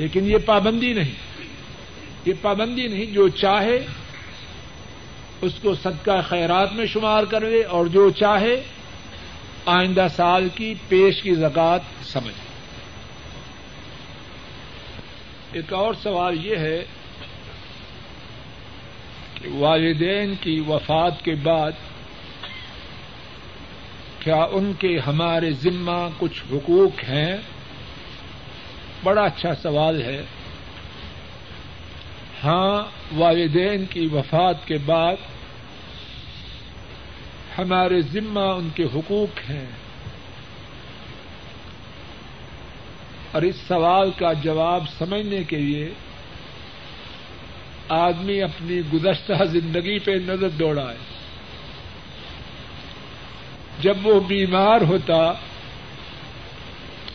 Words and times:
لیکن 0.00 0.30
یہ 0.30 0.38
پابندی 0.38 0.92
نہیں۔ 0.92 1.14
یہ 2.24 2.32
پابندی 2.42 2.86
نہیں، 2.86 3.06
جو 3.06 3.28
چاہے 3.28 3.86
اس 5.42 5.52
کو 5.62 5.74
صدقہ 5.74 6.20
خیرات 6.28 6.72
میں 6.72 6.86
شمار 6.86 7.22
کرے 7.24 7.62
اور 7.62 7.86
جو 7.86 8.10
چاہے 8.10 8.62
آئندہ 9.66 10.06
سال 10.16 10.48
کی 10.54 10.74
پیش 10.88 11.22
کی 11.22 11.34
زکات 11.34 11.80
سمجھ 12.02 12.34
ایک 15.52 15.72
اور 15.72 15.94
سوال 15.94 16.46
یہ 16.46 16.56
ہے 16.56 16.84
کہ 19.34 19.48
والدین 19.48 20.34
کی 20.40 20.60
وفات 20.68 21.24
کے 21.24 21.34
بعد 21.34 21.72
کیا 24.18 24.46
ان 24.52 24.72
کے 24.78 24.98
ہمارے 24.98 25.50
ذمہ 25.50 26.08
کچھ 26.18 26.42
حقوق 26.52 27.04
ہیں؟ 27.04 27.36
بڑا 29.04 29.22
اچھا 29.22 29.54
سوال 29.54 30.02
ہے۔ 30.02 30.22
ہاں 32.44 32.82
والدین 33.16 33.84
کی 33.84 34.06
وفات 34.12 34.66
کے 34.66 34.78
بعد 34.78 35.16
ہمارے 37.58 38.00
ذمہ 38.00 38.40
ان 38.40 38.68
کے 38.74 38.84
حقوق 38.84 39.50
ہیں۔ 39.50 39.66
اور 43.32 43.42
اس 43.42 43.56
سوال 43.68 44.10
کا 44.16 44.32
جواب 44.32 44.84
سمجھنے 44.98 45.44
کے 45.44 45.56
لیے 45.56 45.88
آدمی 47.88 48.42
اپنی 48.42 48.80
گزشتہ 48.92 49.44
زندگی 49.44 49.98
پہ 49.98 50.10
نظر 50.10 50.48
دوڑائے۔ 50.48 50.96
جب 53.80 54.06
وہ 54.06 54.20
بیمار 54.20 54.80
ہوتا 54.80 55.32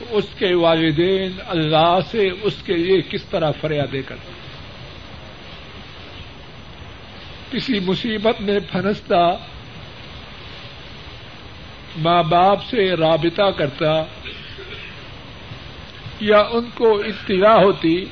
اس 0.10 0.26
کے 0.40 0.54
والدین 0.54 1.32
اللہ 1.48 1.98
سے 2.12 2.30
اس 2.42 2.54
کے 2.66 2.74
لیے 2.74 3.02
کس 3.10 3.24
طرح 3.24 3.52
فریادیں 3.62 4.02
کرتے 4.02 4.34
کسی 7.52 7.80
مصیبت 7.80 8.42
میں 8.42 8.60
پھنستا، 8.72 9.30
ماں 11.98 12.24
باپ 12.24 12.64
سے 12.64 12.96
رابطہ 12.96 13.50
کرتا 13.52 14.04
یا 16.20 16.40
ان 16.40 16.70
کو 16.74 17.00
اطلاع 17.00 17.64
ہوتی 17.64 18.06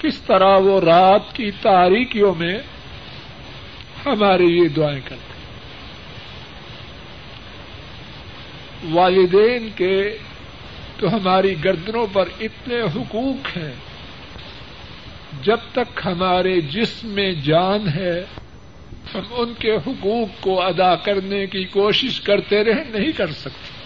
کس 0.00 0.20
طرح 0.20 0.56
وہ 0.56 0.80
رات 0.80 1.32
کی 1.32 1.50
تاریکیوں 1.50 2.34
میں 2.34 2.58
ہمارے 4.06 4.46
لیے 4.46 4.68
دعائیں 4.68 5.00
کرتے 5.04 5.37
والدین 8.84 9.68
کے 9.76 10.16
تو 10.98 11.16
ہماری 11.16 11.64
گردنوں 11.64 12.06
پر 12.12 12.28
اتنے 12.40 12.80
حقوق 12.80 13.56
ہیں۔ 13.56 13.74
جب 15.42 15.56
تک 15.72 16.00
ہمارے 16.04 16.60
جسم 16.60 17.08
میں 17.08 17.32
جان 17.32 17.88
ہے، 17.88 18.24
ہم 19.14 19.22
ان 19.30 19.52
کے 19.58 19.74
حقوق 19.74 20.28
کو 20.40 20.62
ادا 20.62 20.94
کرنے 20.94 21.46
کی 21.46 21.64
کوشش 21.64 22.20
کرتے 22.20 22.64
رہے، 22.64 22.84
نہیں 22.84 23.12
کر 23.12 23.30
سکتے۔ 23.30 23.78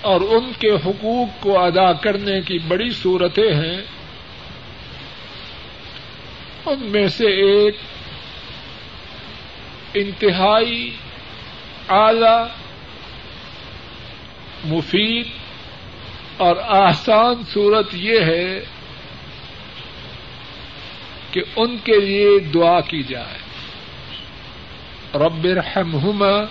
اور 0.00 0.20
ان 0.20 0.52
کے 0.58 0.70
حقوق 0.70 1.42
کو 1.42 1.58
ادا 1.58 1.92
کرنے 1.92 2.40
کی 2.40 2.58
بڑی 2.58 2.90
صورتیں 2.90 3.54
ہیں۔ 3.54 3.80
ان 6.66 6.78
میں 6.80 7.08
سے 7.08 7.26
ایک 7.26 7.74
انتہائی 9.94 10.96
اعلی، 11.88 12.60
مفید 14.64 15.26
اور 16.36 16.56
آسان 16.62 17.34
صورت 17.54 17.86
یہ 17.92 18.20
ہے 18.20 18.60
کہ 21.30 21.42
ان 21.56 21.76
کے 21.84 22.00
لیے 22.00 22.38
دعا 22.38 22.80
کی 22.80 23.02
جائے۔ 23.02 23.38
رب 25.14 25.46
ارحمہما 25.46 26.44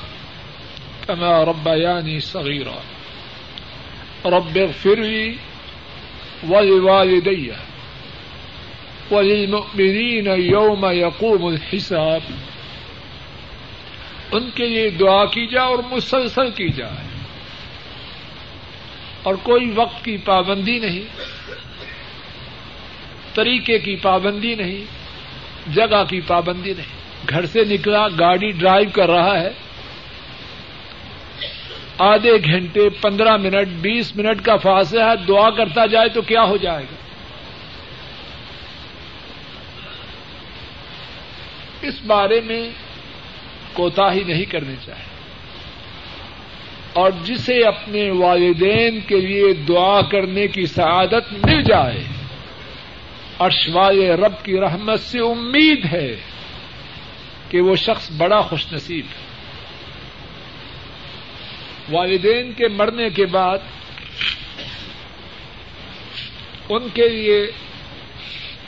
کما 1.08 1.46
ربیانی 1.46 2.20
صغیرا۔ 2.20 2.82
رب 4.26 4.58
اغفر 4.62 4.96
لی 4.96 5.36
ولوالدی 6.50 7.50
وللمؤمنین 9.12 10.28
یوم 10.28 10.86
یقوم 10.92 11.46
الحساب۔ 11.46 12.22
ان 14.32 14.50
کے 14.56 14.66
لیے 14.66 14.90
دعا 14.90 15.26
کی 15.26 15.48
جائے 15.48 15.68
اور 15.68 15.80
مسلسل 15.92 16.52
کی 16.52 16.70
جائے۔ 16.70 17.08
اور 19.24 19.36
کوئی 19.36 19.72
وقت 19.76 20.06
کی 20.06 20.18
پابندی 20.18 20.80
نہیں، 20.80 21.02
طریقے 23.34 23.80
کی 23.80 23.96
پابندی 23.96 24.56
نہیں، 24.56 24.86
جگہ 25.74 26.04
کی 26.10 26.22
پابندی 26.22 26.74
نہیں۔ 26.74 27.00
گھر 27.30 27.46
سے 27.46 27.64
نکلا، 27.64 28.08
گاڑی 28.08 28.52
ڈرائیو 28.52 28.90
کر 28.94 29.10
رہا 29.10 29.40
ہے۔ 29.40 29.50
آدھے 31.98 32.32
گھنٹے، 32.44 32.90
پندرہ 32.90 33.38
منٹ، 33.38 33.68
بیس 33.68 34.16
منٹ 34.16 34.46
کا 34.46 34.56
فاصلہ 34.56 35.04
ہے، 35.04 35.26
دعا 35.28 35.50
کرتا 35.50 35.86
جائے 35.86 36.10
تو 36.10 36.22
کیا 36.22 36.44
ہو 36.44 36.58
جائے 36.58 36.84
گا؟ 36.84 36.96
اس 41.82 42.02
بارے 42.06 42.42
میں 42.42 42.70
کوتا 43.74 44.14
ہی 44.14 44.24
نہیں 44.24 44.46
کرنی 44.46 44.76
چاہیے 44.86 45.20
اور 46.94 47.12
جسے 47.24 47.62
اپنے 47.68 48.10
والدین 48.10 49.00
کے 49.08 49.22
لیے 49.22 49.54
دعا 49.54 50.02
کرنے 50.02 50.48
کی 50.48 50.66
سعادت 50.66 51.34
مل 51.46 51.64
جائے 51.64 52.04
اور 53.38 53.50
شوائے 53.50 54.16
رب 54.16 54.44
کی 54.44 54.60
رحمت 54.60 55.00
سے 55.00 55.20
امید 55.20 55.86
ہے 55.92 56.16
کہ 57.50 57.62
وہ 57.62 57.76
شخص 57.76 58.12
بڑا 58.18 58.42
خوش 58.42 58.74
نصیب 58.74 59.06
ہے۔ 59.06 59.30
والدین 61.92 62.54
کے 62.54 62.68
مرنے 62.68 63.10
کے 63.10 63.26
بعد 63.26 63.58
ان 66.70 66.88
کے 66.94 67.10
لیے 67.10 67.52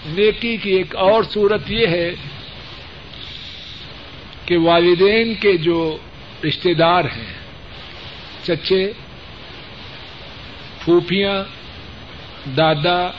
نیکی 0.06 0.58
کی 0.58 0.72
ایک 0.72 0.96
اور 0.96 1.24
صورت 1.24 1.72
یہ 1.72 1.88
ہے 1.88 2.12
کہ 4.46 4.58
والدین 4.58 5.34
کے 5.36 5.58
جو 5.58 5.98
رشتے 6.48 6.74
دار 6.74 7.04
ہیں، 7.04 7.34
چچے، 8.44 8.92
پھوپھیاں، 10.80 11.44
دادا، 12.58 13.12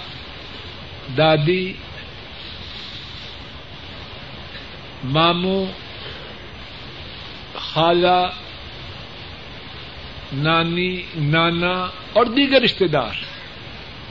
دادی، 1.16 1.72
ماموں، 5.04 5.66
خالہ، 7.54 8.28
نانی، 10.32 11.02
نانا 11.14 11.86
اور 12.12 12.26
دیگر 12.26 12.62
رشتے 12.62 12.86
دار، 12.86 13.14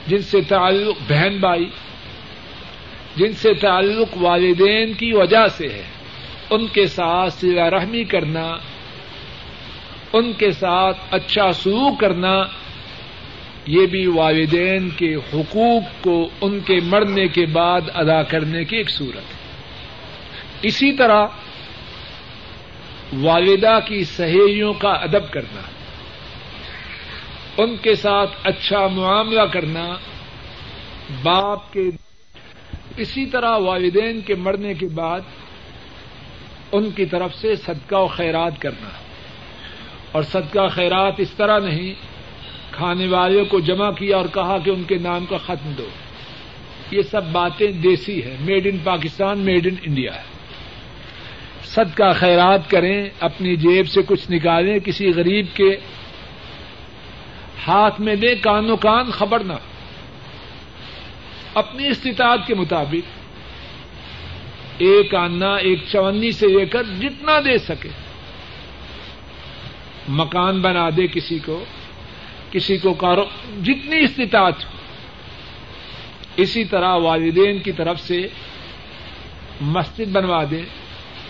جن 0.06 0.22
سے 0.22 0.40
تعلق 0.40 0.96
بہن 1.08 1.36
بھائی، 1.40 1.70
جن 3.16 3.32
سے 3.32 3.54
تعلق 3.54 4.16
والدین 4.16 4.92
کی 4.92 5.12
وجہ 5.12 5.48
سے 5.48 5.68
ہے۔ 5.68 5.82
ان 6.52 6.66
کے 6.66 6.86
ساتھ 6.86 7.32
سلا 7.32 7.70
رحمی 7.70 8.04
کرنا، 8.04 8.56
ان 10.12 10.32
کے 10.32 10.50
ساتھ 10.50 10.96
اچھا 11.10 11.52
سلوک 11.52 12.00
کرنا، 12.00 12.42
یہ 13.66 13.86
بھی 13.86 14.06
والدین 14.06 14.90
کے 14.90 15.14
حقوق 15.14 16.04
کو 16.04 16.28
ان 16.40 16.60
کے 16.60 16.80
مرنے 16.82 17.28
کے 17.28 17.46
بعد 17.46 17.80
ادا 17.94 18.22
کرنے 18.22 18.64
کی 18.64 18.76
ایک 18.76 18.90
صورت 18.90 19.16
ہے۔ 19.16 19.38
اسی 20.62 20.92
طرح 20.92 21.26
والدہ 23.20 23.78
کی 23.86 24.04
سہیلیوں 24.04 24.72
کا 24.72 24.90
ادب 24.90 25.30
کرنا، 25.30 25.60
ان 27.58 27.76
کے 27.76 27.94
ساتھ 27.94 28.30
اچھا 28.44 28.86
معاملہ 28.86 29.42
کرنا، 29.42 29.94
باپ 31.22 31.72
کے، 31.72 31.90
اسی 32.96 33.26
طرح 33.26 33.56
والدین 33.56 34.20
کے 34.20 34.34
مرنے 34.34 34.74
کے 34.74 34.86
بعد 34.86 35.20
ان 36.72 36.90
کی 36.90 37.06
طرف 37.06 37.34
سے 37.34 37.56
صدقہ 37.56 37.96
و 37.96 38.06
خیرات 38.06 38.60
کرنا 38.60 38.88
اور 40.12 40.22
صدقہ 40.22 40.68
خیرات 40.68 41.12
اس 41.18 41.30
طرح 41.30 41.58
نہیں، 41.58 41.94
کھانے 42.70 43.06
والوں 43.06 43.44
کو 43.44 43.60
جمع 43.60 43.90
کیا 43.90 44.16
اور 44.16 44.26
کہا 44.34 44.58
کہ 44.58 44.70
ان 44.70 44.82
کے 44.82 44.98
نام 44.98 45.26
کا 45.26 45.36
ختم 45.38 45.72
دو۔ 45.78 45.88
یہ 46.90 47.02
سب 47.02 47.24
باتیں 47.32 47.72
دیسی 47.72 48.24
ہے 48.24 48.36
made 48.40 48.66
in 48.66 48.78
Pakistan 48.84 49.38
made 49.38 49.66
in 49.66 49.74
India 49.82 50.14
ہے۔ 50.14 50.22
صدقہ 51.64 52.12
خیرات 52.16 52.70
کریں، 52.70 53.08
اپنی 53.20 53.56
جیب 53.56 53.88
سے 53.88 54.02
کچھ 54.02 54.30
نکالیں، 54.30 54.78
کسی 54.78 55.12
غریب 55.16 55.46
کے 55.54 55.76
ہاتھ 57.66 58.00
میں 58.00 58.14
دے 58.14 58.34
کانوں 58.34 58.76
کان 58.76 59.10
خبر 59.10 59.40
نہ 59.40 59.52
اپنی 61.54 61.86
استطاعت 61.88 62.46
کے 62.46 62.54
مطابق۔ 62.54 63.21
ایک 64.82 65.14
آنا، 65.14 65.54
ایک 65.54 65.78
چونی 65.92 66.32
سے 66.32 66.46
لے 66.46 66.66
کر 66.66 66.82
جتنا 66.82 67.40
دے 67.44 67.58
سکے۔ 67.58 67.88
مکان 70.08 70.60
بنا 70.60 70.90
دے 70.90 71.06
کسی 71.06 71.38
کو 71.38 71.64
کسی 72.50 72.76
کو 72.76 72.94
کارو، 72.94 73.24
جتنی 73.62 74.04
استطاعت۔ 74.04 74.64
ہو 74.64 74.70
اسی 76.36 76.64
طرح 76.64 76.94
والدین 76.94 77.58
کی 77.58 77.72
طرف 77.72 78.00
سے 78.00 78.26
مسجد 79.60 80.12
بنوا 80.12 80.44
دیں 80.50 80.62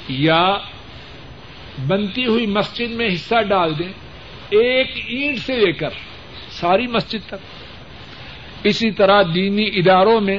یا 0.09 0.59
بنتی 1.87 2.27
ہوئی 2.27 2.47
مسجد 2.47 2.91
میں 2.91 3.15
حصہ 3.15 3.43
ڈال 3.43 3.79
دیں 3.79 3.93
ایک 4.51 4.91
اینٹ 4.97 5.39
سے 5.39 5.57
لے 5.57 5.73
کر 5.73 5.91
ساری 6.51 6.87
مسجد 6.87 7.27
تک۔ 7.27 7.35
اسی 8.65 8.91
طرح 8.91 9.23
دینی 9.35 9.67
اداروں 9.75 10.21
میں 10.21 10.39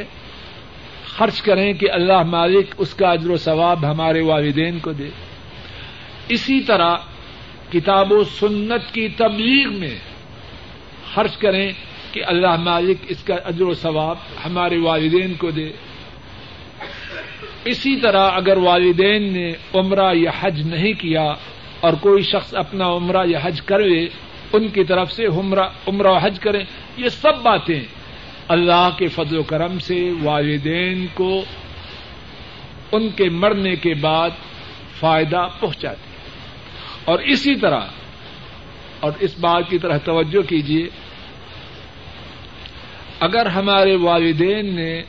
خرچ 1.18 1.42
کریں 1.42 1.74
کہ 1.74 1.92
اللہ 1.92 2.24
مالک 2.24 2.76
اس 2.78 2.94
کا 2.94 3.12
اجر 3.12 3.30
و 3.30 3.38
ثواب 3.38 3.92
ہمارے 3.92 4.22
والدین 4.22 4.80
کو 4.80 4.92
دے۔ 4.92 5.10
اسی 6.30 6.62
طرح 6.62 6.96
کتاب 7.72 8.12
و 8.12 8.24
سنت 8.24 8.94
کی 8.94 9.08
تبلیغ 9.08 9.80
میں 9.80 9.96
خرچ 11.14 11.38
کریں 11.38 11.72
کہ 12.12 12.22
اللہ 12.26 12.56
مالک 12.56 12.98
اس 13.08 13.24
کا 13.24 13.36
اجر 13.46 13.62
و 13.62 13.74
ثواب 13.74 14.16
ہمارے 14.46 14.78
والدین 14.78 15.34
کو 15.34 15.52
دے۔ 15.52 15.72
اسی 17.66 17.96
طرح 17.96 18.30
اگر 18.32 18.58
والدین 18.58 19.34
نے 19.34 19.52
عمرہ 19.74 20.14
یا 20.14 20.32
حج 20.40 20.62
نہیں 20.68 20.94
کیا 20.94 21.34
اور 21.80 21.94
کوئی 21.94 22.24
شخص 22.24 22.54
اپنا 22.56 22.88
عمرہ 22.88 23.26
یا 23.26 23.40
حج 23.44 23.62
کرے 23.62 24.06
ان 24.54 24.68
کی 24.68 24.84
طرف 24.84 25.12
سے 25.12 25.26
عمرہ 25.88 26.20
حج 26.22 26.40
کریں، 26.40 26.64
یہ 26.98 27.10
سب 27.10 27.44
باتیں 27.44 27.82
اللہ 28.48 28.90
کے 28.98 29.08
فضل 29.08 29.38
و 29.38 29.44
کرم 29.44 29.80
سے 29.80 30.12
والدین 30.24 31.06
کو 31.14 31.44
ان 32.92 33.10
کے 33.10 33.30
مرنے 33.30 33.76
کے 33.76 33.94
بعد 33.94 34.30
فائدہ 35.00 35.48
پہنچاتے 35.60 36.12
اور 37.06 37.20
اسی 37.20 37.56
طرح، 37.56 37.86
اور 39.00 39.12
اس 39.20 39.40
بات 39.40 39.70
کی 39.70 39.78
طرح 39.78 39.98
توجہ 39.98 40.42
کیجیے 40.42 40.90
اگر 43.20 43.46
ہمارے 43.46 43.96
والدین 43.96 44.76
نے 44.76 45.02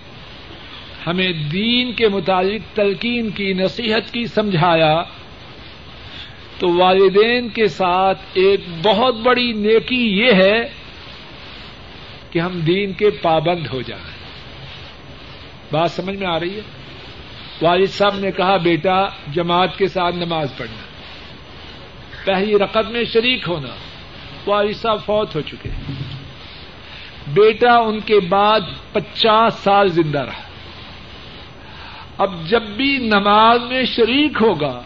ہمیں 1.07 1.33
دین 1.33 1.93
کے 1.93 2.09
متعلق 2.09 2.77
تلقین 2.77 3.31
کی، 3.31 3.53
نصیحت 3.53 4.13
کی 4.13 4.27
سمجھایا، 4.27 5.03
تو 6.59 6.73
والدین 6.73 7.49
کے 7.49 7.69
ساتھ 7.69 8.19
ایک 8.35 8.61
بہت 8.83 9.15
بڑی 9.15 9.53
نیکی 9.53 10.03
یہ 10.21 10.33
ہے 10.33 10.84
کہ 12.35 12.39
ہم 12.39 12.61
دین 12.61 12.93
کے 12.93 13.11
پابند 13.11 13.67
ہو 13.73 13.83
جائیں۔ 13.83 14.05
بات 15.71 15.91
سمجھ 15.91 16.17
میں 16.17 16.27
آ 16.27 16.41
رہی 16.41 16.57
ہے؟ 16.57 16.61
والد 17.63 17.91
صاحب 17.91 18.19
نے 18.19 18.31
کہا، 18.33 18.57
بیٹا، 18.57 19.07
جماعت 19.33 19.79
کے 19.79 19.89
ساتھ 19.89 20.17
نماز 20.17 20.53
پڑھنا۔ 20.57 20.83
پہلی 22.25 22.59
رقط 22.59 22.91
میں 22.91 23.05
شریک 23.05 23.49
ہونا۔ 23.49 23.69
والد 24.47 24.77
صاحب 24.77 24.99
فوت 25.05 25.37
ہو 25.37 25.41
چکے۔ 25.41 25.69
بیٹا، 27.27 27.77
ان 27.77 28.01
کے 28.01 28.21
بعد 28.21 28.61
پچاس 28.93 29.55
سال 29.55 29.89
زندہ 29.89 30.21
رہا۔ 30.21 30.43
اب 32.19 32.47
جب 32.47 32.63
بھی 32.63 32.99
نماز 32.99 33.61
میں 33.63 33.85
شریک 33.85 34.33
ہوگا، 34.41 34.83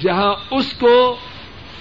جہاں 0.00 0.34
اس 0.50 0.72
کو 0.72 1.16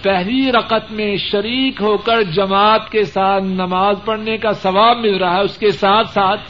پہلی 0.01 0.51
رقط 0.51 0.91
میں 0.91 1.17
شریک 1.17 1.81
ہو 1.81 1.97
کر 1.97 2.23
جماعت 2.23 2.91
کے 2.91 3.05
ساتھ 3.05 3.43
نماز 3.43 3.95
پڑھنے 4.05 4.37
کا 4.37 4.51
ثواب 4.51 4.97
مل 4.97 5.17
رہا 5.17 5.35
ہے، 5.35 5.41
اس 5.41 5.57
کے 5.57 5.71
ساتھ 5.71 6.09
ساتھ 6.09 6.41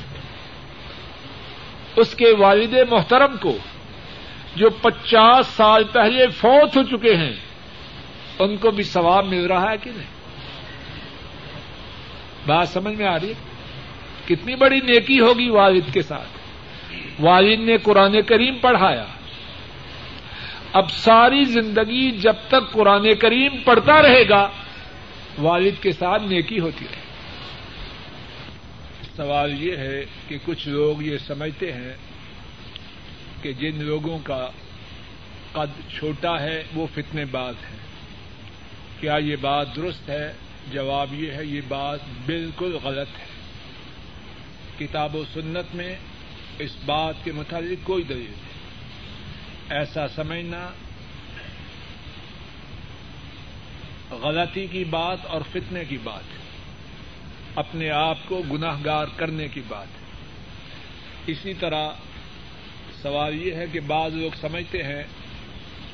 اس 1.95 2.15
کے 2.15 2.33
والد 2.38 2.73
محترم 2.89 3.38
کو 3.38 3.57
جو 4.55 4.69
پچاس 4.69 5.47
سال 5.47 5.83
پہلے 5.83 6.27
فوت 6.27 6.77
ہو 6.77 6.83
چکے 6.83 7.15
ہیں، 7.15 7.33
ان 8.39 8.57
کو 8.57 8.71
بھی 8.71 8.83
ثواب 8.83 9.25
مل 9.25 9.45
رہا 9.45 9.71
ہے 9.71 9.77
کہ 9.83 9.91
نہیں؟ 9.95 10.17
بات 12.47 12.69
سمجھ 12.69 12.95
میں 12.95 13.07
آ 13.07 13.19
رہی 13.19 13.29
ہے؟ 13.29 13.33
کتنی 14.27 14.55
بڑی 14.55 14.79
نیکی 14.79 15.19
ہوگی 15.19 15.49
والد 15.49 15.94
کے 15.94 16.01
ساتھ۔ 16.01 16.27
والد 17.19 17.59
نے 17.59 17.77
قرآن 17.77 18.21
کریم 18.21 18.55
پڑھایا۔ 18.55 19.05
اب 20.74 20.92
ساری 20.92 21.46
زندگی 21.46 22.12
جب 22.12 22.34
تک 22.48 22.72
قرآن 22.72 23.16
کریم 23.16 23.58
پڑھتا 23.66 24.02
رہے 24.02 24.30
گا، 24.30 24.50
والد 25.38 25.81
کے 25.81 25.92
ساتھ 25.92 26.24
نیکی 26.24 26.60
ہوتی 26.60 26.86
رہے 26.92 27.08
سوال 29.16 29.64
یہ 29.64 29.78
ہے 29.78 30.06
کہ 30.28 30.38
کچھ 30.46 30.68
لوگ 30.68 31.02
یہ 31.02 31.18
سمجھتے 31.18 31.72
ہیں 31.72 31.94
کہ 33.42 33.54
جن 33.54 33.84
لوگوں 33.84 34.19
کا 34.24 34.50
قد 35.52 35.98
چھوٹا 35.98 36.40
ہے، 36.40 36.64
وہ 36.75 36.88
فتنے 36.94 37.25
باز 37.25 37.56
ہیں۔ 37.72 37.78
کیا 39.00 39.18
یہ 39.18 39.36
بات 39.42 39.75
درست 39.75 40.10
ہے؟ 40.10 40.34
جواب 40.72 41.14
یہ 41.14 41.31
ہے، 41.31 41.46
یہ 41.46 41.62
بات 41.68 42.00
بالکل 42.25 42.78
غلط 42.84 43.08
ہے۔ 43.19 43.25
کتاب 44.78 45.16
و 45.16 45.24
سنت 45.34 45.75
میں 45.75 45.96
اس 46.60 46.72
بات 46.86 47.14
کے 47.24 47.31
متعلق 47.31 47.88
کوئی 47.88 48.04
دلیل 48.04 48.31
نہیں 48.31 48.46
ایسا 49.69 50.08
سمجھنا 50.08 50.69
غلطی 54.12 54.68
کی 54.68 54.84
بات 54.84 55.25
اور 55.25 55.42
فتنے 55.52 55.84
کی 55.90 55.98
بات، 56.04 56.24
اپنے 57.56 57.90
آپ 57.90 58.18
کو 58.28 58.42
گناہ 58.52 58.78
گار 58.86 59.06
کرنے 59.16 59.48
کی 59.48 59.62
بات۔ 59.68 59.88
ہے 59.88 61.31
اسی 61.31 61.54
طرح 61.54 61.90
سوال 63.02 63.48
یہ 63.48 63.56
ہے 63.56 63.66
کہ 63.72 63.80
بعض 63.80 64.14
لوگ 64.14 64.36
سمجھتے 64.42 64.84
ہیں 64.84 65.04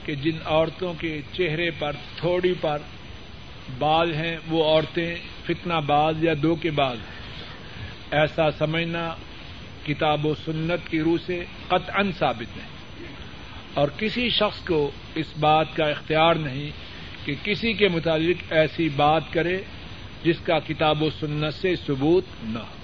کہ 0.06 0.16
جن 0.16 0.38
عورتوں 0.46 0.94
کے 0.94 1.22
چہرے 1.34 1.72
پر، 1.72 1.92
تھوڑی 2.16 2.54
پر 2.62 2.78
بال 3.80 4.14
ہیں، 4.14 4.38
وہ 4.48 4.64
عورتیں 4.64 5.16
فتنہ 5.46 5.74
باز 5.86 6.24
یا 6.24 6.34
دو 6.44 6.56
کے 6.56 6.72
باز 6.72 6.98
ہیں۔ 6.98 7.24
ایسا 8.12 8.52
سمجھنا 8.52 9.16
کتاب 9.86 10.26
و 10.26 10.36
سنت 10.46 10.92
کی 10.92 11.00
روح 11.02 11.18
سے 11.26 11.46
قطعا 11.68 12.04
ثابت 12.20 12.58
نہیں۔ 12.58 12.83
اور 13.74 13.88
کسی 13.98 14.30
شخص 14.30 14.68
کو 14.68 14.92
اس 15.16 15.26
بات 15.40 15.76
کا 15.76 15.86
اختیار 15.86 16.36
نہیں 16.36 16.72
کہ 17.26 17.36
کسی 17.44 17.74
کے 17.74 17.88
متعلق 17.88 18.54
ایسی 18.54 18.90
بات 18.90 19.24
کرے 19.32 19.62
جس 20.24 20.36
کا 20.44 20.60
کتاب 20.60 21.04
و 21.04 21.10
سنت 21.20 21.54
سے 21.54 21.76
ثبوت 21.76 22.24
نہ 22.44 22.60
ہو۔ 22.60 22.84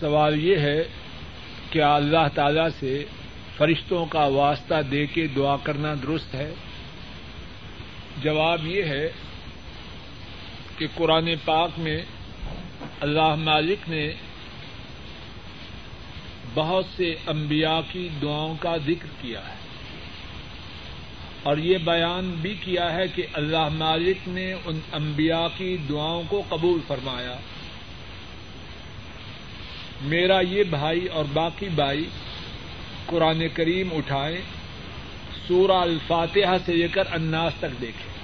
سوال 0.00 0.44
یہ 0.44 0.56
ہے 0.56 0.82
کیا 1.70 1.94
اللہ 1.94 2.28
تعالی 2.34 2.70
سے 2.80 3.04
فرشتوں 3.56 4.06
کا 4.06 4.24
واسطہ 4.24 4.82
دے 4.90 5.06
کے 5.06 5.26
دعا 5.26 5.56
کرنا 5.56 5.94
درست 6.02 6.34
ہے؟ 6.34 6.54
جواب 8.22 8.66
یہ 8.66 8.82
ہے 8.82 9.12
کہ 10.78 10.86
قرآن 10.94 11.28
پاک 11.44 11.70
میں 11.78 12.02
اللہ 13.00 13.34
مالک 13.34 13.88
نے 13.88 14.12
بہت 16.54 16.84
سے 16.96 17.14
انبیاء 17.26 17.80
کی 17.92 18.08
دعاؤں 18.22 18.54
کا 18.60 18.76
ذکر 18.76 19.06
کیا 19.22 19.40
ہے۔ 19.48 19.54
اور 21.42 21.56
یہ 21.56 21.78
بیان 21.78 22.34
بھی 22.40 22.54
کیا 22.60 22.92
ہے 22.92 23.08
کہ 23.14 23.26
اللہ 23.32 23.68
مالک 23.68 24.28
نے 24.28 24.52
ان 24.52 24.80
انبیاء 24.92 25.46
کی 25.56 25.76
دعاؤں 25.88 26.22
کو 26.28 26.42
قبول 26.48 26.78
فرمایا۔ 26.86 27.36
میرا 30.02 30.40
یہ 30.40 30.62
بھائی 30.62 31.06
اور 31.06 31.24
باقی 31.32 31.68
بھائی 31.68 32.04
قرآن 33.06 33.42
کریم 33.54 33.88
اٹھائیں، 33.92 34.38
سورہ 35.48 35.72
الفاتحہ 35.72 36.56
سے 36.66 36.72
لے 36.72 36.88
کر 36.88 37.02
اناس 37.12 37.52
تک 37.58 37.80
دیکھیں۔ 37.80 38.14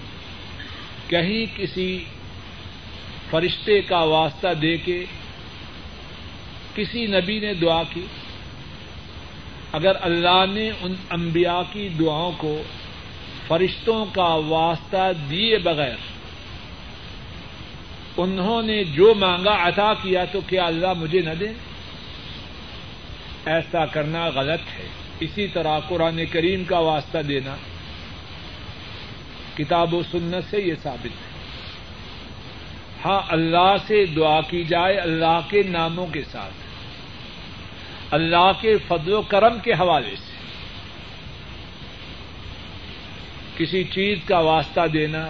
کہیں 1.10 1.58
کسی 1.58 2.04
فرشتے 3.30 3.82
کا 3.82 3.98
واسطہ 3.98 4.54
دے 4.62 4.76
کے 4.76 5.04
کسی 6.74 7.06
نبی 7.06 7.38
نے 7.38 7.54
دعا 7.54 7.82
کی؟ 7.92 8.06
اگر 9.72 9.92
اللہ 10.00 10.44
نے 10.52 10.70
ان 10.80 10.94
انبیاء 11.10 11.60
کی 11.72 11.88
دعاؤں 11.88 12.32
کو 12.36 12.62
فرشتوں 13.48 14.04
کا 14.12 14.34
واسطہ 14.34 15.12
دیے 15.30 15.58
بغیر 15.58 15.96
انہوں 18.16 18.62
نے 18.62 18.84
جو 18.84 19.14
مانگا 19.14 19.68
عطا 19.68 19.94
کیا 19.94 20.24
تو 20.24 20.40
کیا 20.46 20.64
اللہ 20.64 20.92
مجھے 20.96 21.20
نہ 21.20 21.34
دیں 21.40 21.52
ایسا 23.44 23.86
کرنا 23.86 24.26
غلط 24.26 24.60
ہے۔ 24.78 24.88
اسی 25.20 25.46
طرح 25.48 25.78
قرآن 25.88 26.20
کریم 26.32 26.64
کا 26.64 26.78
واسطہ 26.78 27.18
دینا 27.18 27.56
کتاب 29.56 29.94
و 29.94 30.02
سنت 30.10 30.50
سے 30.50 30.62
یہ 30.62 30.74
ثابت 30.82 31.06
ہے۔ 31.06 31.29
ہاں 33.04 33.20
اللہ 33.28 33.74
سے 33.86 34.06
دعا 34.06 34.40
کی 34.40 34.64
جائے 34.64 34.96
اللہ 34.96 35.40
کے 35.48 35.62
ناموں 35.62 36.06
کے 36.06 36.22
ساتھ، 36.32 36.52
اللہ 38.10 38.52
کے 38.60 38.76
فضل 38.88 39.12
و 39.12 39.22
کرم 39.22 39.58
کے 39.58 39.72
حوالے 39.72 40.16
سے۔ 40.16 40.30
کسی 43.56 43.84
چیز 43.84 44.18
کا 44.24 44.38
واسطہ 44.38 44.86
دینا، 44.92 45.26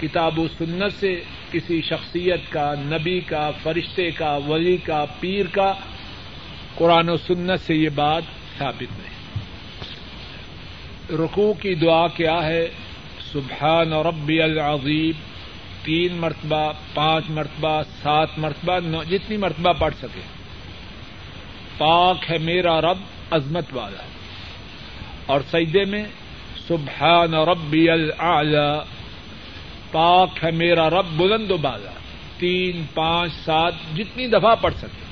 کتاب 0.00 0.38
و 0.38 0.48
سنت 0.58 1.00
سے 1.00 1.22
کسی 1.52 1.82
شخصیت 1.82 2.40
کا، 2.48 2.74
نبی 2.78 3.20
کا، 3.20 3.50
فرشتے 3.62 4.10
کا، 4.10 4.38
ولی 4.48 4.76
کا، 4.76 5.04
پیر 5.20 5.46
کا، 5.52 5.72
قرآن 6.74 7.08
و 7.08 7.16
سنت 7.16 7.60
سے 7.60 7.74
یہ 7.74 7.88
بات 7.88 8.22
ثابت 8.58 8.98
نہیں۔ 8.98 9.14
رکوع 11.24 11.52
کی 11.52 11.74
دعا 11.74 12.06
کیا 12.06 12.46
ہے؟ 12.46 12.68
سبحان 13.32 13.92
ربی 13.92 14.42
العظیم۔ 14.42 15.33
تین 15.84 16.16
مرتبہ، 16.16 16.72
پانچ 16.94 17.24
مرتبہ، 17.30 17.82
سات 18.02 18.28
مرتبہ 18.36 18.78
جتنی 19.10 19.36
مرتبہ 19.36 19.72
پڑھ 19.72 19.94
سکے۔ 19.98 20.20
پاک 21.78 22.30
ہے 22.30 22.38
میرا 22.38 22.80
رب، 22.80 22.98
عظمت 23.30 23.64
والا 23.72 24.02
اور 25.26 25.40
سجدے 25.52 25.84
میں، 25.84 26.04
سبحان 26.68 27.34
ربی 27.34 27.90
العلی 27.90 28.78
پاک 29.92 30.44
ہے 30.44 30.50
میرا 30.50 30.90
رب، 30.90 31.06
بلند 31.16 31.50
و 31.50 31.56
بالا۔ 31.56 31.90
تین، 32.38 32.84
پانچ، 32.94 33.32
سات، 33.44 33.72
جتنی 33.96 34.26
دفعہ 34.26 34.54
پڑھ 34.60 34.74
سکتے 34.74 35.04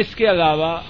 اس 0.00 0.14
کے 0.14 0.30
علاوہ 0.30 0.80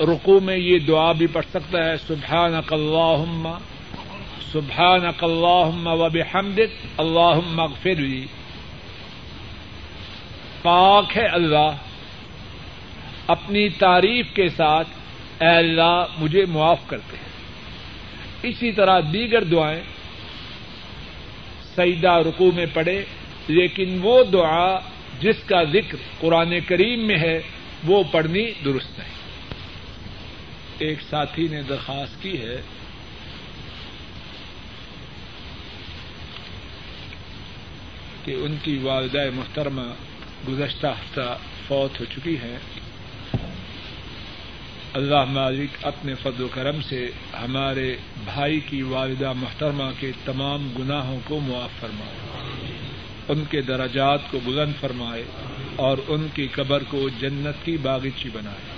رقو 0.00 0.40
میں 0.40 0.56
یہ 0.56 0.78
دعا 0.78 1.12
بھی 1.12 1.26
پڑھ 1.26 1.46
سکتا 1.50 1.84
ہے 1.84 1.96
سبحان 2.06 2.54
اللہم 2.70 3.48
سبحان 4.52 5.06
اللہم 5.20 5.86
و 5.86 6.08
بحمدک 6.08 7.00
اللہم 7.00 7.60
اغفر 7.60 7.94
لی 7.94 8.26
پاک 10.62 11.16
ہے 11.16 11.26
اللہ۔ 11.26 11.76
اپنی 13.26 13.68
تعریف 13.68 14.26
کے 14.34 14.48
ساتھ 14.48 14.88
اے 15.42 15.48
اللہ 15.48 16.06
مجھے 16.18 16.44
معاف 16.44 16.78
کرتے 16.86 17.16
ہیں۔ 17.16 17.32
اسی 18.42 18.72
طرح 18.72 19.00
دیگر 19.12 19.44
دعائیں۔ 19.44 19.82
سیدہ 21.74 22.10
رکو 22.10 22.50
میں 22.54 22.66
پڑھے، 22.72 23.04
لیکن 23.48 23.98
وہ 24.02 24.24
دعا 24.24 24.78
جس 25.20 25.36
کا 25.46 25.64
ذکر 25.64 25.96
قرآن 26.20 26.60
کریم 26.66 27.06
میں 27.06 27.18
ہے، 27.18 27.42
وہ 27.84 28.02
پڑھنی 28.10 28.50
درست 28.64 28.98
ہے 28.98 29.04
ایک 30.78 30.98
ساتھی 31.10 31.48
نے 31.50 31.62
درخواست 31.62 32.22
کی 32.22 32.40
ہے 32.40 32.62
کہ 38.24 38.34
ان 38.34 38.56
کی 38.62 38.78
والدہ 38.78 39.24
محترمہ 39.34 39.86
گزشتہ 40.48 40.86
ہفتہ 40.86 41.38
فوت 41.68 42.00
ہو 42.00 42.04
چکی 42.04 42.36
ہیں۔ 42.36 42.58
اللہ 44.94 45.24
مالک 45.24 45.84
اپنے 45.84 46.14
فضل 46.14 46.42
و 46.42 46.48
کرم 46.54 46.82
سے 46.82 47.10
ہمارے 47.42 47.96
بھائی 48.24 48.60
کی 48.60 48.82
والدہ 48.82 49.32
محترمہ 49.32 49.90
کے 50.00 50.12
تمام 50.24 50.68
گناہوں 50.78 51.20
کو 51.24 51.40
معاف 51.40 51.80
فرمائے، 51.80 52.16
ان 53.28 53.44
کے 53.50 53.60
درجات 53.60 54.30
کو 54.30 54.38
بلند 54.44 54.72
فرمائے 54.80 55.24
اور 55.76 55.98
ان 56.08 56.28
کی 56.34 56.46
قبر 56.46 56.82
کو 56.82 57.08
جنت 57.20 57.64
کی 57.64 57.76
باغیچی 57.76 58.28
بنائے۔ 58.32 58.72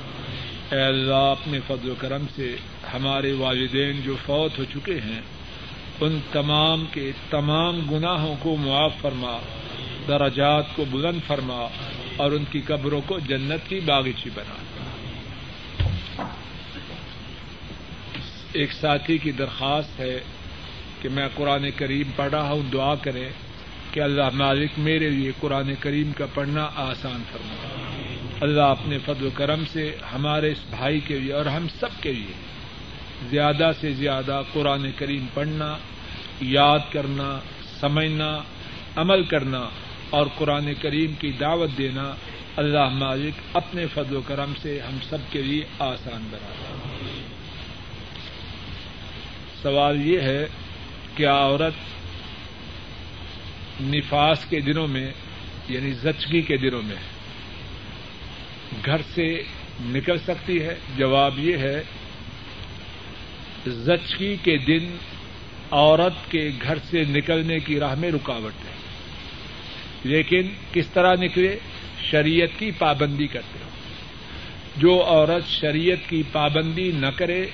اے 0.73 0.83
اللہ، 0.83 1.15
اپنے 1.15 1.59
فضل 1.67 1.91
و 1.91 1.95
کرم 1.99 2.27
سے 2.37 2.57
ہمارے 2.95 3.33
والدین 3.33 4.01
جو 4.05 4.17
فوت 4.27 4.59
ہو 4.59 4.65
چکے 4.75 4.95
ہیں 4.95 5.21
ان 6.01 6.19
تمام 6.33 6.85
کے 6.93 7.13
تمام 7.31 7.81
گناہوں 7.91 8.35
کو 8.41 8.57
معاف 8.57 8.93
فرما، 9.01 9.39
درجات 10.09 10.65
کو 10.77 10.85
بلند 10.91 11.19
فرما 11.27 11.69
اور 12.17 12.33
ان 12.33 12.45
کی 12.51 12.61
قبروں 12.61 13.01
کو 13.07 13.19
جنت 13.19 13.69
کی 13.69 13.81
باغیچی 13.81 14.31
بنا۔ 14.35 14.55
ایک 18.53 18.73
ساتھی 18.73 19.19
کی 19.19 19.33
درخواست 19.33 20.01
ہے 20.01 20.21
کہ 21.03 21.09
میں 21.09 21.29
قرآن 21.35 21.71
کریم 21.77 22.11
پڑھ 22.17 22.31
رہا 22.31 22.51
ہوں، 22.51 22.63
دعا 22.73 22.95
کریں 22.95 23.29
کہ 23.91 24.01
اللہ 24.01 24.29
مالک 24.35 24.71
میرے 24.79 25.11
لیے 25.11 25.33
قرآن 25.41 25.75
کریم 25.81 26.13
کا 26.13 26.27
پڑھنا 26.35 26.69
آسان 26.77 27.23
فرما 27.33 27.69
اللہ 28.41 28.61
اپنے 28.61 28.99
فضل 28.99 29.27
و 29.27 29.31
کرم 29.35 29.65
سے 29.73 29.97
ہمارے 30.13 30.53
اس 30.53 30.59
بھائی 30.71 31.01
کے 31.01 31.19
لیے 31.19 31.33
اور 31.33 31.47
ہم 31.47 31.67
سب 31.81 31.89
کے 32.01 32.13
لیے 32.13 32.54
زیادہ 33.31 33.71
سے 33.81 33.93
زیادہ 33.93 34.43
قرآن 34.53 34.91
کریم 34.97 35.27
پڑھنا، 35.35 35.77
یاد 36.41 36.79
کرنا، 36.93 37.41
سمجھنا، 37.81 38.39
عمل 38.97 39.25
کرنا 39.25 39.69
اور 40.11 40.27
قرآن 40.39 40.73
کریم 40.81 41.13
کی 41.13 41.33
دعوت 41.33 41.71
دینا 41.79 42.15
اللہ 42.57 42.89
مالک 42.89 43.57
اپنے 43.57 43.87
فضل 43.95 44.17
و 44.17 44.21
کرم 44.27 44.53
سے 44.63 44.81
ہم 44.81 44.99
سب 45.09 45.19
کے 45.31 45.43
لیے 45.43 45.65
آسان 45.79 46.29
بنا 46.31 46.53
سوال 49.63 50.07
یہ 50.07 50.21
ہے 50.21 50.47
کیا 51.15 51.35
عورت 51.35 51.75
نفاس 53.81 54.45
کے 54.49 54.61
دنوں 54.61 54.89
میں 54.89 55.11
یعنی 55.69 55.93
زچگی 55.93 56.41
کے 56.41 56.57
دنوں 56.57 56.83
میں 56.83 56.97
گھر 58.85 59.01
سے 59.15 59.43
نکل 59.81 60.19
سکتی 60.19 60.63
ہے؟ 60.63 60.75
جواب 60.97 61.39
یہ 61.39 61.57
ہے 61.57 61.83
زچگی 63.67 64.37
کے 64.43 64.57
دن 64.57 64.97
عورت 65.71 66.31
کے 66.31 66.51
گھر 66.63 66.79
سے 66.91 67.05
نکلنے 67.05 67.59
کی 67.59 67.79
راہ 67.79 67.95
میں 67.95 68.11
رکاوٹ 68.11 68.53
ہے۔ 68.65 68.71
لیکن 70.05 70.43
کس 70.73 70.89
طرح 70.89 71.15
نکلے؟ 71.21 71.59
شریعت 72.11 72.59
کی 72.59 72.71
پابندی 72.71 73.27
کرتے 73.27 73.59
ہو۔ 73.65 73.69
جو 74.77 75.05
عورت 75.07 75.49
شریعت 75.49 76.11
کی 76.11 76.23
پابندی 76.33 76.91
نہ 76.95 77.07
کرے، 77.17 77.47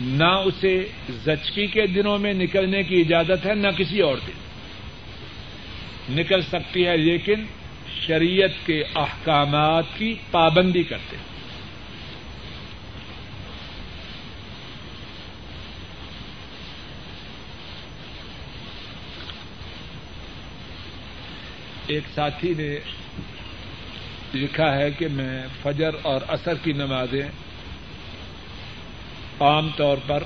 نہ 0.00 0.24
اسے 0.24 0.88
زچکی 1.10 1.66
کے 1.66 1.86
دنوں 1.86 2.18
میں 2.18 2.34
نکلنے 2.34 2.82
کی 2.82 3.00
اجازت 3.00 3.46
ہے، 3.46 3.54
نہ 3.54 3.68
کسی 3.68 4.00
اور 4.00 4.16
دن۔ 4.26 4.32
نکل 6.20 6.42
سکتی 6.42 6.86
ہے، 6.86 6.96
لیکن 6.96 7.44
شریعت 8.06 8.66
کے 8.66 8.82
احکامات 8.94 9.84
کی 9.96 10.14
پابندی 10.30 10.82
کرتے 10.82 11.16
ہیں 11.16 11.37
ایک 21.88 22.02
ساتھی 22.14 22.54
نے 22.58 22.78
لکھا 24.34 24.76
ہے 24.76 24.90
کہ 24.90 25.08
میں 25.08 25.42
فجر 25.62 25.90
اور 26.02 26.20
اثر 26.28 26.54
کی 26.62 26.72
نمازیں 26.72 27.22
عام 29.40 29.68
طور 29.76 29.96
پر 30.06 30.22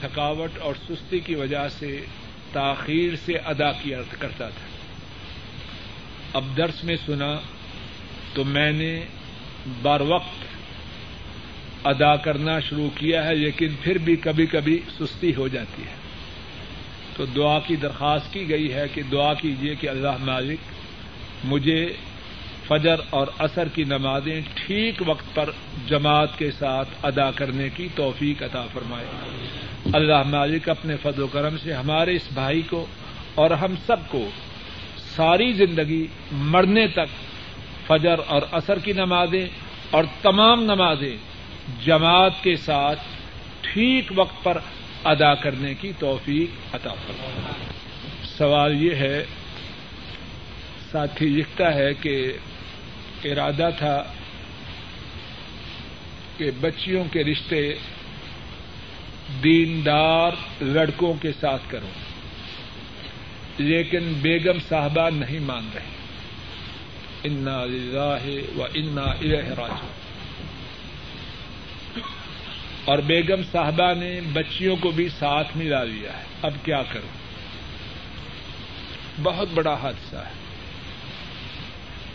تھکاوٹ 0.00 0.58
اور 0.58 0.74
سستی 0.88 1.20
کی 1.20 1.34
وجہ 1.34 1.68
سے 1.78 2.00
تاخیر 2.52 3.16
سے 3.24 3.32
ادا 3.32 3.72
کیا 3.72 3.98
کرتا 4.18 4.48
تھا۔ 4.48 4.66
اب 6.32 6.44
درس 6.56 6.84
میں 6.84 6.96
سنا 7.06 7.36
تو 8.34 8.44
میں 8.44 8.72
نے 8.72 9.04
بر 9.82 10.00
وقت 10.00 10.44
ادا 11.86 12.16
کرنا 12.16 12.60
شروع 12.60 12.90
کیا 12.94 13.24
ہے 13.24 13.34
لیکن 13.34 13.68
پھر 13.82 13.98
بھی 13.98 14.16
کبھی 14.16 14.46
کبھی 14.46 14.80
سستی 15.00 15.34
ہو 15.34 15.48
جاتی 15.48 15.82
ہے۔ 15.82 15.97
تو 17.18 17.26
دعا 17.26 17.58
کی 17.58 17.76
درخواست 17.76 18.32
کی 18.32 18.48
گئی 18.48 18.72
ہے 18.72 18.84
کہ 18.94 19.02
دعا 19.02 19.34
کیجیے 19.34 19.74
کہ 19.74 19.88
اللہ 19.88 20.16
مالک 20.20 20.58
مجھے 21.44 21.92
فجر 22.68 22.94
اور 23.10 23.26
اثر 23.38 23.68
کی 23.68 23.84
نمازیں 23.84 24.40
ٹھیک 24.54 25.02
وقت 25.06 25.34
پر 25.34 25.50
جماعت 25.86 26.38
کے 26.38 26.50
ساتھ 26.50 26.88
ادا 27.02 27.30
کرنے 27.30 27.68
کی 27.76 27.88
توفیق 27.94 28.42
عطا 28.42 28.66
فرمائے۔ 28.72 29.04
اللہ 29.92 30.22
مالک 30.26 30.68
اپنے 30.68 30.96
فضل 31.02 31.22
و 31.22 31.26
کرم 31.26 31.56
سے 31.58 31.72
ہمارے 31.72 32.16
اس 32.16 32.28
بھائی 32.34 32.62
کو 32.62 32.86
اور 33.34 33.50
ہم 33.50 33.74
سب 33.86 33.96
کو 34.08 34.28
ساری 35.16 35.52
زندگی 35.52 36.06
مرنے 36.32 36.86
تک 36.86 37.10
فجر 37.86 38.20
اور 38.26 38.42
اثر 38.52 38.78
کی 38.78 38.92
نمازیں 38.92 39.46
اور 39.90 40.04
تمام 40.22 40.62
نمازیں 40.62 41.16
جماعت 41.84 42.42
کے 42.42 42.56
ساتھ 42.56 43.00
ٹھیک 43.60 44.12
وقت 44.14 44.44
پر 44.44 44.58
ادا 45.04 45.34
کرنے 45.34 45.74
کی 45.74 45.92
توفیق 45.98 46.74
عطا 46.74 46.94
فرمائے۔ 46.94 47.64
سوال 48.38 48.82
یہ 48.82 48.94
ہے، 48.94 49.24
ساتھی 50.90 51.26
لکھتا 51.26 51.74
ہے 51.74 51.94
کہ 51.94 52.32
ارادہ 53.24 53.68
تھا 53.78 54.04
کہ 56.36 56.50
بچیوں 56.60 57.04
کے 57.12 57.24
رشتے 57.24 57.74
دیندار 59.44 60.30
لڑکوں 60.60 61.14
کے 61.14 61.32
ساتھ 61.40 61.62
کروں، 61.68 61.90
لیکن 63.58 64.12
بیگم 64.22 64.58
صاحبہ 64.68 65.10
نہیں 65.10 65.40
مان 65.40 65.68
رہے۔ 65.74 65.84
انا 67.24 67.64
للہ 67.64 68.58
و 68.58 68.64
انا 68.74 69.02
الیہ 69.02 69.48
راجعون۔ 69.48 70.07
اور 72.88 72.98
بیگم 72.98 73.42
صاحبہ 73.52 73.94
نے 73.94 74.20
بچیوں 74.32 74.76
کو 74.76 74.90
بھی 74.90 75.08
ساتھ 75.08 75.56
ملا 75.56 75.84
لیا 75.84 76.18
ہے۔ 76.18 76.22
اب 76.42 76.54
کیا 76.64 76.82
کروں؟ 76.82 77.08
بہت 79.22 79.48
بڑا 79.54 79.74
حادثہ 79.74 80.16
ہے۔ 80.16 80.30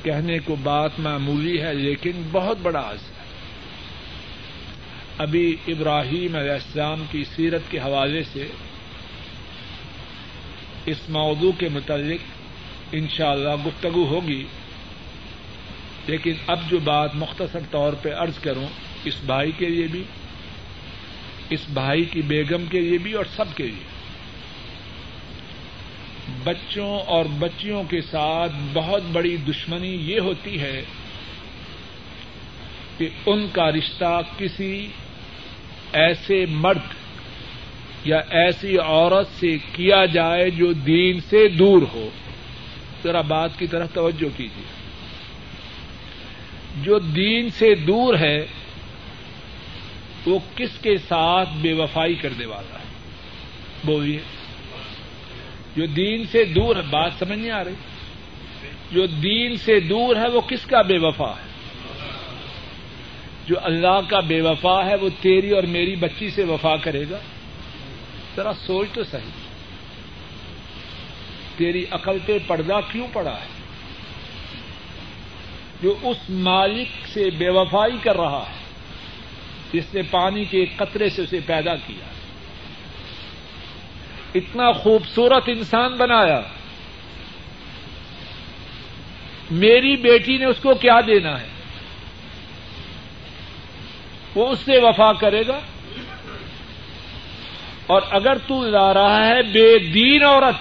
کہنے 0.03 0.39
کو 0.39 0.55
بات 0.55 0.99
معمولی 0.99 1.61
ہے، 1.61 1.73
لیکن 1.73 2.11
بہت 2.31 2.57
بڑا 2.61 2.79
اثر 2.79 3.19
ہے۔ 3.19 3.25
ابھی 5.17 5.55
ابراہیم 5.67 6.35
علیہ 6.35 6.51
السلام 6.51 7.03
کی 7.11 7.23
سیرت 7.35 7.61
کے 7.69 7.79
حوالے 7.79 8.23
سے 8.23 8.47
اس 10.85 11.09
موضوع 11.09 11.51
کے 11.57 11.69
متعلق 11.69 12.21
انشاءاللہ 12.91 13.55
گفتگو 13.65 14.05
ہوگی، 14.05 14.45
لیکن 16.07 16.33
اب 16.47 16.59
جو 16.69 16.79
بات 16.79 17.15
مختصر 17.15 17.59
طور 17.71 17.93
پہ 17.93 18.09
عرض 18.13 18.39
کروں، 18.39 18.67
اس 19.03 19.15
بھائی 19.25 19.51
کے 19.51 19.69
لیے 19.69 19.87
بھی۔ 19.87 20.03
اس 21.53 21.61
بھائی 21.69 22.03
کی 22.03 22.21
بیگم 22.21 22.65
کے 22.65 22.81
لیے 22.81 22.97
بھی 22.97 23.13
اور 23.13 23.25
سب 23.35 23.45
کے 23.55 23.63
لیے۔ 23.63 23.93
بچوں 26.43 26.99
اور 26.99 27.25
بچیوں 27.39 27.83
کے 27.83 28.01
ساتھ 28.01 28.51
بہت 28.73 29.03
بڑی 29.11 29.37
دشمنی 29.37 29.95
یہ 29.95 30.19
ہوتی 30.19 30.59
ہے 30.59 30.83
کہ 32.97 33.09
ان 33.25 33.47
کا 33.51 33.71
رشتہ 33.71 34.21
کسی 34.37 34.87
ایسے 35.93 36.45
مرد 36.49 36.93
یا 38.05 38.21
ایسی 38.29 38.77
عورت 38.77 39.39
سے 39.39 39.57
کیا 39.73 40.05
جائے 40.05 40.49
جو 40.49 40.73
دین 40.73 41.19
سے 41.29 41.47
دور 41.47 41.81
ہو۔ 41.93 42.09
ذرا 43.03 43.21
بات 43.21 43.59
کی 43.59 43.67
طرف 43.67 43.93
توجہ 43.93 44.37
کیجیے۔ 44.37 44.83
جو 46.81 46.99
دین 46.99 47.49
سے 47.49 47.75
دور 47.75 48.15
ہے 48.15 48.47
وہ 50.25 50.39
کس 50.55 50.69
کے 50.81 50.97
ساتھ 50.97 51.49
بے 51.61 51.73
وفائی 51.73 52.15
کرنے 52.15 52.45
والا 52.45 52.79
ہے؟ 52.79 52.83
بولیے۔ 53.83 54.19
جو 55.75 55.85
دین 55.85 56.25
سے 56.31 56.45
دور 56.45 56.75
ہے، 56.75 56.81
بات 56.81 57.11
سمجھ 57.19 57.39
نہیں 57.39 57.51
آ 57.51 57.63
رہی۔ 57.63 57.73
جو 58.91 59.05
دین 59.05 59.57
سے 59.57 59.79
دور 59.79 60.15
ہے، 60.15 60.27
وہ 60.27 60.41
کس 60.41 60.65
کا 60.65 60.81
بے 60.81 60.97
وفا 60.97 61.29
ہے؟ 61.29 61.53
جو 63.47 63.55
اللہ 63.63 63.99
کا 64.09 64.19
بے 64.19 64.41
وفا 64.41 64.85
ہے، 64.85 64.95
وہ 64.95 65.09
تیری 65.21 65.49
اور 65.49 65.63
میری 65.63 65.95
بچی 65.95 66.29
سے 66.29 66.43
وفا 66.43 66.75
کرے 66.75 67.03
گا؟ 67.11 67.17
ذرا 68.35 68.53
سوچ 68.53 68.87
تو 68.93 69.03
صحیح۔ 69.03 69.31
تیری 71.57 71.85
عقل 71.91 72.17
پہ 72.25 72.37
پردہ 72.47 72.79
کیوں 72.91 73.07
پڑا 73.13 73.35
ہے؟ 73.41 73.47
جو 75.81 75.95
اس 76.01 76.17
مالک 76.29 77.07
سے 77.07 77.29
بے 77.37 77.49
وفائی 77.49 77.97
کر 78.03 78.15
رہا 78.15 78.45
ہے۔ 78.49 78.62
جس 79.73 79.93
نے 79.93 80.01
پانی 80.01 80.45
کے 80.45 80.59
ایک 80.59 80.77
قطرے 80.77 81.09
سے 81.09 81.21
اسے 81.21 81.39
پیدا 81.45 81.75
کیا۔ 81.75 82.05
اتنا 84.35 84.71
خوبصورت 84.71 85.43
انسان 85.47 85.93
بنایا۔ 85.93 86.41
میری 89.51 89.95
بیٹی 89.95 90.37
نے 90.37 90.45
اس 90.45 90.57
کو 90.61 90.73
کیا 90.73 91.01
دینا 91.07 91.41
ہے؟ 91.41 91.47
وہ 94.35 94.47
اس 94.47 94.59
سے 94.59 94.77
وفا 94.77 95.13
کرے 95.13 95.47
گا۔ 95.47 95.59
اور 97.87 98.01
اگر 98.09 98.37
تو 98.37 98.65
لا 98.67 98.93
رہا 98.93 99.27
ہے 99.27 99.41
بے 99.41 99.79
دین 99.79 100.23
عورت، 100.23 100.55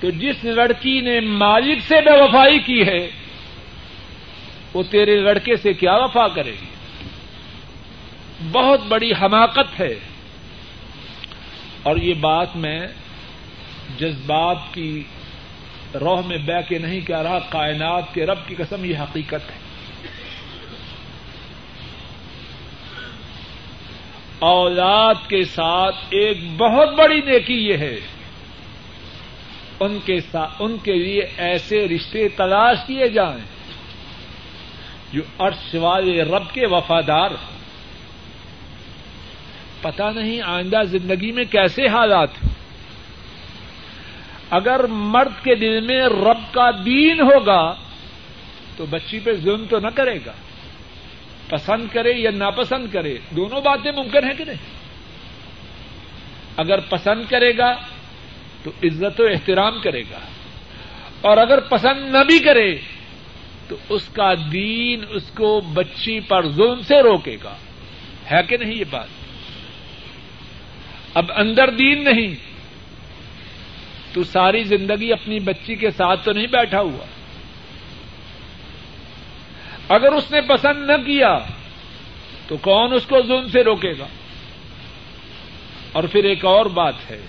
تو 0.00 0.10
جس 0.10 0.44
لڑکی 0.44 1.00
نے 1.00 1.20
مالک 1.20 1.78
سے 1.88 1.94
بے 1.94 2.22
وفائی 2.22 2.58
کی 2.58 2.86
ہے، 2.86 3.10
وہ 4.74 4.82
تیرے 4.90 5.16
لڑکے 5.16 5.56
سے 5.56 5.72
کیا 5.72 5.94
وفا 5.94 6.28
کرے 6.28 6.52
گی؟ 6.52 6.71
بہت 8.50 8.80
بڑی 8.88 9.12
حماقت 9.12 9.80
ہے۔ 9.80 9.94
اور 11.82 11.96
یہ 11.96 12.14
بات 12.14 12.56
میں 12.56 12.80
جذبات 13.98 14.56
کی 14.72 15.02
روح 16.00 16.26
میں 16.26 16.38
بہ 16.38 16.68
کے 16.68 16.78
نہیں 16.78 17.00
کہہ 17.00 17.18
رہا، 17.18 17.38
کائنات 17.38 18.14
کے 18.14 18.26
رب 18.26 18.38
کی 18.46 18.54
قسم 18.54 18.84
یہ 18.84 18.98
حقیقت 18.98 19.50
ہے۔ 19.50 19.62
اولاد 24.38 25.14
کے 25.28 25.44
ساتھ 25.44 25.96
ایک 26.10 26.38
بہت 26.56 26.88
بڑی 26.88 27.20
نیکی 27.20 27.54
یہ 27.54 27.76
ہے۔ 27.76 27.96
ان 29.80 29.98
کے 30.04 30.20
ساتھ 30.20 30.52
ان 30.58 30.76
کے 30.78 30.94
لیے 30.94 31.20
ایسے 31.36 31.88
رشتے 31.88 32.28
تلاش 32.28 32.78
کیے 32.86 33.08
جائیں 33.08 33.44
جو 35.12 35.22
عرش 35.38 35.74
والے 35.74 36.22
رب 36.22 36.52
کے 36.52 36.66
وفادار 36.66 37.30
ہوں۔ 37.30 37.61
پتا 39.82 40.10
نہیں 40.10 40.40
آئندہ 40.42 40.82
زندگی 40.84 41.32
میں 41.32 41.44
کیسے 41.44 41.86
حالات 41.86 42.28
اگر 44.50 44.84
مرد 44.84 45.44
کے 45.44 45.54
دل 45.54 45.80
میں 45.80 46.00
رب 46.00 46.54
کا 46.54 46.70
دین 46.84 47.20
ہوگا 47.20 47.74
تو 48.76 48.86
بچی 48.86 49.18
پہ 49.18 49.32
ظلم 49.32 49.64
تو 49.70 49.78
نہ 49.78 49.88
کرے 49.94 50.18
گا۔ 50.26 50.32
پسند 51.48 51.86
کرے 51.92 52.12
یا 52.12 52.30
ناپسند 52.30 52.86
کرے، 52.92 53.18
دونوں 53.30 53.60
باتیں 53.60 53.92
ممکن 53.92 54.24
ہیں 54.24 54.34
کہ 54.38 54.44
نہیں؟ 54.44 54.56
اگر 56.56 56.80
پسند 56.80 57.22
کرے 57.30 57.58
گا 57.58 57.72
تو 58.62 58.70
عزت 58.82 59.20
و 59.20 59.24
احترام 59.24 59.80
کرے 59.82 60.02
گا۔ 60.02 60.18
اور 61.20 61.36
اگر 61.36 61.60
پسند 61.60 62.12
نہ 62.12 62.24
بھی 62.24 62.38
کرے 62.38 62.76
تو 63.68 63.76
اس 63.88 64.08
کا 64.08 64.34
دین 64.52 65.04
اس 65.08 65.30
کو 65.36 65.60
بچی 65.60 66.20
پر 66.20 66.48
ظلم 66.48 66.82
سے 66.82 67.02
روکے 67.02 67.36
گا۔ 67.44 67.54
ہے 68.30 68.42
کہ 68.48 68.56
نہیں 68.56 68.74
یہ 68.74 68.84
بات؟ 68.90 69.21
اب 71.14 71.24
اندر 71.36 71.70
دین 71.70 72.04
نہیں۔ 72.04 72.34
تو 74.12 74.24
ساری 74.24 74.64
زندگی 74.64 75.12
اپنی 75.12 75.40
بچی 75.40 75.74
کے 75.74 75.90
ساتھ 75.90 76.24
تو 76.24 76.32
نہیں 76.32 76.46
بیٹھا 76.46 76.80
ہوا۔ 76.80 77.06
اگر 79.88 80.12
اس 80.12 80.30
نے 80.30 80.40
پسند 80.40 80.90
نہ 80.90 80.96
کیا، 81.06 81.38
تو 82.48 82.56
کون 82.56 82.92
اس 82.92 83.06
کو 83.06 83.22
ظلم 83.26 83.48
سے 83.48 83.64
روکے 83.64 83.92
گا؟ 83.98 84.06
اور 85.92 86.04
پھر 86.04 86.24
ایک 86.24 86.44
اور 86.44 86.66
بات 86.66 87.10
ہے، 87.10 87.20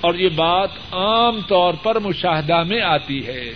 اور 0.00 0.14
یہ 0.14 0.28
بات 0.28 0.68
عام 0.92 1.40
طور 1.40 1.74
پر 1.74 1.98
مشاہدہ 1.98 2.62
میں 2.62 2.80
آتی 2.82 3.26
ہے۔ 3.26 3.52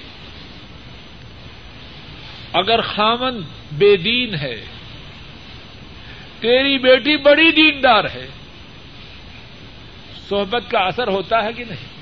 اگر 2.53 2.81
خامن 2.81 3.41
بے 3.73 3.97
دین 3.97 4.35
ہے، 4.35 4.65
تیری 6.41 6.79
بیٹی 6.79 7.17
بڑی 7.17 7.53
دیندار 7.53 8.05
ہے۔ 8.05 8.38
صحبت 10.29 10.71
کا 10.71 10.79
اثر 10.79 11.09
ہوتا 11.09 11.45
ہے 11.45 11.53
کہ 11.53 11.65
نہیں؟ 11.65 11.99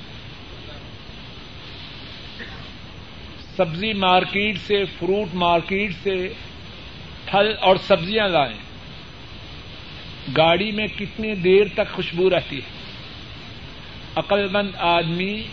سبزی 3.55 3.93
مارکیٹ 3.93 4.57
سے، 4.67 4.85
فروٹ 4.85 5.35
مارکیٹ 5.35 5.91
سے 6.03 6.33
پھل 7.25 7.53
اور 7.61 7.75
سبزیاں 7.75 8.27
لائیں۔ 8.27 8.57
گاڑی 10.37 10.71
میں 10.71 10.87
کتنی 10.87 11.35
دیر 11.35 11.63
تک 11.73 11.93
خوشبو 11.93 12.29
رہتی 12.29 12.55
ہے۔ 12.55 12.77
عقل 14.15 14.47
مند 14.51 14.69
آدمی 14.77 15.43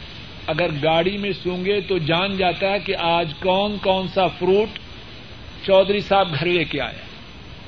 اگر 0.47 0.67
گاڑی 0.83 1.17
میں 1.17 1.33
سونگے 1.43 1.81
تو 1.81 1.99
جان 1.99 2.37
جاتا 2.37 2.67
ہے 2.71 2.79
کہ 2.79 2.97
آج 2.97 3.33
کون 3.41 3.77
کون 3.83 4.09
سا 4.09 4.27
فروٹ 4.27 4.79
چودھری 5.67 6.01
صاحب 6.01 6.35
گھر 6.35 6.47
لے 6.47 6.65
کے 6.65 6.81
آیا۔ 6.81 7.05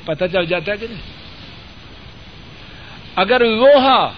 پتہ 0.05 0.25
چل 0.33 0.47
جاتا 0.47 0.73
ہے 0.73 0.77
کہ 0.77 0.87
نہیں؟ 0.91 1.03
اگر 3.17 3.41
لوہا 3.45 4.13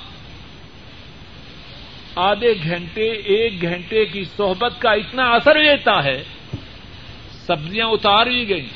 آدھے 2.19 2.53
گھنٹے، 2.65 3.09
ایک 3.35 3.63
گھنٹے 3.63 4.05
کی 4.07 4.25
صحبت 4.37 4.81
کا 4.81 4.93
اتنا 4.93 5.31
اثر 5.31 5.59
لیتا 5.59 6.05
ہے، 6.05 6.23
سبزیاں 7.47 7.87
اتار 7.87 8.27
بھی 8.27 8.49
گئی 8.49 8.67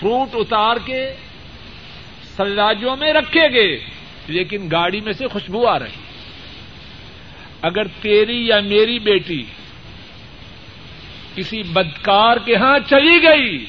فروٹ 0.00 0.34
اتار 0.34 0.76
کے 0.84 1.02
سلاجوں 2.36 2.96
میں 2.96 3.12
رکھے 3.12 3.48
گئے، 3.52 3.76
لیکن 4.28 4.68
گاڑی 4.72 5.00
میں 5.00 5.12
سے 5.12 5.26
خوشبو 5.26 5.66
آ 5.66 5.78
رہی۔ 5.78 6.00
اگر 7.62 7.86
تیری 8.02 8.46
یا 8.46 8.60
میری 8.60 8.98
بیٹی 8.98 9.42
کسی 11.34 11.62
بدکار 11.62 12.36
کے 12.36 12.56
ہاں 12.56 12.78
چلی 12.88 13.22
گئی، 13.22 13.64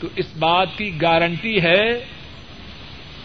تو 0.00 0.08
اس 0.16 0.36
بات 0.36 0.68
کی 0.76 0.90
گارنٹی 1.02 1.62
ہے 1.62 1.82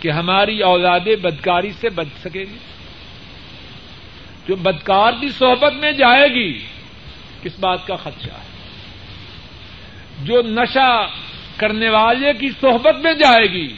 کہ 0.02 0.12
ہماری 0.12 0.60
اولادیں 0.60 1.16
بدکاری 1.16 1.72
سے 1.72 1.90
بچ 1.90 2.08
سکے 2.24 2.40
گی۔ 2.40 2.58
جو 4.48 4.56
بدکار 4.56 5.14
کی 5.22 5.30
صحبت 5.30 5.74
میں 5.74 5.92
جائے 5.92 6.28
گی 6.28 6.60
کس 7.44 7.60
بات 7.60 7.88
کا 7.88 7.96
خدشہ 7.96 8.30
ہے۔ 8.30 8.52
جو 10.24 10.42
نشہ 10.42 11.08
کرنے 11.58 11.90
والے 11.90 12.34
کی 12.34 12.50
صحبت 12.62 12.96
میں 12.96 13.14
جائے 13.14 13.52
گی، 13.52 13.76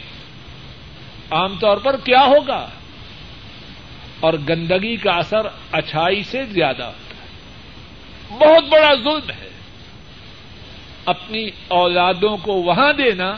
عام 1.32 1.56
طور 1.60 1.78
پر 1.78 1.98
کیا 1.98 2.22
ہوگا؟ 2.22 2.70
اور 4.20 4.34
گندگی 4.50 4.98
کا 4.98 5.12
اثر 5.12 5.48
اچھائی 5.72 6.24
سے 6.24 6.46
زیادہ 6.46 6.84
ہوتا 6.84 7.16
ہے۔ 7.16 7.28
بہت 8.30 8.64
بڑا 8.70 8.94
ظلم 9.04 9.30
ہے۔ 9.30 9.50
اپنی 11.06 11.50
اولادوں 11.68 12.38
کو 12.38 12.54
وہاں 12.54 12.94
دینا 12.94 13.38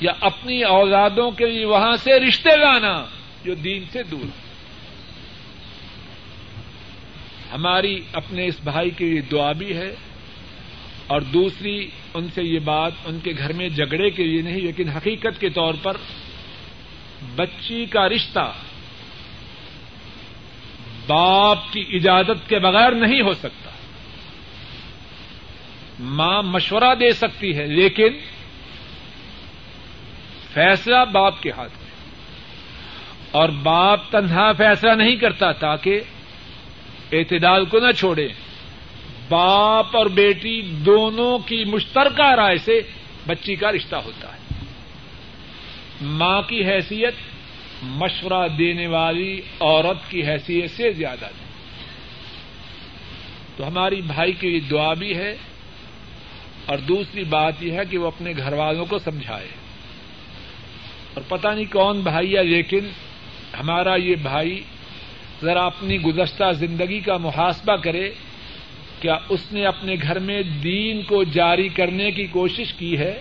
یا 0.00 0.12
اپنی 0.20 0.62
اولادوں 0.62 1.30
کے 1.30 1.46
لیے 1.46 1.64
وہاں 1.64 1.96
سے 1.96 2.18
رشتے 2.20 2.56
لانا 2.56 3.04
جو 3.44 3.54
دین 3.54 3.84
سے 3.92 4.02
دور 4.02 4.24
ہے 4.24 4.42
ہماری 7.52 8.00
اپنے 8.12 8.46
اس 8.46 8.60
بھائی 8.64 8.90
کے 8.90 9.04
لیے 9.04 9.20
دعا 9.20 9.52
بھی 9.52 9.76
ہے 9.76 9.94
اور 11.06 11.20
دوسری 11.20 11.88
ان 12.14 12.28
سے 12.34 12.42
یہ 12.42 12.58
بات 12.58 12.92
ان 13.04 13.18
کے 13.18 13.32
گھر 13.38 13.52
میں 13.52 13.68
جھگڑے 13.68 14.10
کے 14.10 14.24
لیے 14.24 14.42
نہیں، 14.42 14.60
لیکن 14.60 14.88
حقیقت 14.88 15.40
کے 15.40 15.48
طور 15.48 15.74
پر 15.82 15.96
بچی 17.36 17.84
کا 17.86 18.08
رشتہ 18.08 18.52
باپ 21.06 21.72
کی 21.72 21.84
اجازت 21.92 22.48
کے 22.48 22.58
بغیر 22.58 22.92
نہیں 22.92 23.20
ہو 23.20 23.32
سکتا۔ 23.34 23.70
ماں 26.00 26.42
مشورہ 26.42 26.94
دے 26.94 27.10
سکتی 27.12 27.56
ہے، 27.56 27.66
لیکن 27.66 28.18
فیصلہ 30.54 31.04
باپ 31.12 31.42
کے 31.42 31.50
ہاتھ 31.50 31.72
میں۔ 31.78 31.90
اور 33.30 33.48
باپ 33.48 34.00
تنہا 34.10 34.52
فیصلہ 34.52 34.92
نہیں 34.92 35.16
کرتا 35.16 35.52
تاکہ 35.52 36.00
اعتدال 37.12 37.64
کو 37.64 37.78
نہ 37.78 37.92
چھوڑے۔ 37.92 38.28
باپ 39.28 39.96
اور 39.96 40.06
بیٹی 40.06 40.62
دونوں 40.62 41.38
کی 41.38 41.64
مشترکہ 41.64 42.34
رائے 42.34 42.58
سے 42.58 42.80
بچی 43.26 43.54
کا 43.54 43.72
رشتہ 43.72 43.96
ہوتا 43.96 44.32
ہے۔ 44.32 44.38
ماں 46.02 46.42
کی 46.42 46.64
حیثیت 46.64 47.14
مشورہ 47.82 48.48
دینے 48.48 48.86
والی 48.86 49.40
عورت 49.60 50.10
کی 50.10 50.26
حیثیت 50.26 50.70
سے 50.70 50.92
زیادہ 50.92 51.24
نہیں 51.24 51.44
تو 53.56 53.66
ہماری 53.66 54.00
بھائی 54.00 54.32
کی 54.32 54.48
یہ 54.48 54.60
دعا 54.60 54.92
بھی 54.92 55.16
ہے 55.16 55.36
اور 56.66 56.78
دوسری 56.78 57.24
بات 57.24 57.62
یہ 57.62 57.72
ہے 57.72 57.84
کہ 57.90 57.98
وہ 57.98 58.06
اپنے 58.06 58.32
گھر 58.36 58.52
والوں 58.52 58.84
کو 58.84 58.98
سمجھائے۔ 58.98 59.63
اور 61.14 61.22
پتہ 61.28 61.48
نہیں 61.48 61.72
کون 61.72 62.00
بھائی 62.00 62.36
ہے، 62.36 62.42
لیکن 62.42 62.88
ہمارا 63.60 63.94
یہ 63.94 64.14
بھائی 64.22 64.62
ذرا 65.42 65.64
اپنی 65.66 66.00
گزشتہ 66.00 66.52
زندگی 66.52 67.00
کا 67.00 67.16
محاسبہ 67.16 67.76
کرے، 67.76 68.10
کیا 69.00 69.18
اس 69.28 69.52
نے 69.52 69.66
اپنے 69.66 69.94
گھر 70.02 70.18
میں 70.18 70.42
دین 70.42 71.02
کو 71.02 71.24
جاری 71.24 71.68
کرنے 71.68 72.10
کی 72.10 72.26
کوشش 72.26 72.74
کی 72.74 72.98
ہے؟ 72.98 73.20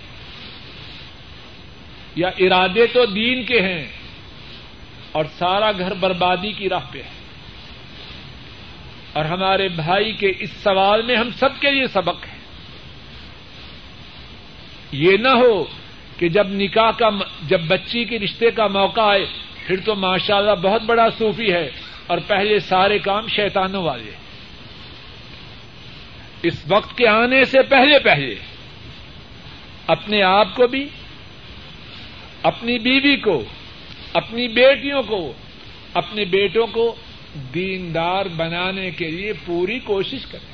یا 2.16 2.28
ارادے 2.28 2.88
تو 2.88 3.06
دین 3.06 3.44
کے 3.44 3.62
ہیں 3.62 3.86
اور 5.12 5.26
سارا 5.38 5.72
گھر 5.72 5.94
بربادی 5.94 6.52
کی 6.52 6.70
راہ 6.70 6.86
پہ 6.92 6.98
ہے؟ 6.98 7.10
اور 9.14 9.26
ہمارے 9.26 9.68
بھائی 9.68 10.12
کے 10.12 10.34
اس 10.40 10.50
سوال 10.64 11.02
میں 11.02 11.16
ہم 11.16 11.30
سب 11.40 11.50
کے 11.60 11.72
لیے 11.72 11.88
سبق 11.88 12.26
ہے۔ 12.26 12.38
یہ 14.92 15.18
نہ 15.18 15.28
ہو 15.28 15.66
کہ 16.18 16.30
جب 16.30 16.48
نکاح 16.50 16.92
کا 16.92 17.10
جب 17.48 17.62
بچی 17.68 18.04
کے 18.06 18.20
رشتے 18.20 18.52
کا 18.52 18.68
موقع 18.68 19.02
آئے، 19.02 19.26
پھر 19.68 19.80
تو 19.86 19.96
ماشاء 19.96 20.36
اللہ 20.36 20.56
بہت 20.62 20.82
بڑا 20.82 21.10
صوفی 21.10 21.54
ہے 21.54 21.70
اور 22.08 22.18
پہلے 22.28 22.60
سارے 22.60 23.00
کام 23.00 23.28
شیطانوں 23.28 23.84
والے 23.84 24.12
اس 26.44 26.54
وقت 26.68 26.98
کے 26.98 27.08
آنے 27.08 27.44
سے 27.44 27.62
پہلے 27.62 28.00
پہلے، 28.00 28.36
اپنے 29.88 30.22
آپ 30.22 30.56
کو 30.56 30.68
بھی، 30.68 30.88
اپنی 32.44 32.80
بیوی 32.80 33.16
کو، 33.16 33.44
اپنی 34.14 34.48
بیٹیوں 34.48 35.02
کو، 35.04 35.34
اپنے 35.94 36.26
بیٹوں 36.26 36.68
کو 36.68 36.96
دیندار 37.54 38.26
بنانے 38.26 38.92
کے 38.92 39.12
لیے 39.12 39.34
پوری 39.46 39.80
کوشش 39.80 40.26
کریں۔ 40.26 40.54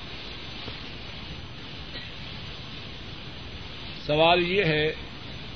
سوال 4.05 4.51
یہ 4.51 4.63
ہے 4.63 4.93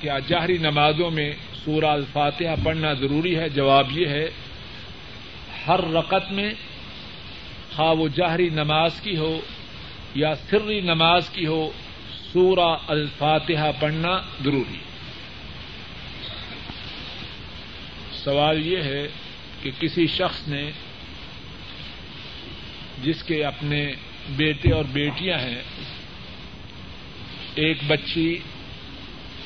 کیا 0.03 0.17
جہری 0.19 0.57
نمازوں 0.57 1.09
میں 1.11 1.31
سورہ 1.55 1.85
الفاتحہ 1.85 2.55
پڑھنا 2.63 2.91
ضروری 2.93 3.35
ہے؟ 3.35 3.47
جواب 3.49 3.91
یہ 3.91 4.07
ہے، 4.07 4.25
ہر 5.67 5.79
رقط 5.91 6.31
میں 6.31 6.49
خواہ 7.75 7.93
وہ 7.99 8.07
جہری 8.07 8.49
نماز 8.49 8.99
کی 9.01 9.15
ہو 9.17 9.33
یا 10.15 10.33
سری 10.49 10.79
نماز 10.81 11.29
کی 11.29 11.45
ہو، 11.47 11.61
سورہ 12.33 12.69
الفاتحہ 12.87 13.71
پڑھنا 13.79 14.11
ضروری 14.43 14.79
سوال 18.23 18.65
یہ 18.67 18.83
ہے 18.83 19.07
کہ 19.61 19.71
کسی 19.79 20.07
شخص 20.07 20.47
نے 20.47 20.63
جس 23.03 23.23
کے 23.23 23.43
اپنے 23.45 23.85
بیٹے 24.35 24.73
اور 24.73 24.83
بیٹیاں 24.91 25.39
ہیں، 25.39 25.61
ایک 27.55 27.77
بچی 27.87 28.37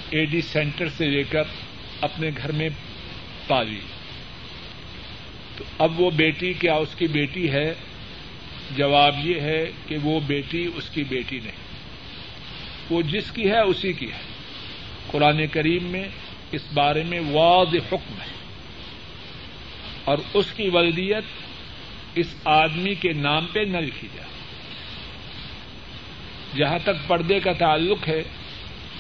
اے 0.10 0.26
ڈی 0.26 0.42
سینٹر 0.42 0.90
سے 0.90 1.06
لے 1.06 1.24
کر 1.24 1.44
اپنے 2.02 2.30
گھر 2.38 2.52
میں 2.52 2.70
پالی۔ 3.48 3.80
تو 5.58 5.64
اب 5.78 6.02
وہ 6.02 6.12
بیٹی، 6.12 6.54
کیا 6.54 6.74
اس 6.74 6.96
کی 6.96 7.08
بیٹی 7.08 7.52
ہے؟ 7.52 7.74
جواب 8.76 9.16
یہ 9.24 9.42
ہے 9.42 9.66
کہ 9.88 9.98
وہ 10.04 10.20
بیٹی 10.20 10.70
اس 10.76 10.90
کی 10.90 11.04
بیٹی 11.04 11.40
نہیں۔ 11.40 11.56
وہ 12.90 13.02
جس 13.02 13.32
کی 13.32 13.52
ہے، 13.52 13.60
اسی 13.60 13.94
کی 13.94 14.12
ہے۔ 14.12 14.20
قرآن 15.08 15.48
کریم 15.48 15.84
میں 15.84 16.10
اس 16.52 16.62
بارے 16.74 17.04
میں 17.04 17.20
واضح 17.20 17.78
حکم 17.78 18.22
ہے۔ 18.22 18.34
اور 20.04 20.18
اس 20.34 20.46
کی 20.56 20.70
ولدیت 20.70 21.24
اس 22.16 22.28
آدمی 22.46 22.94
کے 22.96 23.14
نام 23.14 23.46
پہ 23.46 23.60
نہ 23.60 23.78
لکھی 23.78 24.08
جائے۔ 24.16 24.28
جہاں 26.58 26.80
تک 26.84 27.08
پردے 27.08 27.40
کا 27.40 27.54
تعلق 27.54 28.08
ہے 28.08 28.24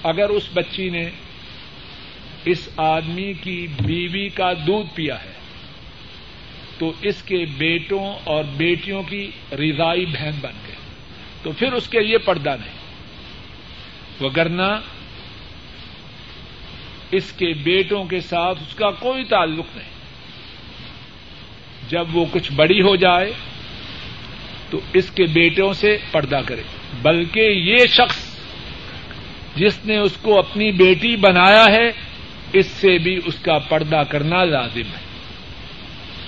اگر 0.03 0.29
اس 0.29 0.43
بچی 0.53 0.89
نے 0.89 1.09
اس 2.45 2.69
آدمی 2.77 3.33
کی 3.33 3.67
بیوی 3.85 4.29
کا 4.29 4.53
دودھ 4.53 4.89
پیا 4.95 5.23
ہے، 5.23 5.31
تو 6.79 6.93
اس 7.01 7.23
کے 7.23 7.45
بیٹوں 7.57 8.13
اور 8.23 8.43
بیٹیوں 8.43 9.03
کی 9.03 9.31
رضائی 9.51 10.05
بہن 10.05 10.31
بن 10.41 10.51
گئے۔ 10.67 10.75
تو 11.43 11.51
پھر 11.51 11.73
اس 11.73 11.89
کے 11.89 11.99
لیے 11.99 12.17
پردہ 12.17 12.55
نہیں۔ 12.59 12.77
وگرنہ 14.21 14.81
اس 17.11 17.31
کے 17.31 17.53
بیٹوں 17.53 18.03
کے 18.03 18.19
ساتھ 18.19 18.63
اس 18.67 18.75
کا 18.75 18.91
کوئی 18.91 19.23
تعلق 19.23 19.65
نہیں۔ 19.75 19.89
جب 21.89 22.15
وہ 22.15 22.25
کچھ 22.31 22.51
بڑی 22.51 22.81
ہو 22.81 22.95
جائے، 22.95 23.31
تو 24.69 24.79
اس 24.93 25.11
کے 25.11 25.23
بیٹوں 25.23 25.73
سے 25.73 25.97
پردہ 26.11 26.41
کرے۔ 26.45 26.63
بلکہ 27.01 27.39
یہ 27.39 27.77
شخص 27.77 28.26
جس 29.57 29.85
نے 29.85 29.97
اس 29.97 30.17
کو 30.21 30.39
اپنی 30.39 30.71
بیٹی 30.71 31.15
بنایا 31.15 31.65
ہے، 31.65 31.91
اس 32.53 32.67
سے 32.67 32.97
بھی 32.97 33.19
اس 33.25 33.35
کا 33.41 33.57
پردہ 33.57 34.03
کرنا 34.09 34.43
لازم 34.43 34.81
ہے۔ 34.81 35.05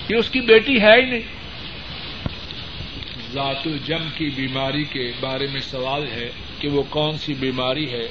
یہ 0.08 0.16
اس 0.16 0.30
کی 0.30 0.40
بیٹی 0.40 0.80
ہے 0.80 0.92
ہی 0.92 1.10
نہیں۔ 1.10 1.40
ذات 3.32 3.66
الجم 3.66 4.08
کی 4.14 4.30
بیماری 4.36 4.84
کے 4.84 5.12
بارے 5.20 5.46
میں 5.52 5.60
سوال 5.60 6.06
ہے 6.12 6.30
کہ 6.58 6.68
وہ 6.68 6.82
کون 6.90 7.18
سی 7.18 7.34
بیماری 7.34 7.92
ہے۔ 7.92 8.08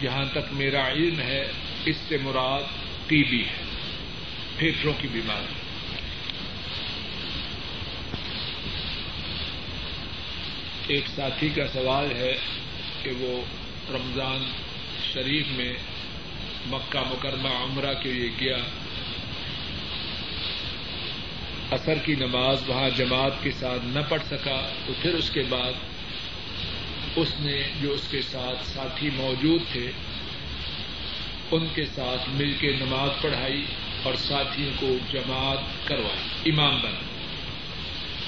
جہاں 0.00 0.24
تک 0.32 0.52
میرا 0.52 0.88
علم 0.88 1.20
ہے، 1.20 1.46
اس 1.84 1.96
سے 1.96 2.16
مراد 2.22 2.62
ٹی 3.06 3.22
بی 3.30 3.42
ہے، 3.44 3.64
پھیپھڑوں 4.56 4.94
کی 4.98 5.08
بیماری۔ 5.12 5.52
ایک 10.86 11.06
ساتھی 11.06 11.48
کا 11.48 11.66
سوال 11.66 12.06
ہے 12.16 12.32
کہ 13.02 13.10
وہ 13.18 13.42
رمضان 13.92 14.50
شریف 15.12 15.46
میں 15.48 15.72
مکہ 16.66 17.00
مکرمہ 17.00 17.48
عمرہ 17.48 17.94
کے 18.02 18.12
لیے 18.12 18.30
گیا۔ 18.40 18.56
اثر 21.70 21.94
کی 22.04 22.14
نماز 22.14 22.56
وہاں 22.66 22.90
جماعت 22.96 23.42
کے 23.42 23.50
ساتھ 23.50 23.80
نہ 23.84 24.00
پڑھ 24.08 24.22
سکا، 24.30 24.68
تو 24.86 24.92
پھر 25.02 25.14
اس 25.14 25.30
کے 25.30 25.42
بعد 25.48 25.72
اس 27.16 27.28
نے 27.40 27.62
جو 27.82 27.92
اس 27.92 28.08
کے 28.10 28.22
ساتھ 28.22 28.68
ساتھی 28.68 29.10
موجود 29.14 29.72
تھے، 29.72 29.90
ان 31.50 31.66
کے 31.74 31.84
ساتھ 31.84 32.28
مل 32.28 32.52
کے 32.52 32.72
نماز 32.72 33.22
پڑھائی 33.22 33.64
اور 34.02 34.14
ساتھیوں 34.14 34.70
کو 34.80 34.96
جماعت 35.12 35.88
کروائی، 35.88 36.50
امام 36.50 36.80
بنا۔ 36.80 37.00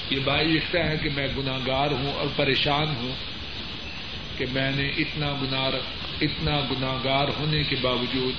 یہ 0.09 0.19
بھائی 0.19 0.47
لکھتا 0.47 0.91
ہے 0.91 0.97
کہ 1.03 1.09
میں 1.15 1.27
گناگار 1.37 1.91
ہوں 1.91 2.13
اور 2.13 2.27
پریشان 2.35 2.87
ہوں۔ 2.95 3.32
کہ 4.37 4.45
میں 4.51 4.71
نے 4.71 4.89
اتنا 4.89 5.33
گنا 5.41 5.69
اتنا 6.21 6.59
گناگار 6.59 7.27
ہونے 7.27 7.63
کے 7.63 7.75
باوجود 7.81 8.33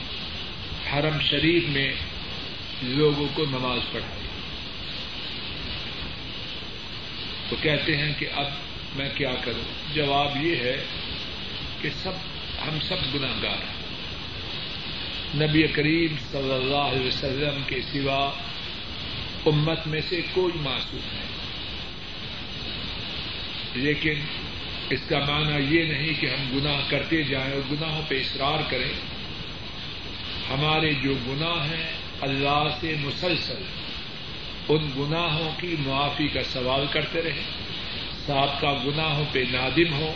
حرم 0.93 1.21
شریف 1.21 1.65
میں 1.69 1.93
لوگوں 2.83 3.29
کو 3.35 3.45
نماز 3.45 3.81
پڑھائی۔ 3.93 4.23
تو 7.49 7.57
کہتے 7.63 7.97
ہیں 7.97 8.13
کہ 8.19 8.27
اب 8.33 8.47
میں 8.97 9.09
کیا 9.15 9.35
کروں؟ 9.45 9.95
جواب 9.95 10.45
یہ 10.45 10.57
ہے 10.57 10.85
کہ 11.83 11.89
سب 12.03 12.13
ہم 12.69 12.79
سب 12.89 13.15
گناگار 13.15 13.57
ہیں۔ 13.57 13.85
نبی 15.47 15.63
کریم 15.63 16.17
صلی 16.33 16.53
اللہ 16.53 16.77
علیہ 16.77 17.07
وسلم 17.07 17.63
کے 17.67 17.81
سوا 17.93 18.31
امت 19.47 19.87
میں 19.87 20.01
سے 20.09 20.21
کوئی 20.33 20.59
معصوم 20.61 21.01
نہیں۔ 21.13 21.25
لیکن 23.75 24.15
اس 24.91 25.01
کا 25.09 25.19
معنی 25.19 25.77
یہ 25.77 25.85
نہیں 25.93 26.21
کہ 26.21 26.27
ہم 26.27 26.59
گناہ 26.59 26.81
کرتے 26.91 27.23
جائیں 27.23 27.53
اور 27.53 27.61
گناہوں 27.71 28.03
پہ 28.09 28.21
اصرار 28.21 28.71
کریں۔ 28.71 28.93
ہمارے 30.51 30.93
جو 31.03 31.15
گناہ 31.29 31.65
ہیں، 31.71 31.87
اللہ 32.21 32.69
سے 32.81 32.95
مسلسل 33.03 33.63
ان 34.69 34.89
گناہوں 34.99 35.51
کی 35.61 35.75
معافی 35.79 36.29
کا 36.29 36.43
سوال 36.43 36.87
کرتے 36.93 37.23
رہے 37.23 37.43
ساتھ 38.27 38.61
کا 38.61 38.73
گناہوں 38.87 39.25
پہ 39.33 39.43
نادم 39.51 39.93
ہو 39.93 40.13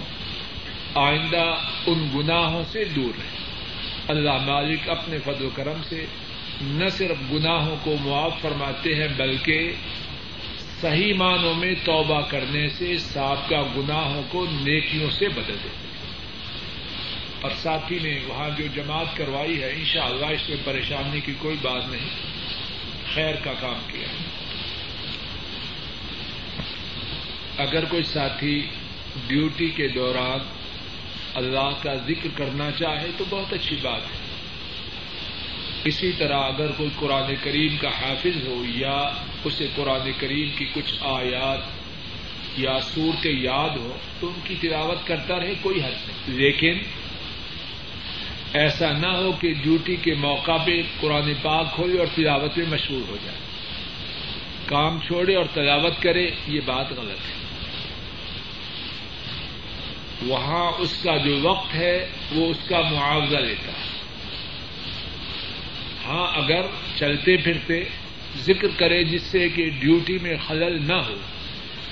آئندہ 0.95 1.45
ان 1.87 2.09
گناہوں 2.15 2.63
سے 2.73 2.85
دور 2.85 3.19
رہے 3.19 3.37
اللہ 4.09 4.37
مالک 4.47 4.89
اپنے 4.89 5.19
فضل 5.25 5.45
و 5.45 5.51
کرم 5.55 5.83
سے 5.89 6.05
نہ 6.63 6.89
صرف 6.89 7.33
گناہوں 7.33 7.77
کو 7.85 7.97
معاف 8.01 8.41
فرماتے 8.41 8.95
ہیں، 8.95 9.09
بلکہ 9.17 9.73
صحیح 10.81 11.15
معنوں 11.15 11.55
میں 11.55 11.75
توبہ 11.85 12.21
کرنے 12.21 12.69
سے 12.69 12.99
سابقہ 12.99 13.55
گناہوں 13.77 14.23
کو 14.29 14.47
نیکیوں 14.51 15.11
سے 15.11 15.29
بدل 15.29 15.57
دیتے 15.65 15.89
اور 17.41 17.51
ساتھی 17.63 17.99
نے 18.03 18.19
وہاں 18.27 18.51
جو 18.59 18.65
جماعت 18.75 19.17
کروائی 19.17 19.63
ہے، 19.63 19.71
انشاءاللہ 19.71 20.27
اس 20.27 20.49
میں 20.49 20.57
پریشانی 20.65 21.21
کی 21.21 21.33
کوئی 21.39 21.57
بات 21.63 21.89
نہیں۔ 21.89 22.09
خیر 23.15 23.35
کا 23.35 23.53
کام 23.61 23.79
کیا۔ 23.87 24.09
اگر 27.63 27.85
کوئی 27.85 28.03
ساتھی 28.03 28.67
ڈیوٹی 29.27 29.69
کے 29.69 29.89
دوران 29.89 30.39
اللہ 31.35 31.71
کا 31.83 31.95
ذکر 31.95 32.29
کرنا 32.37 32.71
چاہے 32.71 33.07
تو 33.17 33.25
بہت 33.31 33.53
اچھی 33.53 33.77
بات 33.83 34.03
ہے۔ 34.03 34.28
اسی 35.85 36.13
طرح 36.19 36.39
اگر 36.39 36.71
کوئی 36.77 36.91
قرآن 36.97 37.35
کریم 37.43 37.77
کا 37.77 37.89
حافظ 37.89 38.49
ہو 38.49 38.65
یا 38.69 39.11
اسے 39.45 39.67
قرآن 39.75 40.11
کریم 40.19 40.49
کی 40.59 40.65
کچھ 40.75 40.95
آیات 41.01 41.59
یا 42.59 42.81
صورت 42.81 43.27
یاد 43.27 43.77
ہو 43.77 43.97
تو 44.21 44.27
ان 44.27 44.41
کی 44.45 44.55
تلاوت 44.61 45.07
کرتا 45.07 45.41
رہے، 45.41 45.55
کوئی 45.63 45.83
حد 45.83 45.91
نہیں۔ 45.91 46.39
لیکن 46.39 46.79
ایسا 48.53 48.93
نہ 48.93 49.07
ہو 49.07 49.33
کہ 49.33 49.55
ڈیوٹی 49.63 49.97
کے 49.97 50.15
موقع 50.15 50.57
پہ 50.67 50.83
قرآن 51.01 51.33
پاک 51.43 51.75
کھولے 51.75 51.99
اور 51.99 52.07
تلاوت 52.15 52.59
میں 52.59 52.67
مشہور 52.67 53.09
ہو 53.09 53.17
جائے۔ 53.25 53.39
کام 54.67 54.99
چھوڑے 55.01 55.35
اور 55.35 55.45
تلاوت 55.55 56.03
کرے، 56.03 56.31
یہ 56.49 56.61
بات 56.65 56.93
غلط 56.93 57.21
ہے۔ 57.21 57.39
وہاں 60.27 60.73
اس 60.79 61.03
کا 61.03 61.17
جو 61.17 61.39
وقت 61.43 61.75
ہے، 61.75 62.09
وہ 62.33 62.51
اس 62.51 62.59
کا 62.69 62.81
معاوضہ 62.81 63.37
لیتا 63.37 63.73
ہے۔ 63.73 63.88
ہاں 66.09 66.27
اگر 66.35 66.63
چلتے 66.99 67.37
پھرتے 67.37 67.85
ذکر 68.39 68.69
کرے 68.77 69.05
جس 69.05 69.23
سے 69.23 69.49
کہ 69.49 69.71
ڈیوٹی 69.81 70.19
میں 70.23 70.37
خلل 70.47 70.87
نہ 70.87 70.93
ہو، 70.93 71.15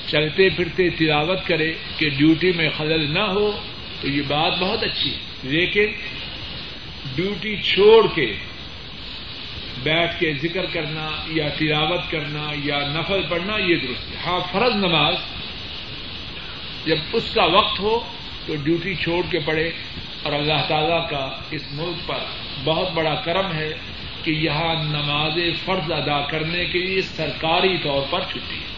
چلتے 0.06 0.48
پھرتے 0.48 0.90
تلاوت 0.90 1.46
کرے 1.46 1.72
کہ 1.96 2.10
ڈیوٹی 2.10 2.52
میں 2.52 2.70
خلل 2.76 3.14
نہ 3.14 3.18
ہو، 3.18 3.60
تو 4.00 4.08
یہ 4.08 4.22
بات 4.28 4.58
بہت 4.58 4.82
اچھی 4.82 5.10
ہے۔ 5.10 5.18
لیکن 5.42 5.86
ڈیوٹی 7.14 7.56
چھوڑ 7.56 8.06
کے 8.14 8.34
بیٹھ 9.82 10.20
کے 10.20 10.32
ذکر 10.42 10.66
کرنا 10.72 11.10
یا 11.28 11.48
تلاوت 11.48 12.10
کرنا 12.10 12.52
یا 12.64 12.88
نفل 12.88 13.22
پڑھنا 13.28 13.56
یہ 13.56 13.76
درست 13.76 14.10
ہے۔ 14.10 14.16
ہاں 14.26 14.40
فرض 14.52 14.76
نماز 14.76 15.14
جب 16.86 16.96
اس 17.12 17.30
کا 17.34 17.44
وقت 17.44 17.80
ہو 17.80 18.00
تو 18.46 18.56
ڈیوٹی 18.56 18.94
چھوڑ 18.94 19.22
کے 19.30 19.38
پڑے 19.38 19.70
اور 20.22 20.32
اللہ 20.32 20.66
تعالی 20.68 21.06
کا 21.10 21.40
اس 21.50 21.62
ملک 21.72 22.08
پر 22.08 22.18
بہت 22.64 22.92
بڑا 22.92 23.14
کرم 23.14 23.52
ہے۔ 23.52 23.72
کہ 24.26 24.30
یہاں 24.30 24.84
نماز 24.84 25.32
فرض 25.64 25.92
ادا 25.92 26.20
کرنے 26.20 26.64
کے 26.64 26.78
لیے 26.78 27.02
سرکاری 27.02 27.78
طور 27.78 28.02
پر 28.10 28.20
چھٹی 28.20 28.54
ہے 28.54 28.76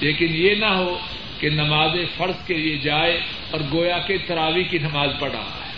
لیکن 0.00 0.26
یہ 0.30 0.54
نہ 0.54 0.66
ہو 0.66 0.98
کہ 1.38 1.50
نماز 1.50 1.90
فرض 2.16 2.46
کے 2.46 2.54
لیے 2.54 2.78
جائے 2.78 3.20
اور 3.50 3.60
گویا 3.72 3.98
کے 3.98 4.18
تراوی 4.18 4.64
کی 4.64 4.78
نماز 4.78 5.10
پڑھ 5.20 5.32
رہا 5.32 5.40
ہے۔ 5.40 5.72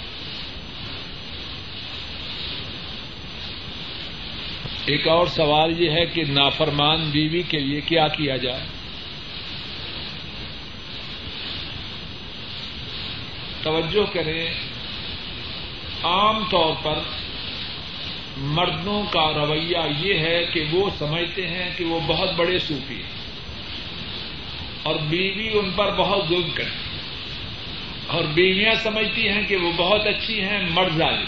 ایک 4.86 5.08
اور 5.08 5.26
سوال 5.26 5.80
یہ 5.80 5.90
ہے 5.90 6.06
کہ 6.06 6.24
نافرمان 6.28 7.10
بیوی 7.10 7.42
کے 7.42 7.58
لیے 7.58 7.80
کیا 7.80 8.08
کیا 8.08 8.36
جائے؟ 8.36 8.62
توجہ 13.62 14.12
کریں، 14.12 14.46
عام 16.02 16.44
طور 16.50 16.74
پر 16.82 16.98
مردوں 18.36 19.02
کا 19.10 19.32
رویہ 19.34 19.78
یہ 19.98 20.18
ہے 20.18 20.44
کہ 20.52 20.64
وہ 20.72 20.90
سمجھتے 20.98 21.46
ہیں 21.46 21.70
کہ 21.76 21.84
وہ 21.84 22.00
بہت 22.06 22.28
بڑے 22.36 22.58
صوفی 22.58 22.94
ہیں 22.94 23.26
اور 24.82 24.96
بیوی 25.08 25.58
ان 25.58 25.70
پر 25.76 25.94
بہت 25.94 26.28
ظلم 26.28 26.50
کرتی 26.54 26.98
اور 28.06 28.24
بیویاں 28.24 28.74
سمجھتی 28.82 29.28
ہیں 29.28 29.42
کہ 29.42 29.56
وہ 29.56 29.72
بہت 29.76 30.06
اچھی 30.06 30.40
ہیں 30.40 30.60
مرد 30.70 30.96
ظالم 30.98 31.24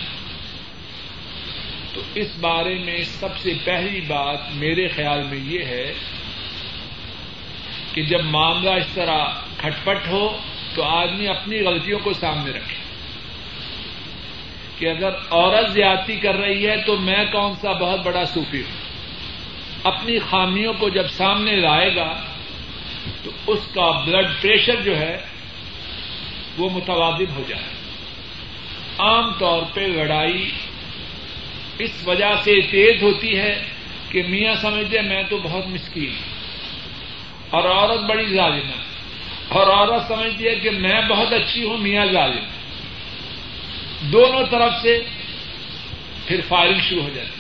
تو 1.95 2.01
اس 2.15 2.27
بارے 2.41 2.75
میں 2.75 3.05
سب 3.05 3.39
سے 3.39 3.53
پہلی 3.65 4.01
بات 4.01 4.39
میرے 4.55 4.89
خیال 4.89 5.23
میں 5.23 5.39
یہ 5.39 5.65
ہے 5.65 5.93
کہ 7.93 8.03
جب 8.03 8.25
معاملہ 8.25 8.71
اس 8.71 8.87
طرح 8.95 9.29
کھٹپٹ 9.57 10.09
ہو 10.09 10.39
تو 10.75 10.83
آدمی 10.83 11.29
اپنی 11.29 11.61
غلطیوں 11.61 11.99
کو 11.99 12.13
سامنے 12.13 12.51
رکھے۔ 12.51 12.78
کہ 14.79 14.87
اگر 14.87 15.11
عورت 15.31 15.73
زیادتی 15.73 16.17
کر 16.17 16.35
رہی 16.35 16.67
ہے 16.67 16.77
تو 16.87 16.97
میں 16.97 17.25
کون 17.33 17.53
سا 17.55 17.73
بہت 17.73 18.01
بڑا 18.01 18.25
صوفی 18.25 18.59
ہوں؟ 18.59 18.89
اپنی 19.85 20.19
خامیوں 20.19 20.73
کو 20.73 20.89
جب 20.89 21.09
سامنے 21.09 21.57
لائے 21.57 21.97
گا 21.97 22.15
تو 23.25 23.31
اس 23.47 23.59
کا 23.75 24.05
بلڈ 24.07 24.27
پریشر 24.43 24.81
جو 24.81 24.99
ہے 24.99 25.19
وہ 26.59 26.71
متوازن 26.71 27.33
ہو 27.37 27.43
جائے۔ 27.49 27.63
عام 28.99 29.33
طور 29.39 29.63
پہ 29.75 29.81
لڑائی 29.81 30.51
اس 31.79 32.09
وجہ 32.09 32.35
سے 32.45 32.61
تیز 32.61 33.03
ہوتی 33.03 33.39
ہے 33.39 33.63
کہ 34.09 34.23
میاں 34.29 34.55
سمجھتے 34.55 35.01
میں 35.01 35.23
تو 35.23 35.37
بہت 35.37 35.67
مسکین 35.67 36.11
ہوں۔ 36.11 36.39
اور 37.51 37.63
عورت 37.63 38.01
بڑی 38.01 38.35
ظالم 38.35 38.69
ہے۔ 38.69 38.85
اور 39.49 39.67
عورت 39.67 40.03
سمجھتی 40.09 40.49
ہے 40.49 40.55
کہ 40.55 40.71
میں 40.71 41.01
بہت 41.09 41.33
اچھی 41.33 41.65
ہوں، 41.65 41.79
میاں 41.79 42.07
ظالم 42.13 42.45
دونوں 44.01 44.47
طرف 44.51 44.73
سے 44.83 45.01
پھر 46.27 46.41
فائرنگ 46.49 46.81
شروع 46.89 47.03
ہو 47.03 47.11
جاتی 47.15 47.31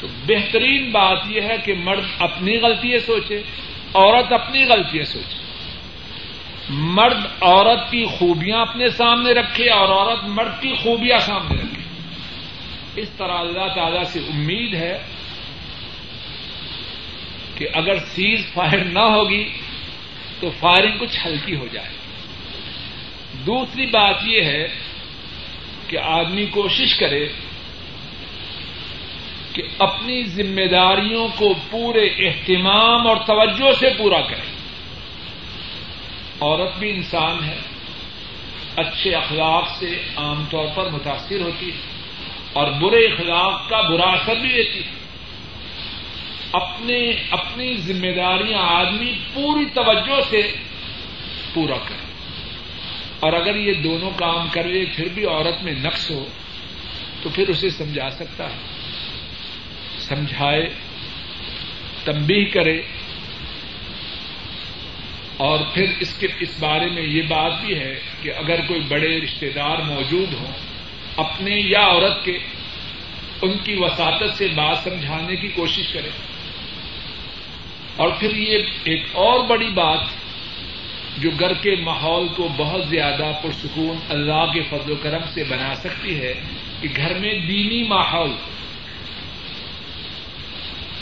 تو 0.00 0.06
بہترین 0.26 0.90
بات 0.90 1.18
یہ 1.26 1.40
ہے 1.40 1.56
کہ 1.64 1.74
مرد 1.74 2.04
اپنی 2.18 2.58
غلطیاں 2.58 2.98
سوچے، 2.98 3.42
عورت 3.94 4.32
اپنی 4.32 4.64
غلطیاں 4.64 5.04
سوچے۔ 5.04 5.36
مرد 6.68 7.18
عورت 7.40 7.90
کی 7.90 8.04
خوبیاں 8.04 8.58
اپنے 8.58 8.88
سامنے 8.88 9.32
رکھے 9.32 9.70
اور 9.70 9.88
عورت 9.88 10.24
مرد 10.24 10.62
کی 10.62 10.74
خوبیاں 10.82 11.18
سامنے 11.18 11.62
رکھے۔ 11.62 11.82
اس 13.00 13.08
طرح 13.10 13.38
اللہ 13.38 13.74
تعالی 13.74 14.04
سے 14.04 14.18
امید 14.18 14.74
ہے 14.74 14.98
کہ 17.54 17.68
اگر 17.74 17.98
سیز 17.98 18.52
فائر 18.54 18.84
نہ 18.84 18.98
ہوگی 18.98 19.48
تو 20.40 20.50
فائرنگ 20.50 20.98
کچھ 20.98 21.26
ہلکی 21.26 21.56
ہو 21.56 21.66
جائے۔ 21.72 22.03
دوسری 23.46 23.86
بات 23.86 24.16
یہ 24.24 24.44
ہے 24.44 24.68
کہ 25.88 25.98
آدمی 25.98 26.46
کوشش 26.46 26.96
کرے 26.96 27.28
کہ 29.52 29.62
اپنی 29.78 30.22
ذمہ 30.22 30.66
داریوں 30.70 31.28
کو 31.36 31.54
پورے 31.70 32.06
اہتمام 32.06 33.06
اور 33.06 33.16
توجہ 33.16 33.72
سے 33.72 33.88
پورا 33.98 34.20
کرے۔ 34.20 34.54
عورت 36.40 36.78
بھی 36.78 36.90
انسان 36.90 37.44
ہے، 37.44 37.56
اچھے 38.76 39.14
اخلاق 39.14 39.68
سے 39.78 40.02
عام 40.16 40.44
طور 40.50 40.66
پر 40.74 40.90
متاثر 40.90 41.40
ہوتی 41.40 41.68
ہے 41.68 41.76
اور 42.52 42.70
برے 42.70 43.12
اخلاق 43.12 43.68
کا 43.68 43.80
برا 43.80 44.10
اثر 44.10 44.34
بھی 44.34 44.48
لیتی 44.48 44.78
ہے۔ 44.78 45.04
اپنے، 46.52 47.12
اپنی 47.30 47.76
ذمہ 47.76 48.10
داریاں 48.16 48.60
آدمی 48.60 49.18
پوری 49.34 49.64
توجہ 49.74 50.20
سے 50.30 50.52
پورا 51.54 51.76
کرے۔ 51.76 52.03
اور 53.24 53.32
اگر 53.32 53.56
یہ 53.56 53.74
دونوں 53.74 54.10
کام 54.16 54.48
کر 54.52 54.64
لے، 54.64 54.84
پھر 54.96 55.08
بھی 55.14 55.24
عورت 55.26 55.64
میں 55.64 55.72
نقص 55.72 56.10
ہو، 56.10 56.26
تو 57.22 57.28
پھر 57.34 57.48
اسے 57.48 57.70
سمجھا 57.70 58.10
سکتا 58.10 58.44
ہے۔ 58.44 58.56
سمجھائے 59.98 60.68
تمبی 62.04 62.44
کرے۔ 62.44 62.82
اور 65.36 65.58
پھر 65.74 65.86
اس 66.00 66.14
کے، 66.14 66.26
اس 66.40 66.60
بارے 66.60 66.86
میں 66.86 67.02
یہ 67.02 67.22
بات 67.22 67.52
بھی 67.66 67.78
ہے 67.78 68.00
کہ 68.22 68.32
اگر 68.34 68.66
کوئی 68.66 68.80
بڑے 68.80 69.20
رشتے 69.20 69.50
دار 69.50 69.76
موجود 69.76 70.34
ہوں، 70.34 70.52
اپنے 71.16 71.56
یا 71.56 71.80
عورت 71.80 72.24
کے، 72.24 72.38
ان 73.42 73.58
کی 73.64 73.74
وساطت 73.78 74.36
سے 74.36 74.48
بات 74.48 74.78
سمجھانے 74.84 75.36
کی 75.36 75.48
کوشش 75.48 75.92
کرے۔ 75.92 76.10
اور 77.96 78.08
پھر 78.18 78.36
یہ 78.36 78.58
ایک 78.84 79.02
اور 79.12 79.44
بڑی 79.44 79.68
بات 79.68 80.00
جو 81.18 81.30
گھر 81.40 81.52
کے 81.54 81.74
ماحول 81.76 82.28
کو 82.28 82.48
بہت 82.56 82.88
زیادہ 82.88 83.32
پرسکون 83.42 83.96
اللہ 84.08 84.52
کے 84.54 84.62
فضل 84.62 84.92
و 84.92 84.94
کرم 85.02 85.20
سے 85.34 85.44
بنا 85.44 85.74
سکتی 85.74 86.20
ہے 86.20 86.34
کہ 86.80 86.88
گھر 86.96 87.18
میں 87.18 87.34
دینی 87.34 87.82
ماحول، 87.82 88.30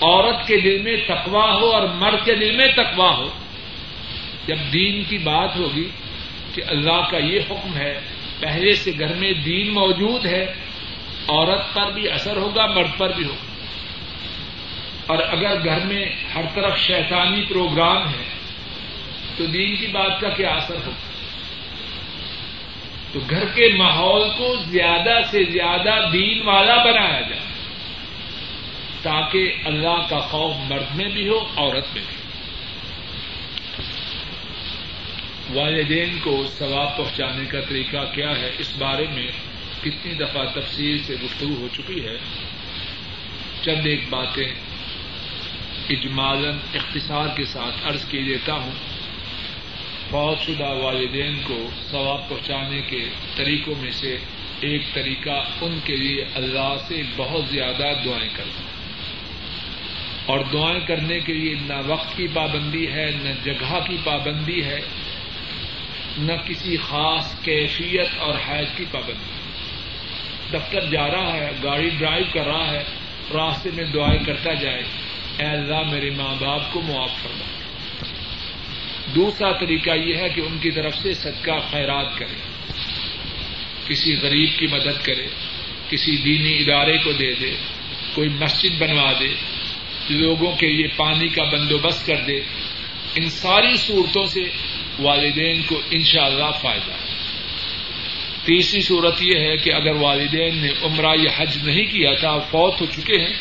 عورت 0.00 0.46
کے 0.46 0.56
دل 0.56 0.82
میں 0.82 0.96
تقوا 1.08 1.52
ہو 1.52 1.66
اور 1.66 1.88
مرد 1.88 2.24
کے 2.24 2.34
دل 2.34 2.56
میں 2.56 2.68
تقوا 2.76 3.16
ہو، 3.16 3.28
جب 4.46 4.56
دین 4.72 5.02
کی 5.08 5.18
بات 5.18 5.56
ہوگی 5.56 5.88
کہ 6.54 6.62
اللہ 6.66 7.10
کا 7.10 7.18
یہ 7.18 7.40
حکم 7.50 7.76
ہے، 7.76 8.00
پہلے 8.40 8.74
سے 8.74 8.92
گھر 8.98 9.14
میں 9.14 9.32
دین 9.32 9.74
موجود 9.74 10.26
ہے، 10.26 10.42
عورت 11.28 11.74
پر 11.74 11.90
بھی 11.90 12.10
اثر 12.10 12.36
ہوگا، 12.36 12.66
مرد 12.66 12.98
پر 12.98 13.12
بھی 13.12 13.24
ہوگا۔ 13.24 13.52
اور 15.06 15.18
اگر 15.18 15.64
گھر 15.64 15.86
میں 15.86 16.06
ہر 16.34 16.44
طرف 16.54 16.78
شیطانی 16.78 17.42
پروگرام 17.48 18.08
ہے 18.08 18.41
تو 19.42 19.46
دین 19.46 19.76
کی 19.76 19.86
بات 19.86 20.20
کا 20.20 20.28
کیا 20.28 20.48
اثر 20.48 20.74
ہوگا 20.74 21.10
تو 23.12 23.20
گھر 23.30 23.44
کے 23.44 23.68
ماحول 23.76 24.28
کو 24.38 24.56
زیادہ 24.66 25.18
سے 25.30 25.44
زیادہ 25.44 26.10
دین 26.12 26.42
والا 26.42 26.76
بنایا 26.76 27.20
جائے، 27.20 27.40
تاکہ 29.02 29.52
اللہ 29.64 30.06
کا 30.10 30.20
خوف 30.20 30.54
مرد 30.68 30.96
میں 30.96 31.08
بھی 31.08 31.28
ہو، 31.28 31.38
عورت 31.56 31.84
میں 31.94 32.02
بھی 32.08 32.22
والدین 35.54 36.18
کو 36.22 36.46
ثواب 36.58 36.96
پہنچانے 36.96 37.44
کا 37.44 37.60
طریقہ 37.60 38.14
کیا 38.14 38.30
ہے؟ 38.30 38.50
اس 38.58 38.76
بارے 38.78 39.06
میں 39.14 39.26
کتنی 39.80 40.14
دفعہ 40.14 40.44
تفصیل 40.44 41.02
سے 41.02 41.14
گفتگو 41.24 41.54
ہو 41.54 41.68
چکی 41.76 42.04
ہے۔ 42.04 42.16
چند 43.62 43.86
ایک 43.86 44.04
باتیں 44.10 44.54
اجمالن 45.90 46.58
اختصار 46.74 47.28
کے 47.36 47.44
ساتھ 47.44 47.86
عرض 47.86 48.04
کی 48.04 48.22
دیتا 48.22 48.52
ہوں۔ 48.52 48.91
فوج 50.12 50.42
شدہ 50.42 50.68
والدین 50.68 51.42
کو 51.42 51.68
ثواب 51.90 52.28
پہنچانے 52.28 52.80
کے 52.80 53.08
طریقوں 53.36 53.74
میں 53.82 53.90
سے 53.90 54.18
ایک 54.60 54.82
طریقہ، 54.94 55.44
ان 55.60 55.78
کے 55.84 55.96
لیے 55.96 56.24
اللہ 56.34 56.74
سے 56.88 57.02
بہت 57.16 57.44
زیادہ 57.48 57.92
دعائیں 58.04 58.28
کرنا۔ 58.36 58.62
اور 60.26 60.38
دعائیں 60.52 60.80
کرنے 60.80 61.20
کے 61.20 61.32
لیے 61.32 61.54
نہ 61.54 61.72
وقت 61.86 62.16
کی 62.16 62.26
پابندی 62.34 62.92
ہے، 62.92 63.10
نہ 63.22 63.44
جگہ 63.44 63.80
کی 63.88 63.96
پابندی 64.04 64.64
ہے، 64.64 64.80
نہ 66.18 66.32
کسی 66.32 66.76
خاص 66.76 67.42
کیفیت 67.42 68.08
اور 68.18 68.34
حیض 68.48 68.76
کی 68.76 68.84
پابندی۔ 68.90 69.50
دفتر 70.52 70.80
جا 70.80 71.08
رہا 71.08 71.32
ہے، 71.32 71.50
گاڑی 71.64 71.90
ڈرائیو 71.90 72.26
کر 72.32 72.46
رہا 72.46 72.70
ہے، 72.70 72.84
راستے 73.34 73.70
میں 73.74 73.84
دعائیں 73.84 74.24
کرتا 74.24 74.54
جائے۔ 74.54 74.82
اے 75.38 75.46
اللہ، 75.46 75.82
میرے 75.90 76.10
ماں 76.10 76.34
باپ 76.40 76.60
کو 76.72 76.80
معاف 76.80 77.10
فرما۔ 77.22 77.61
دوسرا 79.14 79.52
طریقہ 79.52 79.90
یہ 79.90 80.16
ہے 80.16 80.28
کہ 80.28 80.40
ان 80.40 80.58
کی 80.58 80.70
طرف 80.70 80.94
سے 80.94 81.14
صدقہ 81.14 81.58
خیرات 81.70 82.18
کرے، 82.18 82.36
کسی 83.88 84.16
غریب 84.16 84.58
کی 84.58 84.66
مدد 84.66 85.04
کرے، 85.04 85.26
کسی 85.88 86.16
دینی 86.16 86.58
ادارے 86.58 86.98
کو 86.98 87.12
دے 87.12 87.34
دے، 87.40 87.54
کوئی 88.14 88.28
مسجد 88.28 88.80
بنوا 88.80 89.12
دے، 89.12 89.34
لوگوں 90.10 90.52
کے 90.56 90.66
لیے 90.66 90.86
پانی 90.96 91.28
کا 91.28 91.44
بندوبست 91.44 92.06
کر 92.06 92.16
دے، 92.16 92.40
ان 93.14 93.28
ساری 93.28 93.76
صورتوں 93.76 94.26
سے 94.26 94.40
والدین 94.98 95.62
کو 95.62 95.80
انشاءاللہ 95.90 96.50
فائدہ 96.62 96.92
ہے۔ 96.92 97.12
تیسری 98.44 98.80
صورت 98.80 99.22
یہ 99.22 99.40
ہے 99.40 99.56
کہ 99.56 99.72
اگر 99.72 99.94
والدین 99.94 100.58
نے 100.58 100.68
عمرہ 100.82 101.14
یا 101.16 101.30
حج 101.36 101.58
نہیں 101.62 101.84
کیا 101.84 102.12
تھا، 102.12 102.38
فوت 102.38 102.80
ہو 102.80 102.86
چکے 102.86 103.20
ہیں 103.20 103.34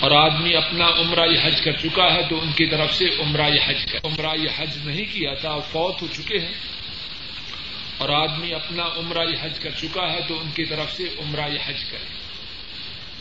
اور 0.00 0.10
آدمی 0.10 0.54
اپنا 0.54 0.86
عمرہ 0.86 1.26
یا 1.32 1.46
حج 1.46 1.60
کر 1.64 1.72
چکا 1.72 2.14
ہے 2.14 2.28
تو 2.28 2.40
ان 2.40 2.52
کی 2.52 2.66
طرف 2.66 2.94
سے 2.94 3.04
عمرہ 3.18 3.48
یا 3.54 3.64
حج 3.66 3.92
کر 3.92 3.98
عمرہ 4.04 4.36
یا 4.36 4.50
حج 4.56 4.78
نہیں 4.84 5.04
کیا 5.12 5.34
تھا 5.34 5.58
فوت 5.58 6.02
ہو 6.02 6.06
چکے 6.12 6.38
ہیں۔ 6.38 6.54
اور 7.98 8.08
آدمی 8.08 8.54
اپنا 8.54 8.84
عمرہ 8.96 9.30
یا 9.30 9.36
حج 9.40 9.58
کر 9.58 9.70
چکا 9.70 10.12
ہے 10.12 10.18
تو 10.28 10.40
ان 10.40 10.50
کی 10.54 10.64
طرف 10.64 10.92
سے 10.92 11.04
عمرہ 11.18 11.40
یا 11.40 11.60
حج 11.66 11.84
کرے۔ 11.90 12.06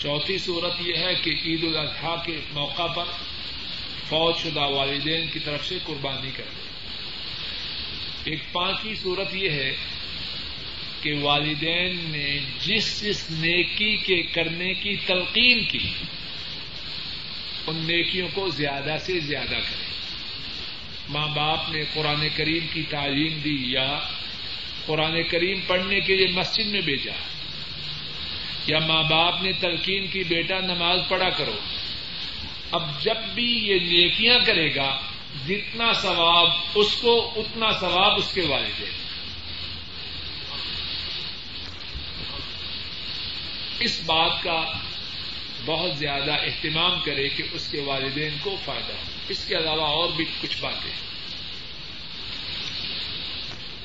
چوتھی 0.02 0.38
صورت 0.38 0.74
یہ 0.82 0.94
ہے 0.96 1.14
کہ 1.24 1.30
عید 1.46 1.64
الاضحیٰ 1.64 2.26
کے 2.26 2.40
موقع 2.54 2.88
پر 2.88 3.04
فوج 4.10 4.36
شدہ 4.36 4.60
والدین 4.60 5.28
کی 5.28 5.40
طرف 5.40 5.68
سے 5.68 5.78
قربانی 5.84 6.32
کرے۔ 6.38 6.66
ایک 8.24 8.54
پانچویں 8.54 8.96
صورت 8.96 9.36
یہ 9.36 9.50
ہے 9.50 9.76
کہ 11.02 11.14
والدین 11.22 11.98
نے 12.12 12.40
جس 12.60 13.04
جس 13.04 13.32
نیکی 13.32 13.98
کے 13.98 14.24
کرنے 14.24 14.74
کی 14.74 14.96
تلقین 14.96 15.64
کی 15.64 15.92
ان 17.68 17.76
نیکیوں 17.76 18.28
کو 18.34 18.48
زیادہ 18.50 18.98
سے 19.06 19.20
زیادہ 19.20 19.56
کرے 19.56 19.94
ماں 21.10 21.28
باپ 21.28 21.70
نے 21.70 21.84
قرآن 21.94 22.28
کریم 22.36 22.68
کی 22.74 22.84
تعلیم 22.90 23.40
دی 23.40 23.58
یا 23.72 24.00
قرآن 24.86 25.24
کریم 25.24 25.60
پڑھنے 25.68 26.00
کے 26.00 26.16
لیے 26.16 26.28
مسجد 26.28 26.66
میں 26.66 26.82
بھیجا، 26.82 27.14
یا 28.68 28.80
ماں 28.80 29.04
باپ 29.04 29.42
نے 29.42 29.52
تلقین 29.60 30.08
کی 30.08 30.24
بیٹا 30.24 30.60
نماز 30.60 31.00
پڑھا 31.10 31.30
کرو۔ 31.30 31.58
اب 32.72 33.04
جب 33.04 33.18
بھی 33.34 33.50
یہ 33.68 33.80
نیکیاں 33.80 34.40
کرے 34.46 34.76
گا، 34.76 35.00
جتنا 35.48 35.94
ثواب 35.94 36.50
اس 36.76 36.96
کو، 37.02 37.32
اتنا 37.36 37.72
ثواب 37.72 38.18
اس 38.18 38.34
کے 38.34 38.42
والدین 38.42 38.94
اس 43.80 44.02
بات 44.06 44.44
کا 44.44 44.64
بہت 45.66 45.98
زیادہ 45.98 46.32
اہتمام 46.32 47.00
کرے 47.06 47.30
کہ 47.30 47.44
اس 47.52 47.68
کے 47.72 47.82
والدین 47.82 48.38
کو 48.42 48.58
فائدہ 48.66 48.94
ہو۔ 48.94 49.02
اس 49.30 49.46
کے 49.48 49.56
علاوہ 49.56 49.86
اور 49.86 50.10
بھی 50.10 50.26
کچھ 50.42 50.62
باتیں 50.62 50.92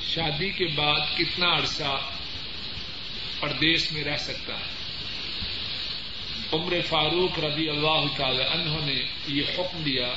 شادی 0.00 0.50
کے 0.50 0.66
بعد 0.66 1.00
کتنا 1.18 1.56
عرصہ 1.56 2.00
پردیش 3.40 3.92
میں 3.92 4.04
رہ 4.04 4.16
سکتا 4.16 4.54
ہے؟ 4.54 4.80
عمر 6.52 6.80
فاروق 6.88 7.38
رضی 7.38 7.68
اللہ 7.68 8.16
تعالی 8.16 8.42
عنہ 8.42 8.84
نے 8.84 9.02
یہ 9.26 9.42
حکم 9.58 9.82
دیا 9.82 10.08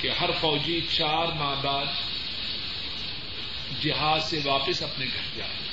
کہ 0.00 0.10
ہر 0.20 0.30
فوجی 0.40 0.80
چار 0.90 1.26
ماہ 1.26 1.62
بعد 1.62 1.86
جہاز 3.82 4.30
سے 4.30 4.40
واپس 4.44 4.82
اپنے 4.82 5.06
گھر 5.06 5.38
جائے۔ 5.38 5.67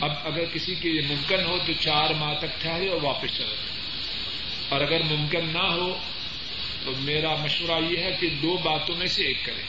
اب 0.00 0.10
اگر 0.24 0.44
کسی 0.52 0.74
کے 0.74 0.88
لیے 0.88 1.00
ممکن 1.00 1.44
ہو 1.44 1.58
تو 1.66 1.72
چار 1.80 2.10
ماہ 2.10 2.34
تک 2.34 2.62
ٹھہرے 2.62 2.88
اور 2.88 3.02
واپس 3.02 3.36
چلے۔ 3.36 3.56
اور 4.68 4.80
اگر 4.80 5.02
ممکن 5.02 5.48
نہ 5.52 5.62
ہو 5.62 5.98
تو 6.84 6.92
میرا 6.98 7.34
مشورہ 7.34 7.84
یہ 7.90 7.96
ہے 7.96 8.16
کہ 8.20 8.26
دو 8.42 8.56
باتوں 8.56 8.96
میں 8.96 9.06
سے 9.06 9.22
ایک 9.22 9.44
کرے 9.44 9.62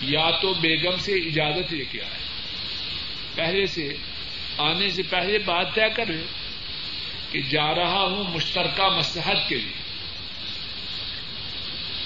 یا 0.00 0.30
تو 0.30 0.54
بیگم 0.54 0.96
سے 0.98 1.12
اجازت 1.12 1.72
لے 1.72 1.84
کے 1.84 2.02
آئے۔ 2.02 2.18
پہلے 3.34 3.66
سے، 3.66 3.96
آنے 4.58 4.90
سے 4.90 5.02
پہلے 5.02 5.38
بات 5.38 5.74
طے 5.74 5.88
کرے 5.96 6.22
کہ 7.32 7.40
جا 7.40 7.74
رہا 7.74 8.02
ہوں 8.02 8.24
مشترکہ 8.34 8.98
مسحت 8.98 9.48
کے 9.48 9.54
لیے۔ 9.54 9.82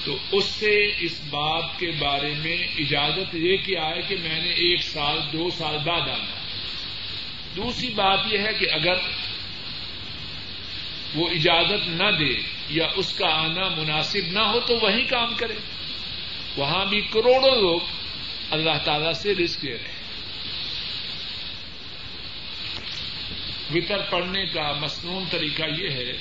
تو 0.04 0.16
اس 0.32 0.44
سے 0.44 0.86
اس 1.00 1.20
بات 1.30 1.78
کے 1.78 1.90
بارے 1.98 2.34
میں 2.38 2.56
اجازت 2.78 3.34
لے 3.34 3.56
کے 3.56 3.78
آئے 3.78 4.02
کہ 4.08 4.16
میں 4.16 4.40
نے 4.40 4.50
ایک 4.50 4.82
سال، 4.82 5.18
دو 5.32 5.50
سال 5.50 5.76
بعد 5.78 6.00
آنا۔ 6.00 6.45
دوسری 7.56 7.88
بات 7.88 8.18
یہ 8.32 8.38
ہے 8.38 8.52
کہ 8.52 8.66
اگر 8.72 8.94
وہ 11.14 11.28
اجازت 11.28 11.88
نہ 11.88 12.10
دے 12.18 12.40
یا 12.68 12.88
اس 12.96 13.14
کا 13.14 13.26
آنا 13.26 13.68
مناسب 13.68 14.32
نہ 14.32 14.38
ہو 14.38 14.60
تو 14.60 14.74
وہی 14.82 15.04
کام 15.04 15.34
کرے۔ 15.34 15.54
وہاں 16.56 16.86
بھی 16.86 17.00
کروڑوں 17.00 17.60
لوگ 17.60 17.80
اللہ 18.50 18.78
تعالی 18.84 19.12
سے 19.12 19.34
رسک 19.34 19.64
لے 19.64 19.72
رہے 19.72 19.78
ہیں۔ 19.78 19.96
وطر 23.74 23.98
پڑھنے 23.98 24.46
کا 24.46 24.72
مصنون 24.72 25.24
طریقہ 25.30 25.62
یہ 25.78 25.90
ہے 25.90 26.12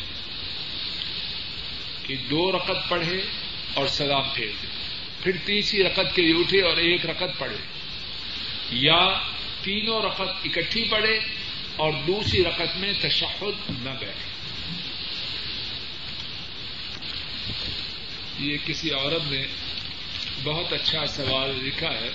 کہ 2.03 2.15
دو 2.15 2.51
رقط 2.51 2.89
پڑھے 2.89 3.21
اور 3.73 3.87
سلام 3.87 4.23
پھیر 4.33 4.51
دے۔ 4.61 4.67
پھر 5.23 5.31
تیسری 5.45 5.83
رقط 5.83 6.15
کے 6.15 6.21
لیے 6.21 6.33
اٹھے 6.33 6.61
اور 6.61 6.77
ایک 6.77 7.05
رقط 7.05 7.39
پڑھے۔ 7.39 7.57
یا 8.71 9.19
تینوں 9.65 10.01
رقط 10.01 10.29
اکٹھی 10.43 10.83
پڑے 10.83 11.19
اور 11.75 11.93
دوسری 12.07 12.43
رقط 12.43 12.77
میں 12.77 12.93
تشہد 13.01 13.69
نہ 13.69 13.89
بیٹھے۔ 13.99 14.35
یہ 18.39 18.57
کسی 18.65 18.91
عورت 18.91 19.31
نے 19.31 19.45
بہت 20.43 20.73
اچھا 20.73 21.07
سوال 21.07 21.49
لکھا 21.63 21.89
ہے۔ 21.89 22.09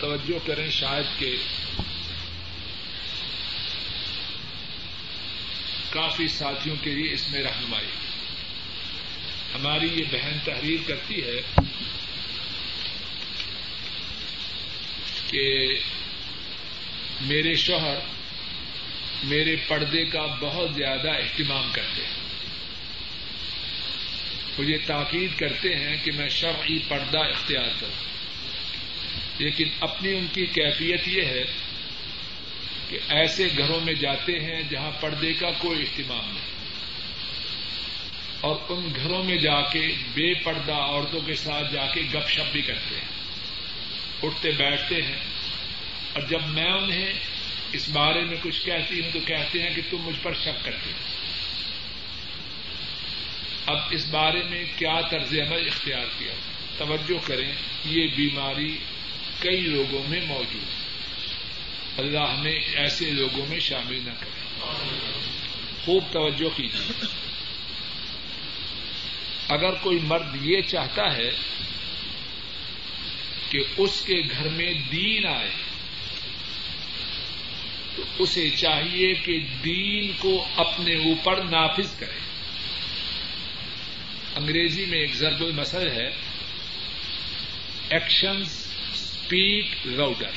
توجہ 0.00 0.46
کریں 0.46 0.70
شاید 0.70 1.20
کہ 1.20 1.36
کافی 5.90 6.28
ساتھیوں 6.28 6.76
کے 6.82 6.90
لیے 6.90 7.12
اس 7.12 7.30
میں 7.30 7.42
رہنمائی۔ 7.42 7.90
ہماری 9.54 9.88
یہ 9.92 10.04
بہن 10.12 10.38
تحریر 10.44 10.80
کرتی 10.86 11.22
ہے 11.22 11.60
کہ 15.30 15.66
میرے 17.20 17.54
شوہر 17.54 17.94
میرے 19.24 19.56
پردے 19.68 20.04
کا 20.04 20.26
بہت 20.40 20.74
زیادہ 20.74 21.10
اہتمام 21.10 21.70
کرتے 21.72 22.02
ہیں۔ 22.02 22.24
مجھے 24.58 24.78
تاکید 24.78 25.38
کرتے 25.38 25.74
ہیں 25.74 25.96
کہ 26.04 26.12
میں 26.12 26.28
شرعی 26.28 26.78
پردہ 26.88 27.18
اختیار 27.18 27.68
کروں۔ 27.80 28.14
لیکن 29.38 29.68
اپنی 29.80 30.12
ان 30.12 30.26
کی 30.32 30.46
کیفیت 30.46 31.08
یہ 31.08 31.22
ہے 31.22 31.44
کہ 32.88 32.98
ایسے 33.08 33.48
گھروں 33.58 33.80
میں 33.80 33.94
جاتے 33.94 34.32
ہیں 34.32 34.62
جہاں 34.70 34.90
پردے 35.00 35.32
کا 35.32 35.50
کوئی 35.50 35.80
اہتمام 35.80 36.28
نہیں۔ 36.28 36.54
اور 38.40 38.56
ان 38.68 38.88
گھروں 38.96 39.24
میں 39.24 39.36
جا 39.36 39.60
کے 39.60 39.86
بے 40.14 40.34
پردہ 40.34 40.72
عورتوں 40.72 41.20
کے 41.20 41.34
ساتھ 41.34 41.72
جا 41.72 41.86
کے 41.86 42.00
گپ 42.14 42.30
شپ 42.30 42.52
بھی 42.52 42.62
کرتے 42.62 42.94
ہیں۔ 42.94 43.08
اٹھتے 44.22 44.50
بیٹھتے 44.50 44.94
ہیں۔ 44.94 45.43
اور 46.14 46.22
جب 46.28 46.46
میں 46.46 46.72
انہیں 46.72 47.12
اس 47.72 47.88
بارے 47.88 48.24
میں 48.24 48.36
کچھ 48.42 48.64
کہتی 48.64 49.02
ہوں 49.02 49.10
تو 49.12 49.18
کہتے 49.26 49.62
ہیں 49.62 49.74
کہ 49.74 49.82
تم 49.90 49.96
مجھ 49.96 50.16
پر 50.22 50.34
شک 50.34 50.64
کرتے 50.64 50.90
ہو۔ 50.90 50.96
اب 53.66 53.78
اس 53.90 54.06
بارے 54.06 54.42
میں 54.42 54.64
کیا 54.76 55.00
طرز 55.10 55.32
عمل 55.32 55.66
اختیار 55.66 56.04
کیا؟ 56.18 56.32
توجہ 56.78 57.26
کریں، 57.26 57.52
یہ 57.84 58.06
بیماری 58.16 58.78
کئی 59.40 59.60
لوگوں 59.60 60.02
میں 60.08 60.20
موجود 60.26 60.62
ہے۔ 60.62 60.84
اللہ 61.96 62.38
ہمیں 62.38 62.58
ایسے 62.74 63.10
لوگوں 63.10 63.46
میں 63.48 63.60
شامل 63.60 64.00
نہ 64.04 64.10
کرے۔ 64.20 64.64
خوب 65.84 66.04
توجہ 66.12 66.56
کیجیے۔ 66.56 67.06
اگر 69.48 69.72
کوئی 69.74 69.98
مرد 70.02 70.46
یہ 70.46 70.60
چاہتا 70.62 71.16
ہے 71.16 71.30
کہ 73.50 73.58
اس 73.76 74.02
کے 74.06 74.22
گھر 74.30 74.48
میں 74.48 74.72
دین 74.92 75.26
آئے 75.26 75.50
تو 77.96 78.02
اسے 78.18 78.50
چاہیے 78.50 79.14
کہ 79.14 79.38
دین 79.64 80.12
کو 80.18 80.46
اپنے 80.56 80.94
اوپر 80.94 81.44
نافذ 81.44 81.98
کرے۔ 81.98 82.18
انگریزی 84.36 84.86
میں 84.86 84.98
ایک 84.98 85.14
ضرب 85.14 85.40
المسل 85.40 85.90
ہے 85.90 86.08
ایکشن 87.90 88.42
اسپیک 88.92 89.66
راؤڈر 89.96 90.30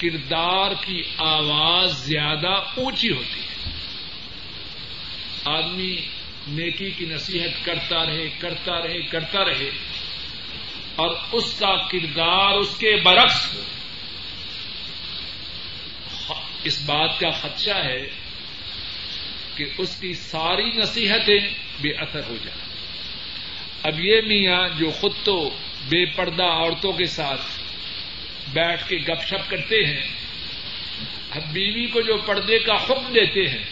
کردار 0.00 0.70
کی 0.86 1.02
آواز 1.18 2.04
زیادہ 2.04 2.52
اونچی 2.76 3.10
ہوتی 3.10 3.40
ہے۔ 3.40 3.72
آدمی 5.44 5.96
نیکی 6.48 6.90
کی 6.90 7.04
نصیحت 7.04 7.64
کرتا 7.64 8.06
رہے 8.06 8.28
کرتا 8.38 8.82
رہے 8.82 9.00
کرتا 9.00 9.44
رہے 9.44 9.70
اور 10.96 11.16
اس 11.32 11.58
کا 11.58 11.88
کردار 11.88 12.52
اس 12.52 12.76
کے 12.78 12.96
برعکس 13.04 13.54
ہو 13.54 13.62
اس 16.64 16.75
بات 16.86 17.20
کا 17.20 17.30
خدشہ 17.30 17.84
ہے 17.84 18.02
کہ 19.56 19.64
اس 19.78 20.00
کی 20.00 20.14
ساری 20.14 20.70
نصیحتیں 20.70 21.48
بے 21.80 21.88
اثر 21.88 22.20
ہو 22.28 22.36
جائیں۔ 22.44 22.66
اب 23.82 24.00
یہ 24.00 24.20
میاں 24.20 24.68
جو 24.78 24.90
خود 24.90 25.12
تو 25.24 25.50
بے 25.88 26.04
پردہ 26.04 26.42
عورتوں 26.42 26.92
کے 26.92 27.04
ساتھ 27.04 27.40
بیٹھ 28.52 28.88
کے 28.88 28.96
گپ 28.96 29.26
شپ 29.26 29.50
کرتے 29.50 29.84
ہیں، 29.86 30.06
اب 31.30 31.52
بیوی 31.52 31.86
کو 31.86 32.00
جو 32.00 32.16
پردے 32.16 32.58
کا 32.58 32.74
حکم 32.74 33.12
دیتے 33.12 33.48
ہیں، 33.48 33.64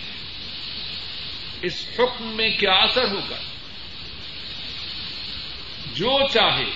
اس 1.62 1.88
حکم 1.98 2.36
میں 2.36 2.48
کیا 2.58 2.72
اثر 2.72 3.04
ہوگا؟ 3.04 3.36
جو 5.94 6.18
چاہے 6.32 6.70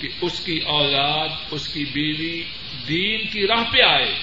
کہ 0.00 0.08
اس 0.20 0.44
کی 0.44 0.58
اولاد، 0.58 1.28
اس 1.50 1.68
کی 1.68 1.84
بیوی 1.84 2.42
دین 2.88 3.26
کی 3.26 3.46
راہ 3.46 3.64
پہ 3.72 3.82
آئے۔ 3.82 4.14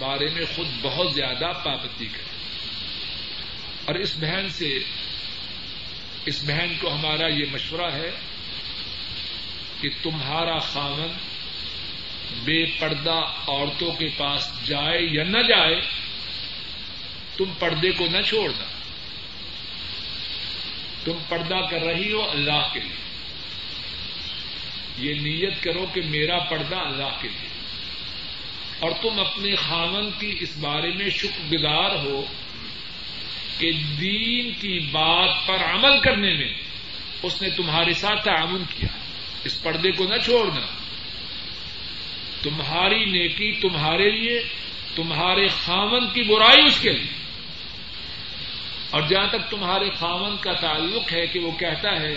بارے 0.00 0.26
میں 0.34 0.42
خود 0.56 0.66
بہت 0.82 1.14
زیادہ 1.14 1.52
پابندی 1.64 2.06
کرے۔ 2.06 2.38
اور 3.84 3.94
اس 3.94 4.16
بہن 4.16 4.48
سے، 4.48 4.78
اس 6.26 6.44
بہن 6.44 6.72
کو 6.80 6.94
ہمارا 6.94 7.26
یہ 7.26 7.44
مشورہ 7.52 7.92
ہے 7.92 8.10
کہ 9.80 9.88
تمہارا 10.02 10.58
خامن 10.58 11.12
بے 12.44 12.64
پردہ 12.78 13.20
عورتوں 13.48 13.92
کے 13.92 14.08
پاس 14.16 14.66
جائے 14.66 15.02
یا 15.02 15.24
نہ 15.24 15.38
جائے، 15.38 15.80
تم 17.36 17.44
پردے 17.58 17.90
کو 17.92 18.06
نہ 18.06 18.22
چھوڑنا 18.22 18.64
تم 21.04 21.18
پردہ 21.28 21.58
کر 21.70 21.80
رہی 21.82 22.12
ہو 22.12 22.30
اللہ 22.30 22.68
کے 22.72 22.80
لیے۔ 22.80 23.10
یہ 24.98 25.14
نیت 25.14 25.62
کرو 25.62 25.86
کہ 25.94 26.00
میرا 26.04 26.38
پردہ 26.38 26.76
اللہ 26.76 27.22
کے 27.22 27.28
لیے۔ 27.28 27.49
اور 28.80 28.90
تم 29.02 29.20
اپنے 29.20 29.54
خامن 29.56 30.10
کی 30.18 30.36
اس 30.40 30.56
بارے 30.56 30.90
میں 30.90 31.10
شکر 31.10 31.54
گزار 31.54 31.90
ہو 31.90 32.24
کہ 33.58 33.72
دین 33.72 34.52
کی 34.52 34.78
بات 34.78 35.46
پر 35.46 35.54
عمل 35.54 36.00
کرنے 36.00 36.34
میں 36.34 36.52
اس 37.22 37.42
نے 37.42 37.50
تمہارے 37.50 37.92
ساتھ 37.92 38.24
تعاون 38.24 38.62
کیا۔ 38.78 38.88
اس 39.44 39.62
پردے 39.62 39.90
کو 39.92 40.04
نہ 40.04 40.16
چھوڑنا۔ 40.24 40.66
تمہاری 42.42 43.04
نیکی 43.04 43.52
تمہارے 43.52 44.10
لیے، 44.10 44.42
تمہارے 44.94 45.48
خامن 45.48 46.06
کی 46.06 46.22
برائی 46.22 46.64
اس 46.66 46.80
کے 46.80 46.90
لیے۔ 46.90 47.20
اور 48.90 49.02
جہاں 49.02 49.28
تک 49.28 49.50
تمہارے 49.50 49.90
خامن 49.90 50.36
کا 50.36 50.52
تعلق 50.52 51.12
ہے 51.12 51.26
کہ 51.26 51.38
وہ 51.38 51.50
کہتا 51.50 52.00
ہے 52.00 52.16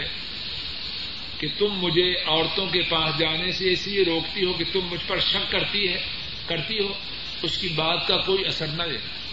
کہ 1.40 1.48
تم 1.58 1.68
مجھے 1.72 2.16
عورتوں 2.26 2.68
کے 2.68 2.82
پاس 2.82 3.20
جانے 3.20 3.52
سے 3.52 3.72
اس 3.72 3.88
لیے 3.88 4.04
روکتی 4.06 4.46
ہو 4.46 4.54
کہ 4.54 4.64
تم 4.74 4.80
مجھ 4.92 5.08
پر 5.08 5.20
شک 5.20 5.52
کرتی 5.52 5.88
ہے 5.88 6.23
کرتی 6.46 6.80
ہو، 6.80 6.94
اس 7.42 7.58
کی 7.58 7.68
بات 7.68 8.08
کا 8.08 8.18
کوئی 8.18 8.46
اثر 8.46 8.68
نہ 8.68 8.84
دینا 8.84 9.24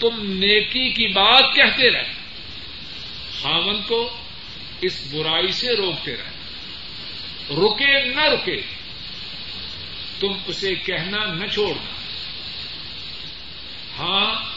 تم 0.00 0.32
نیکی 0.38 0.90
کی 0.90 1.08
بات 1.08 1.54
کہتے 1.54 1.90
رہے۔ 1.90 2.12
خامن 3.42 3.82
کو 3.86 4.16
اس 4.80 5.12
برائی 5.12 5.52
سے 5.52 5.76
روکتے 5.76 6.16
رہے۔ 6.16 6.32
رکے 7.54 8.04
نہ 8.04 8.20
رکے، 8.20 8.62
تم 10.20 10.32
اسے 10.46 10.74
کہنا 10.74 11.34
نہ 11.34 11.46
چھوڑنا۔ 11.46 11.90
ہاں 13.98 14.52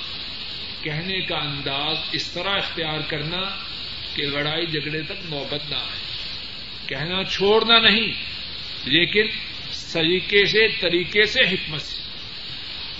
کہنے 0.83 1.21
کا 1.21 1.37
انداز 1.37 1.97
اس 2.11 2.31
طرح 2.31 2.57
اختیار 2.57 2.99
کرنا 3.07 3.41
کہ 4.15 4.23
لڑائی 4.23 4.67
جھگڑے 4.67 5.01
تک 5.01 5.25
نوبت 5.25 5.69
نہ 5.69 5.75
آئے۔ 5.75 6.05
کہنا 6.87 7.23
چھوڑنا 7.23 7.79
نہیں، 7.79 8.07
لیکن 8.85 9.27
سلیقے 9.95 10.45
سے، 10.45 10.67
طریقے 10.67 11.23
سے 11.23 11.41
حکمت 11.41 11.81
سے۔ 11.81 12.01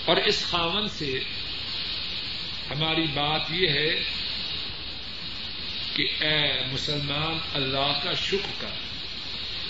اور 0.04 0.16
اس 0.16 0.46
خامن 0.50 0.88
سے 0.88 1.18
ہماری 2.70 3.02
بات 3.02 3.40
یہ 3.50 3.68
ہے 3.68 4.02
کہ 5.96 6.24
اے 6.24 6.64
مسلمان، 6.72 7.38
اللہ 7.54 7.98
کا 8.02 8.12
شکر 8.12 8.52
کر 8.58 8.68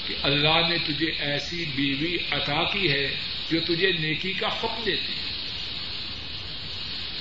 کہ 0.06 0.14
اللہ 0.22 0.68
نے 0.68 0.78
تجھے 0.78 1.12
ایسی 1.18 1.64
بیوی 1.74 2.16
عطا 2.30 2.64
کی 2.64 2.92
ہے 2.92 3.16
جو 3.50 3.60
تجھے 3.60 3.92
نیکی 3.92 4.32
کا 4.32 4.46
حکم 4.46 4.82
دیتی 4.86 5.12
ہے۔ 5.12 5.32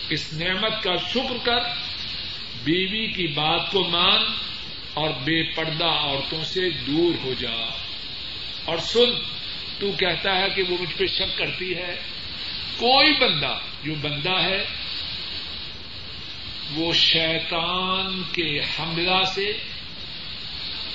اس 0.10 0.34
نعمت 0.34 0.84
کا 0.84 0.96
شکر 0.96 1.36
کر، 1.44 1.60
بیوی 2.64 3.08
کی 3.08 3.28
بات 3.28 3.72
کو 3.72 3.84
مان 3.84 4.22
اور 4.94 5.10
بے 5.10 5.44
پردہ 5.44 5.86
عورتوں 5.86 6.44
سے 6.44 6.70
دور 6.70 7.14
ہو 7.24 7.34
جا۔ 7.40 7.52
اور 8.66 8.78
سن 8.78 9.36
تو 9.80 9.92
کہتا 9.92 10.38
ہے 10.38 10.50
کہ 10.56 10.64
وہ 10.64 10.78
مجھ 10.82 10.94
پہ 10.98 11.06
شک 11.06 11.38
کرتی 11.38 11.76
ہے۔ 11.76 11.96
کوئی 12.78 13.14
بندہ، 13.14 13.60
جو 13.84 13.94
بندہ 14.02 14.42
ہے، 14.44 14.66
وہ 16.72 16.94
شیطان 16.94 18.22
کے 18.32 18.60
حملہ 18.60 19.24
سے 19.24 19.54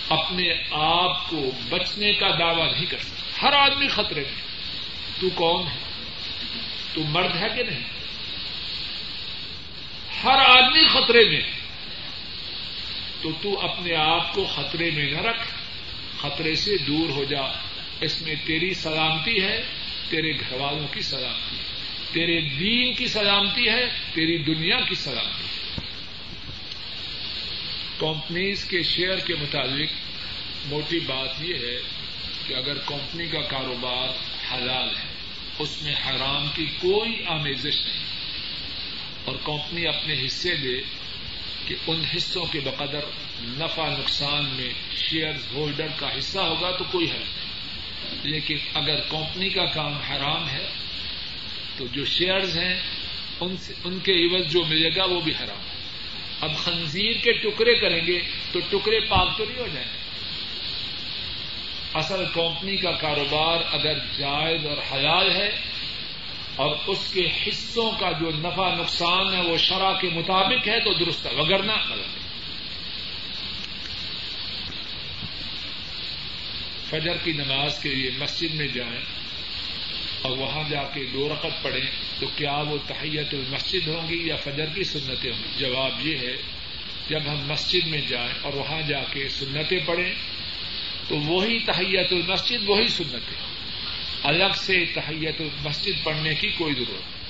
اپنے 0.09 0.55
آپ 0.71 1.31
کو 1.31 1.51
بچنے 1.69 2.13
کا 2.13 2.29
دعوی 2.39 2.73
نہیں 2.73 2.87
کر 2.87 2.99
سکتا۔ 2.99 3.43
ہر 3.43 3.53
آدمی 3.53 3.89
خطرے 3.89 4.21
میں۔ 4.21 4.51
تو 5.21 5.29
کون 5.35 5.67
ہے؟ 5.67 5.79
تو 6.95 7.01
مرد 7.05 7.37
ہے 7.37 7.49
کہ 7.57 7.63
نہیں؟ 7.63 7.85
ہر 10.25 10.39
آدمی 10.39 10.89
خطرے 10.89 11.25
میں۔ 11.25 11.41
تو 13.23 13.31
تو 13.43 13.61
اپنے 13.61 13.95
آپ 13.97 14.35
کو 14.35 14.45
خطرے 14.45 14.91
میں 14.91 15.11
نہ 15.11 15.19
رکھ، 15.19 15.47
خطرے 16.21 16.55
سے 16.55 16.77
دور 16.79 17.11
ہو 17.11 17.25
جا۔ 17.25 17.70
اس 18.01 18.23
میں 18.23 18.35
تیری 18.45 18.75
سلامتی 18.75 19.43
ہے، 19.43 19.63
تیرے 20.09 20.33
گھر 20.41 20.53
والوں 20.53 20.89
کی 20.95 21.01
سلامتی 21.01 21.57
ہے۔ 21.57 21.63
تیرے 22.13 22.41
دین 22.41 22.95
کی 22.95 23.07
سلامتی 23.07 23.69
ہے، 23.69 23.87
تیری 24.15 24.39
دنیا 24.39 24.81
کی 24.81 24.95
سلامتی 24.95 25.45
ہے۔ 25.45 25.81
کمپنیز 27.99 28.65
کے 28.65 28.83
شیئر 28.83 29.19
کے 29.19 29.35
مطابق 29.35 29.95
موٹی 30.67 30.99
بات 30.99 31.43
یہ 31.43 31.55
ہے 31.55 31.79
کہ 32.49 32.55
اگر 32.55 32.79
کمپنی 32.79 33.27
کا 33.27 33.41
کاروبار 33.41 34.09
حلال 34.53 34.89
ہے، 34.89 35.15
اس 35.59 35.83
میں 35.83 35.95
حرام 35.95 36.49
کی 36.55 36.67
کوئی 36.67 37.25
آمیزش 37.27 37.77
نہیں۔ 37.87 38.05
اور 39.25 39.37
کمپنی 39.45 39.87
اپنے 39.87 40.27
حصے 40.27 40.57
دے 40.57 40.81
کہ 41.67 41.75
ان 41.87 42.03
حصوں 42.17 42.45
کے 42.45 42.61
بقدر 42.61 43.01
نفع 43.43 43.89
نقصان 43.89 44.45
میں 44.45 44.71
شیئر 44.97 45.33
ہولڈر 45.53 45.87
کا 45.97 46.19
حصہ 46.19 46.39
ہوگا 46.39 46.71
تو 46.71 46.85
کوئی 46.85 47.11
حل 47.11 47.19
نہیں۔ 47.19 47.50
لیکن 48.23 48.57
اگر 48.75 49.01
کمپنی 49.09 49.49
کا 49.49 49.65
کام 49.65 49.93
حرام 49.93 50.49
ہے، 50.49 50.67
تو 51.77 51.87
جو 51.87 52.05
شیئرز 52.05 52.59
ہیں، 52.59 52.81
ان 53.41 53.57
سے، 53.57 53.75
ان 53.85 53.99
کے 53.99 54.13
عوض 54.13 54.53
جو 54.53 54.65
ملے 54.65 54.91
گا، 54.97 55.05
وہ 55.05 55.21
بھی 55.21 55.33
حرام 55.33 55.61
ہے۔ 55.61 55.81
اب 56.41 56.57
خنزیر 56.57 57.13
کے 57.13 57.33
ٹکڑے 57.33 57.75
کریں 57.75 58.07
گے، 58.07 58.21
تو 58.53 58.61
ٹکڑے 58.71 59.01
پاک 59.01 59.39
تو 59.39 59.45
نہیں 59.45 59.59
ہو 59.59 59.69
جائیں 59.75 59.89
گے۔ 59.95 60.01
اصل 61.95 62.25
کمپنی 62.35 62.77
کا 62.77 62.93
کاروبار 62.93 63.59
اگر 63.73 63.99
جائز 63.99 64.67
اور 64.67 64.77
حلال 64.93 65.31
ہے، 65.31 65.51
اور 66.57 66.77
اس 66.87 67.11
کے 67.15 67.29
حصوں 67.47 67.93
کا 68.01 68.13
جو 68.13 68.31
نفع 68.31 68.75
نقصان 68.75 69.35
ہے، 69.35 69.41
وہ 69.41 69.57
شرح 69.57 70.01
کے 70.01 70.09
مطابق 70.09 70.69
ہے، 70.69 70.81
تو 70.81 70.93
درست 70.93 71.27
ہے۔ 71.27 71.35
وگرنا 71.35 71.75
غلط 71.91 72.07
ہے۔ 72.07 72.20
فجر 76.91 77.17
کی 77.25 77.33
نماز 77.33 77.79
کے 77.79 77.95
لیے 77.95 78.11
مسجد 78.19 78.55
میں 78.55 78.67
جائیں 78.67 79.01
اور 80.23 80.37
وہاں 80.37 80.71
جا 80.71 80.83
کے 80.83 81.05
دو 81.13 81.29
رقط 81.29 81.63
پڑھیں، 81.63 81.91
تو 82.19 82.27
کیا 82.37 82.57
وہ 82.57 82.79
تحیت 82.87 83.35
المسجد 83.35 83.89
ہوں 83.89 84.09
گی 84.09 84.29
یا 84.29 84.37
فجر 84.37 84.67
کی 84.75 84.85
سنتیں 84.85 85.31
ہوں 85.33 85.39
گی؟ 85.39 85.59
جواب 85.59 86.07
یہ 86.07 86.19
ہے، 86.19 86.37
جب 87.09 87.21
ہم 87.27 87.49
مسجد 87.49 87.87
میں 87.87 88.01
جائیں 88.09 88.33
اور 88.43 88.53
وہاں 88.53 88.83
جا 88.83 89.01
کے 89.13 89.29
سنتیں 89.29 89.79
پڑھیں، 89.87 90.15
تو 91.09 91.17
وہی 91.17 91.59
تحیت 91.59 92.13
المسجد، 92.13 92.69
وہی 92.69 92.89
سنتیں۔ 92.89 93.51
الگ 94.23 94.53
سے 94.55 94.85
تحیت 94.95 95.43
مسجد 95.65 96.05
پڑھنے 96.05 96.35
کی 96.35 96.49
کوئی 96.49 96.75
ضرورت 96.75 97.21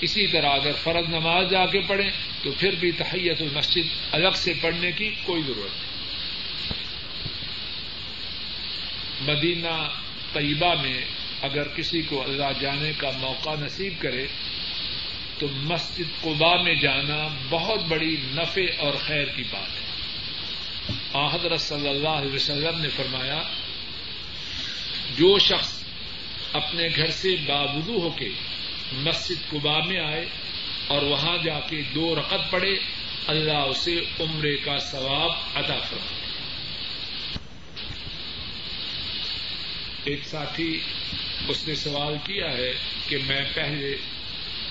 اسی 0.00 0.26
طرح 0.26 0.50
اگر 0.50 0.72
فرض 0.72 1.08
نماز 1.08 1.50
جا 1.50 1.66
کے 1.66 1.80
پڑھیں، 1.80 2.10
تو 2.42 2.50
پھر 2.58 2.74
بھی 2.74 2.92
تحیت 2.92 3.42
المسجد 3.42 4.14
الگ 4.14 4.34
سے 4.34 4.52
پڑھنے 4.60 4.92
کی 4.92 5.10
کوئی 5.24 5.42
ضرورت 5.42 5.70
نہیں۔ 5.70 5.96
مدینہ 9.20 9.88
طیبہ 10.32 10.82
میں 10.82 11.04
اگر 11.42 11.68
کسی 11.68 12.02
کو 12.02 12.22
اللہ 12.22 12.60
جانے 12.60 12.92
کا 12.96 13.10
موقع 13.20 13.50
نصیب 13.60 13.92
کرے، 13.98 14.26
تو 15.38 15.46
مسجد 15.52 16.22
قبا 16.22 16.62
میں 16.62 16.74
جانا 16.74 17.28
بہت 17.50 17.80
بڑی 17.88 18.16
نفع 18.22 18.60
اور 18.78 18.92
خیر 19.06 19.24
کی 19.24 19.42
بات 19.50 19.68
ہے۔ 19.68 19.86
حضرت 21.34 21.60
صلی 21.60 21.88
اللہ 21.88 22.08
علیہ 22.08 22.34
وسلم 22.34 22.80
نے 22.80 22.88
فرمایا، 22.88 23.42
جو 25.18 25.38
شخص 25.38 25.84
اپنے 26.52 26.88
گھر 26.96 27.10
سے 27.10 27.36
بابدو 27.46 28.00
ہو 28.00 28.10
کے 28.10 28.28
مسجد 28.92 29.50
قبا 29.50 29.78
میں 29.78 30.00
آئے 30.00 30.26
اور 30.86 31.02
وہاں 31.02 31.38
جا 31.44 31.60
کے 31.60 31.82
دو 31.94 32.14
رقط 32.16 32.50
پڑے 32.50 32.78
اللہ 33.26 33.56
اسے 33.56 34.00
عمرے 34.20 34.56
کا 34.56 34.78
ثواب 34.78 35.30
ادا 35.54 35.78
فرمائے۔ 35.78 36.25
ایک 40.06 40.20
ساتھی 40.24 40.80
اس 41.48 41.68
نے 41.68 41.74
سوال 41.74 42.14
کیا 42.24 42.50
ہے 42.50 42.72
کہ 43.08 43.18
میں 43.26 43.42
پہلے 43.54 43.96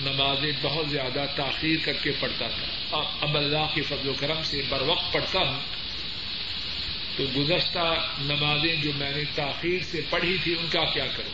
نمازیں 0.00 0.52
بہت 0.62 0.90
زیادہ 0.90 1.26
تاخیر 1.36 1.76
کر 1.82 1.92
کے 1.92 2.10
پڑھتا 2.20 2.48
تھا۔ 2.48 2.96
اب 3.20 3.36
اللہ 3.36 3.74
کے 3.74 3.82
فضل 3.82 4.08
و 4.08 4.12
کرم 4.18 4.42
سے 4.42 4.62
بر 4.68 4.82
وقت 4.82 5.12
پڑھتا 5.12 5.38
ہوں۔ 5.38 5.60
تو 7.16 7.24
گزشتہ 7.36 8.06
نمازیں 8.18 8.76
جو 8.82 8.90
میں 8.96 9.12
نے 9.16 9.22
تاخیر 9.34 9.78
سے 9.82 10.00
پڑھی 10.10 10.36
تھی، 10.42 10.54
ان 10.58 10.66
کا 10.70 10.84
کیا 10.84 11.06
کروں؟ 11.06 11.32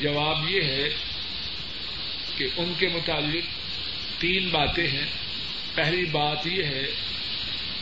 جواب 0.00 0.50
یہ 0.50 0.62
ہے 0.62 0.88
کہ 2.36 2.46
ان 2.56 2.72
کے 2.78 2.88
متعلق 2.88 3.44
تین 4.20 4.48
باتیں 4.48 4.88
ہیں۔ 4.88 5.06
پہلی 5.74 6.04
بات 6.04 6.46
یہ 6.46 6.62
ہے 6.64 6.84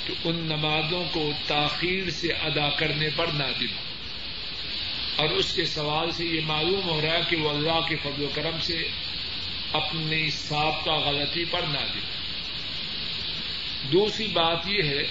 کہ 0.06 0.14
ان 0.24 0.36
نمازوں 0.36 1.04
کو 1.12 1.32
تاخیر 1.46 2.10
سے 2.10 2.32
ادا 2.32 2.68
کرنے 2.70 3.08
پر 3.16 3.26
نازل 3.26 3.66
ہو 3.66 3.90
اور 5.16 5.28
اس 5.28 5.52
کے 5.54 5.64
سوال 5.64 6.10
سے 6.10 6.24
یہ 6.24 6.40
معلوم 6.44 6.88
ہو 6.88 7.00
رہا 7.00 7.14
ہے 7.14 7.20
کہ 7.28 7.36
وہ 7.36 7.50
اللہ 7.50 7.80
کے 7.88 7.96
فضل 7.96 8.24
و 8.24 8.28
کرم 8.34 8.60
سے 8.60 8.82
اپنی 9.72 10.30
سابقہ 10.30 10.90
غلطی 10.90 11.44
پر 11.44 11.60
نازل 11.62 12.00
دوسری 13.92 14.26
بات 14.26 14.58
یہ 14.66 14.82
ہے 14.82 15.02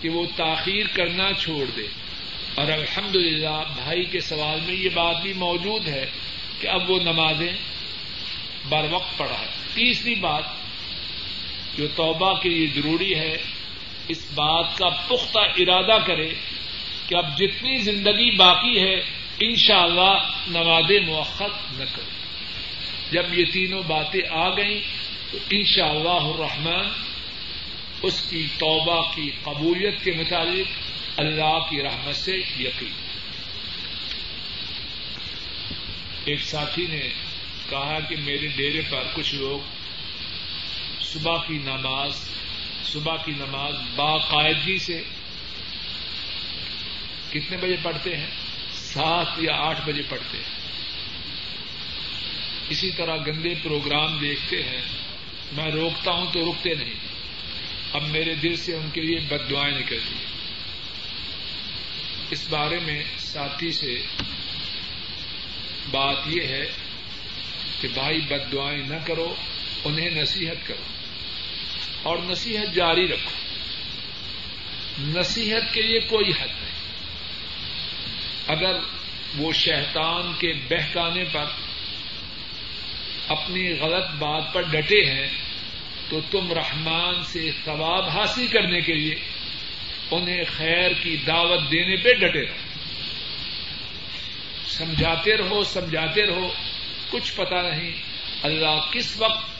کہ 0.00 0.08
وہ 0.08 0.26
تاخیر 0.36 0.86
کرنا 0.86 1.32
چھوڑ 1.38 1.70
دے۔ 1.76 1.86
اور 2.54 2.72
الحمد 2.72 3.16
للہ 3.16 3.62
بھائی 3.76 4.04
کے 4.04 4.20
سوال 4.20 4.60
میں 4.60 4.74
یہ 4.74 4.88
بات 4.94 5.22
بھی 5.22 5.32
موجود 5.32 5.88
ہے 5.88 6.10
کہ 6.60 6.66
اب 6.66 6.90
وہ 6.90 6.98
نمازیں 7.00 7.52
بر 8.68 8.86
وقت 8.90 9.18
پڑھا 9.18 9.40
ہے۔ 9.40 9.46
تیسری 9.74 10.14
بات 10.14 10.44
جو 11.78 11.86
توبہ 11.96 12.40
کے 12.40 12.48
لیے 12.48 12.66
ضروری 12.66 13.14
ہے 13.14 13.36
اس 14.08 14.26
بات 14.34 14.78
کا 14.78 14.88
پختہ 14.88 15.38
ارادہ 15.38 16.04
کرے 16.06 16.34
کہ 17.08 17.14
اب 17.14 17.38
جتنی 17.38 17.76
زندگی 17.76 18.36
باقی 18.36 18.80
ہے 18.80 19.00
ان 19.40 19.56
شاء 19.56 19.82
اللہ 19.82 20.18
نماز 20.48 20.90
موخر 21.06 21.48
نہ 21.72 21.84
کرے۔ 21.96 22.24
جب 23.10 23.38
یہ 23.38 23.44
تینوں 23.52 23.82
باتیں 23.86 24.20
آ 24.30 24.48
گئیں، 24.48 24.80
تو 25.30 25.38
ان 25.50 25.64
شاء 25.64 25.88
اللہ 25.88 26.08
الرحمن 26.08 26.86
اس 28.02 28.26
کی 28.30 28.46
توبہ 28.58 29.14
کی 29.14 29.30
قبولیت 29.42 30.04
کے 30.04 30.12
مطابق 30.12 30.90
اللہ 31.20 31.58
کی 31.70 31.82
رحمت 31.82 32.16
سے 32.16 32.36
یقین۔ 32.36 32.92
ایک 36.24 36.40
ساتھی 36.40 36.86
نے 36.86 37.08
کہا 37.70 37.98
کہ 38.08 38.16
میرے 38.16 38.46
ڈیرے 38.46 38.80
پر 38.90 39.02
کچھ 39.14 39.34
لوگ 39.34 39.58
صبح 41.00 41.36
کی 41.46 41.58
نماز 41.58 42.30
صبح 42.84 43.16
کی 43.24 43.32
نماز 43.32 43.74
باقاعدگی 43.96 44.78
سے 44.78 45.02
کتنے 47.30 47.56
بجے 47.56 47.76
پڑھتے 47.82 48.16
ہیں؟ 48.16 48.30
سات 48.72 49.26
یا 49.38 49.52
آٹھ 49.54 49.80
بجے 49.86 50.02
پڑھتے 50.08 50.38
ہیں۔ 50.38 50.54
اسی 52.68 52.90
طرح 52.90 53.16
گندے 53.16 53.54
پروگرام 53.62 54.18
دیکھتے 54.18 54.62
ہیں۔ 54.62 54.80
میں 55.52 55.70
روکتا 55.70 56.10
ہوں 56.10 56.26
تو 56.32 56.52
رکتے 56.52 56.74
نہیں۔ 56.74 56.94
اب 57.92 58.02
میرے 58.02 58.34
دل 58.34 58.56
سے 58.56 58.74
ان 58.74 58.90
کے 58.92 59.00
لیے 59.00 59.18
بد 59.20 59.50
دعائیں 59.50 59.78
نکلتی 59.78 60.14
ہیں۔ 60.14 60.34
اس 62.30 62.46
بارے 62.50 62.78
میں 62.78 63.02
ساتھی 63.18 63.72
سے 63.72 64.02
بات 65.90 66.16
یہ 66.26 66.42
ہے 66.42 66.72
کہ 67.80 67.88
بھائی 67.88 68.20
بد 68.20 68.52
دعائیں 68.52 68.82
نہ 68.88 68.96
کرو، 69.06 69.34
انہیں 69.84 70.10
نصیحت 70.10 70.66
کرو۔ 70.66 71.03
اور 72.04 72.18
نصیحت 72.18 72.74
جاری 72.74 73.08
رکھو۔ 73.08 73.30
نصیحت 74.98 75.74
کے 75.74 75.82
لیے 75.82 76.00
کوئی 76.00 76.30
حد 76.30 76.46
نہیں۔ 76.46 76.74
اگر 78.46 78.76
وہ 79.36 79.52
شیطان 79.52 80.32
کے 80.38 80.52
بہکانے 80.70 81.24
پر 81.32 81.44
اپنی 83.28 83.78
غلط 83.80 84.10
بات 84.18 84.54
پر 84.54 84.62
ڈٹے 84.62 85.04
ہیں، 85.04 85.28
تو 86.08 86.20
تم 86.30 86.52
رحمان 86.52 87.22
سے 87.24 87.50
ثواب 87.64 88.08
حاصل 88.08 88.46
کرنے 88.46 88.80
کے 88.80 88.92
لیے 88.92 89.14
انہیں 90.10 90.44
خیر 90.56 90.92
کی 90.92 91.16
دعوت 91.16 91.72
دینے 91.72 91.96
پہ 91.96 92.12
ڈٹے 92.12 92.42
رہو۔ 92.42 92.74
سمجھاتے 94.66 95.36
رہو 95.36 95.64
سمجھاتے 95.64 96.26
رہو، 96.26 96.52
کچھ 97.10 97.32
پتا 97.36 97.62
نہیں 97.62 97.90
اللہ 98.42 98.90
کس 98.92 99.20
وقت 99.20 99.53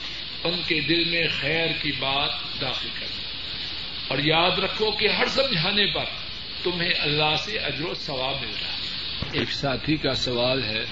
ان 0.45 0.61
کے 0.67 0.79
دل 0.79 1.03
میں 1.03 1.27
خیر 1.39 1.67
کی 1.81 1.91
بات 1.91 2.61
داخل 2.61 2.89
کر 2.99 3.05
اور 4.07 4.17
یاد 4.17 4.59
رکھو 4.59 4.91
کہ 4.91 5.07
ہر 5.07 5.25
سمجھانے 5.27 5.85
پر 5.85 6.05
تمہیں 6.63 6.93
اللہ 6.99 7.35
سے 7.35 7.57
اجر 7.57 7.85
و 7.85 7.93
ثواب 7.93 8.35
مل 8.41 8.47
رہا 8.47 8.73
ہے۔ 8.73 8.85
ایک 9.31 9.51
ساتھی 9.51 9.97
کا 9.97 10.15
سوال 10.15 10.63
ہے 10.63 10.85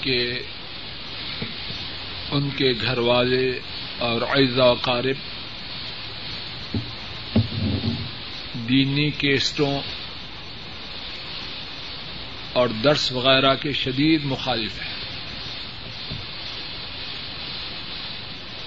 کہ 0.00 0.38
ان 2.30 2.50
کے 2.50 2.72
گھر 2.80 2.98
والے 2.98 3.58
اور 3.98 4.22
اعزا 4.22 4.64
و 4.64 4.74
قارب 4.74 5.16
دینی 8.54 9.10
کیسٹوں 9.10 9.80
اور 12.52 12.68
درس 12.68 13.12
وغیرہ 13.12 13.54
کے 13.54 13.72
شدید 13.72 14.24
مخالف 14.24 14.80
ہیں۔ 14.80 14.93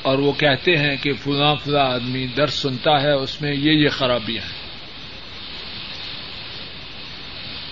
اور 0.07 0.19
وہ 0.19 0.31
کہتے 0.31 0.77
ہیں 0.77 0.95
کہ 1.01 1.13
فلاں 1.13 1.55
فلاں 1.55 1.85
آدمی 1.85 2.27
درس 2.27 2.53
سنتا 2.53 3.01
ہے، 3.01 3.11
اس 3.11 3.41
میں 3.41 3.53
یہ 3.53 3.71
یہ 3.71 3.89
خرابیاں 3.89 4.43
ہیں۔ 4.43 4.67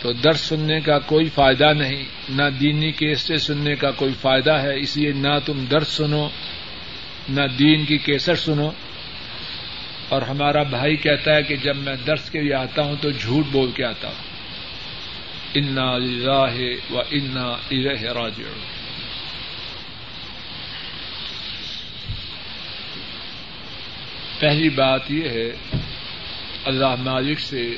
تو 0.01 0.13
درس 0.13 0.39
سننے 0.39 0.79
کا 0.79 0.99
کوئی 0.99 1.29
فائدہ 1.29 1.73
نہیں، 1.73 2.03
نہ 2.29 2.43
دینی 2.61 2.91
کیسٹیں 2.91 3.37
سننے 3.37 3.75
کا 3.75 3.91
کوئی 3.91 4.13
فائدہ 4.21 4.51
ہے، 4.51 4.79
اس 4.79 4.97
لیے 4.97 5.11
نہ 5.11 5.39
تم 5.45 5.65
درس 5.65 5.87
سنو، 5.87 6.29
نہ 7.29 7.41
دین 7.59 7.85
کی 7.85 7.97
کیسٹ 7.97 8.29
سنو۔ 8.37 8.69
اور 10.09 10.21
ہمارا 10.21 10.63
بھائی 10.63 10.95
کہتا 10.95 11.35
ہے 11.35 11.43
کہ 11.43 11.55
جب 11.55 11.77
میں 11.77 11.95
درس 12.07 12.29
کے 12.29 12.41
لیے 12.41 12.53
آتا 12.53 12.81
ہوں 12.81 12.95
تو 13.01 13.11
جھوٹ 13.11 13.45
بول 13.51 13.71
کے 13.71 13.85
آتا 13.85 14.07
ہوں۔ 14.07 14.35
انا 15.55 15.97
راہ 16.25 16.57
و 16.89 16.99
انا 16.99 17.45
ارح 17.71 18.13
راج 18.13 18.41
پہلی 24.45 24.69
بات 24.69 25.11
یہ 25.11 25.29
ہے، 25.29 25.51
اللہ 26.65 26.95
مالک 26.99 27.39
سے 27.39 27.77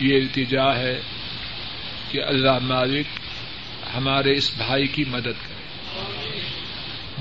یہ 0.00 0.16
التجا 0.16 0.76
ہے 0.76 1.00
کہ 2.10 2.22
اللہ 2.22 2.58
مالک 2.62 3.06
ہمارے 3.96 4.32
اس 4.32 4.54
بھائی 4.56 4.86
کی 4.86 5.04
مدد 5.08 5.24
کرے۔ 5.24 5.64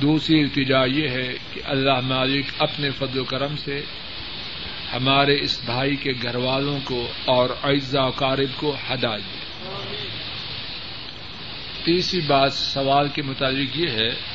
دوسری 0.01 0.39
التجا 0.39 0.85
یہ 0.85 1.09
ہے 1.09 1.33
کہ 1.53 1.61
اللہ 1.65 1.99
مالک 1.99 2.45
اپنے 2.59 2.89
فضل 2.89 3.19
و 3.19 3.23
کرم 3.23 3.55
سے 3.55 3.81
ہمارے 4.93 5.41
اس 5.41 5.61
بھائی 5.65 5.95
کے 5.95 6.11
گھر 6.21 6.35
والوں 6.35 6.79
کو 6.83 7.07
اور 7.25 7.49
اعزا 7.63 8.09
کارب 8.09 8.49
کو 8.55 8.75
ہدا 8.89 9.17
دے۔ 9.17 9.37
تیسری 11.83 12.21
بات 12.21 12.53
سوال 12.53 13.07
کے 13.13 13.21
مطابق 13.21 13.77
یہ 13.77 13.89
ہے 13.89 14.32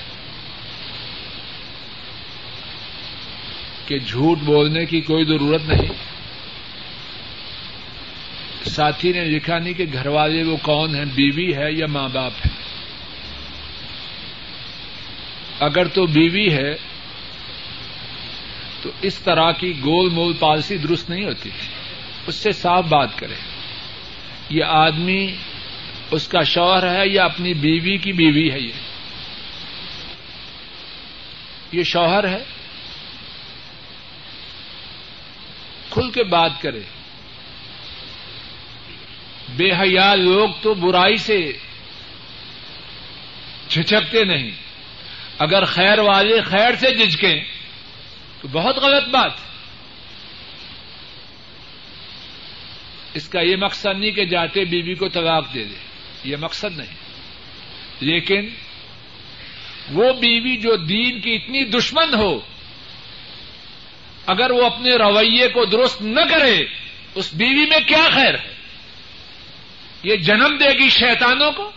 کہ 3.89 3.99
جھوٹ 3.99 4.39
بولنے 4.39 4.86
کی 4.86 5.01
کوئی 5.01 5.24
ضرورت 5.24 5.62
نہیں۔ 5.68 5.89
ساتھی 8.64 9.12
نے 9.12 9.24
لکھا 9.24 9.59
نہیں 9.59 9.72
کہ 9.72 9.84
گھر 9.93 10.07
والے 10.07 10.43
وہ 10.43 10.57
کون 10.62 10.95
ہیں، 10.95 11.05
بیوی 11.05 11.57
ہے 11.57 11.72
یا 11.72 11.86
ماں 11.86 12.09
باپ 12.12 12.32
ہے 12.47 12.51
اگر 15.61 15.86
تو 15.86 16.07
بیوی 16.07 16.53
ہے، 16.53 16.74
تو 18.82 18.91
اس 19.03 19.18
طرح 19.18 19.53
کی 19.53 19.72
گول 19.78 20.11
مول 20.11 20.32
پالسی 20.32 20.76
درست 20.76 21.11
نہیں 21.11 21.24
ہوتی۔ 21.24 21.51
اس 22.26 22.34
سے 22.34 22.53
صاف 22.53 22.84
بات 22.84 23.18
کرے 23.18 23.34
یہ 24.51 24.64
آدمی 24.64 25.34
اس 26.11 26.28
کا 26.28 26.43
شوہر 26.43 26.99
ہے 26.99 27.09
یا 27.09 27.24
اپنی 27.24 27.55
بیوی 27.55 27.97
کی 27.97 28.12
بیوی 28.12 28.51
ہے 28.53 28.61
یہ؟ 28.61 28.72
یہ 31.72 31.82
شوہر 31.82 32.28
ہے۔ 32.28 32.57
کھل 35.91 36.11
کے 36.11 36.24
بات 36.24 36.51
کرے۔ 36.61 36.80
بے 39.57 39.72
حیا 39.72 40.14
لوگ 40.14 40.49
تو 40.62 40.74
برائی 40.74 41.16
سے 41.16 41.53
جھجکتے 43.68 44.24
نہیں۔ 44.24 44.51
اگر 45.39 45.64
خیر 45.64 45.99
والے 45.99 46.43
خیر 46.43 46.74
سے 46.74 46.95
جھجکیں 46.95 47.45
تو 48.41 48.49
بہت 48.49 48.76
غلط 48.76 49.09
بات۔ 49.09 49.32
اس 53.14 53.28
کا 53.28 53.41
یہ 53.41 53.57
مقصد 53.57 53.99
نہیں 53.99 54.11
کہ 54.11 54.24
جاتے 54.24 54.64
بیوی 54.64 54.95
کو 54.95 55.09
طلاق 55.09 55.55
دے 55.55 55.64
دے، 55.64 55.74
یہ 56.24 56.36
مقصد 56.36 56.78
نہیں۔ 56.78 56.95
لیکن 58.01 58.49
وہ 59.91 60.12
بیوی 60.12 60.57
جو 60.57 60.76
دین 60.76 61.20
کی 61.20 61.34
اتنی 61.34 61.64
دشمن 61.64 62.14
ہو 62.14 62.41
اگر 64.29 64.51
وہ 64.51 64.66
اپنے 64.66 64.91
رویے 64.91 65.49
کو 65.49 65.64
درست 65.64 66.03
نہ 66.03 66.20
کرے، 66.31 66.66
اس 67.14 67.35
بیوی 67.35 67.66
میں 67.66 67.81
کیا 67.87 68.09
خیر 68.12 68.35
ہے؟ 68.35 68.55
یہ 70.03 70.16
جنم 70.16 70.57
دے 70.61 70.79
گی 70.79 70.89
شیطانوں 70.89 71.53
کو؟ 71.53 71.70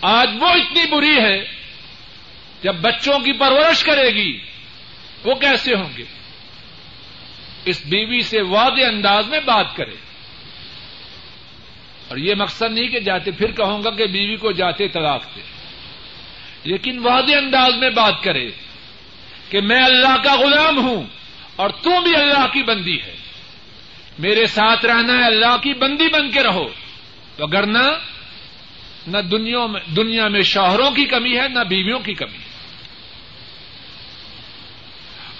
آج 0.00 0.28
وہ 0.40 0.48
اتنی 0.48 0.86
بری 0.86 1.18
ہے، 1.18 1.44
جب 2.62 2.74
بچوں 2.74 3.18
کی 3.18 3.32
پرورش 3.32 3.82
کرے 3.82 4.14
گی، 4.14 4.38
وہ 5.24 5.34
کیسے 5.34 5.74
ہوں 5.74 5.88
گے؟ 5.96 6.04
اس 7.64 7.86
بیوی 7.86 8.20
سے 8.20 8.42
واضح 8.42 8.84
انداز 8.84 9.28
میں 9.28 9.40
بات 9.40 9.76
کرے۔ 9.76 9.94
اور 12.08 12.16
یہ 12.16 12.34
مقصد 12.34 12.72
نہیں 12.72 12.88
کہ 12.88 13.00
جاتے، 13.00 13.30
پھر 13.30 13.50
کہوں 13.50 13.84
گا 13.84 13.90
کہ 13.90 14.06
بیوی 14.06 14.36
کو 14.36 14.52
جاتے 14.52 14.88
طلاق 14.88 15.36
دے۔ 15.36 15.40
لیکن 16.64 16.98
واضح 16.98 17.34
انداز 17.36 17.74
میں 17.74 17.90
بات 17.90 18.22
کرے۔ 18.22 18.50
کہ 19.48 19.60
میں 19.60 19.82
اللہ 19.82 20.16
کا 20.24 20.34
غلام 20.36 20.78
ہوں 20.78 21.02
اور 21.56 21.70
تم 21.70 22.02
بھی 22.04 22.16
اللہ 22.16 22.46
کی 22.52 22.62
بندی 22.62 23.02
ہے۔ 23.02 23.16
میرے 24.18 24.46
ساتھ 24.46 24.86
رہنا 24.86 25.12
ہے 25.12 25.26
اللہ 25.26 25.56
کی 25.62 25.74
بندی 25.74 26.08
بن 26.08 26.30
کے 26.30 26.42
رہو۔ 26.42 26.68
تو 27.36 27.46
گرنا 27.46 27.90
نہ 29.06 29.18
دنیا 29.96 30.28
میں 30.28 30.42
شوہروں 30.42 30.90
کی 30.90 31.04
کمی 31.04 31.38
ہے، 31.38 31.48
نہ 31.48 31.60
بیویوں 31.60 31.98
کی 31.98 32.14
کمی۔ 32.14 32.38
ہے 32.38 32.46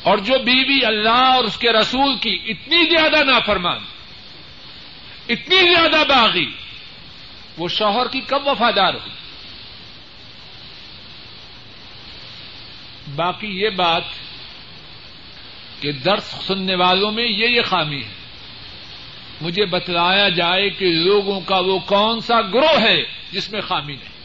اور 0.02 0.18
جو 0.18 0.38
بیوی 0.38 0.84
اللہ 0.84 1.08
اور 1.08 1.44
اس 1.44 1.56
کے 1.56 1.72
رسول 1.72 2.16
کی 2.16 2.38
اتنی 2.48 2.84
زیادہ 2.84 3.24
نافرمان، 3.24 3.78
اتنی 5.28 5.74
زیادہ 5.74 6.04
باغی، 6.08 6.50
وہ 7.58 7.68
شوہر 7.68 8.08
کی 8.08 8.20
کب 8.20 8.48
وفادار 8.48 8.94
ہوئی 8.94 9.12
باقی 13.14 13.46
یہ 13.46 13.70
بات 13.70 14.02
کہ 15.80 15.92
درس 15.92 16.24
سننے 16.24 16.74
والوں 16.74 17.12
میں 17.12 17.24
یہ 17.24 17.46
یہ 17.48 17.62
خامی 17.62 18.02
ہے۔ 18.02 18.08
مجھے 19.40 19.64
بتلایا 19.64 20.28
جائے 20.28 20.70
کہ 20.70 20.86
لوگوں 20.86 21.40
کا 21.40 21.58
وہ 21.58 21.78
کون 21.78 22.20
سا 22.20 22.40
گروہ 22.40 22.80
ہے 22.80 23.02
جس 23.32 23.52
میں 23.52 23.60
خامی 23.60 23.92
نہیں۔ 23.92 24.16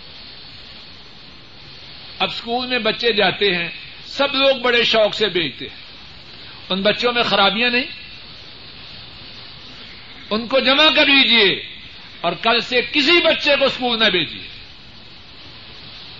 اب 2.20 2.30
اسکول 2.32 2.68
میں 2.68 2.80
بچے 2.80 3.14
جاتے 3.14 3.56
ہیں، 3.56 3.70
سب 4.06 4.28
لوگ 4.34 4.56
بڑے 4.56 4.84
شوق 4.84 5.14
سے 5.14 5.28
بیچتے 5.28 5.66
ہیں۔ 5.66 5.82
ان 6.70 6.82
بچوں 6.82 7.14
میں 7.14 7.24
خرابیاں 7.24 7.70
نہیں۔ 7.70 7.84
ان 10.30 10.48
کو 10.48 10.60
جمع 10.60 10.90
کر 10.96 11.06
لیجیے 11.06 11.66
اور 12.22 12.32
کل 12.32 12.60
سے 12.60 12.82
کسی 12.92 13.24
بچے 13.24 13.56
کو 13.60 13.66
اسکول 13.66 14.00
نہ 14.00 14.10
بھیجیے 14.10 14.48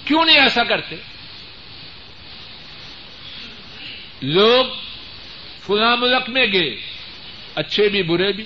کیوں 0.06 0.26
نہیں 0.26 0.40
ایسا 0.40 0.64
کرتے؟ 0.64 0.96
لوگ 4.22 4.66
فلاں 5.66 5.98
ملک 5.98 6.30
میں 6.30 6.46
گئے، 6.54 6.76
اچھے 7.56 7.90
بھی، 7.90 8.04
برے 8.04 8.32
بھی۔ 8.32 8.44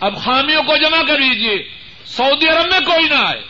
اب 0.00 0.16
خامیوں 0.16 0.62
کو 0.62 0.76
جمع 0.76 1.02
کر 1.08 1.18
لیجیے 1.18 1.68
سعودی 2.04 2.48
عرب 2.48 2.70
میں 2.70 2.80
کوئی 2.80 3.08
نہ 3.08 3.14
آئے۔ 3.14 3.42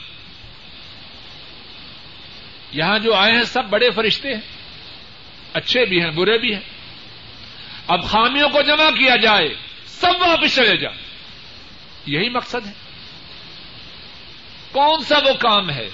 یہاں 2.72 2.98
جو 2.98 3.14
آئے 3.14 3.32
ہیں 3.32 3.42
سب 3.42 3.64
بڑے 3.64 3.90
فرشتے 3.90 4.34
ہیں، 4.34 4.40
اچھے 5.52 5.84
بھی 5.84 6.04
ہیں، 6.04 6.10
برے 6.10 6.38
بھی 6.38 6.54
ہیں۔ 6.54 6.60
اب 7.86 8.04
خامیوں 8.04 8.48
کو 8.48 8.62
جمع 8.62 8.90
کیا 8.90 9.16
جائے، 9.16 9.54
سب 9.86 10.12
واپس 10.20 10.56
چلے 10.56 10.76
جائیں۔ 10.76 10.98
یہی 12.06 12.28
مقصد 12.28 12.66
ہے۔ 12.66 12.72
کون 14.72 15.02
سا 15.02 15.18
وہ 15.18 15.32
کام 15.38 15.70
ہے 15.70 15.88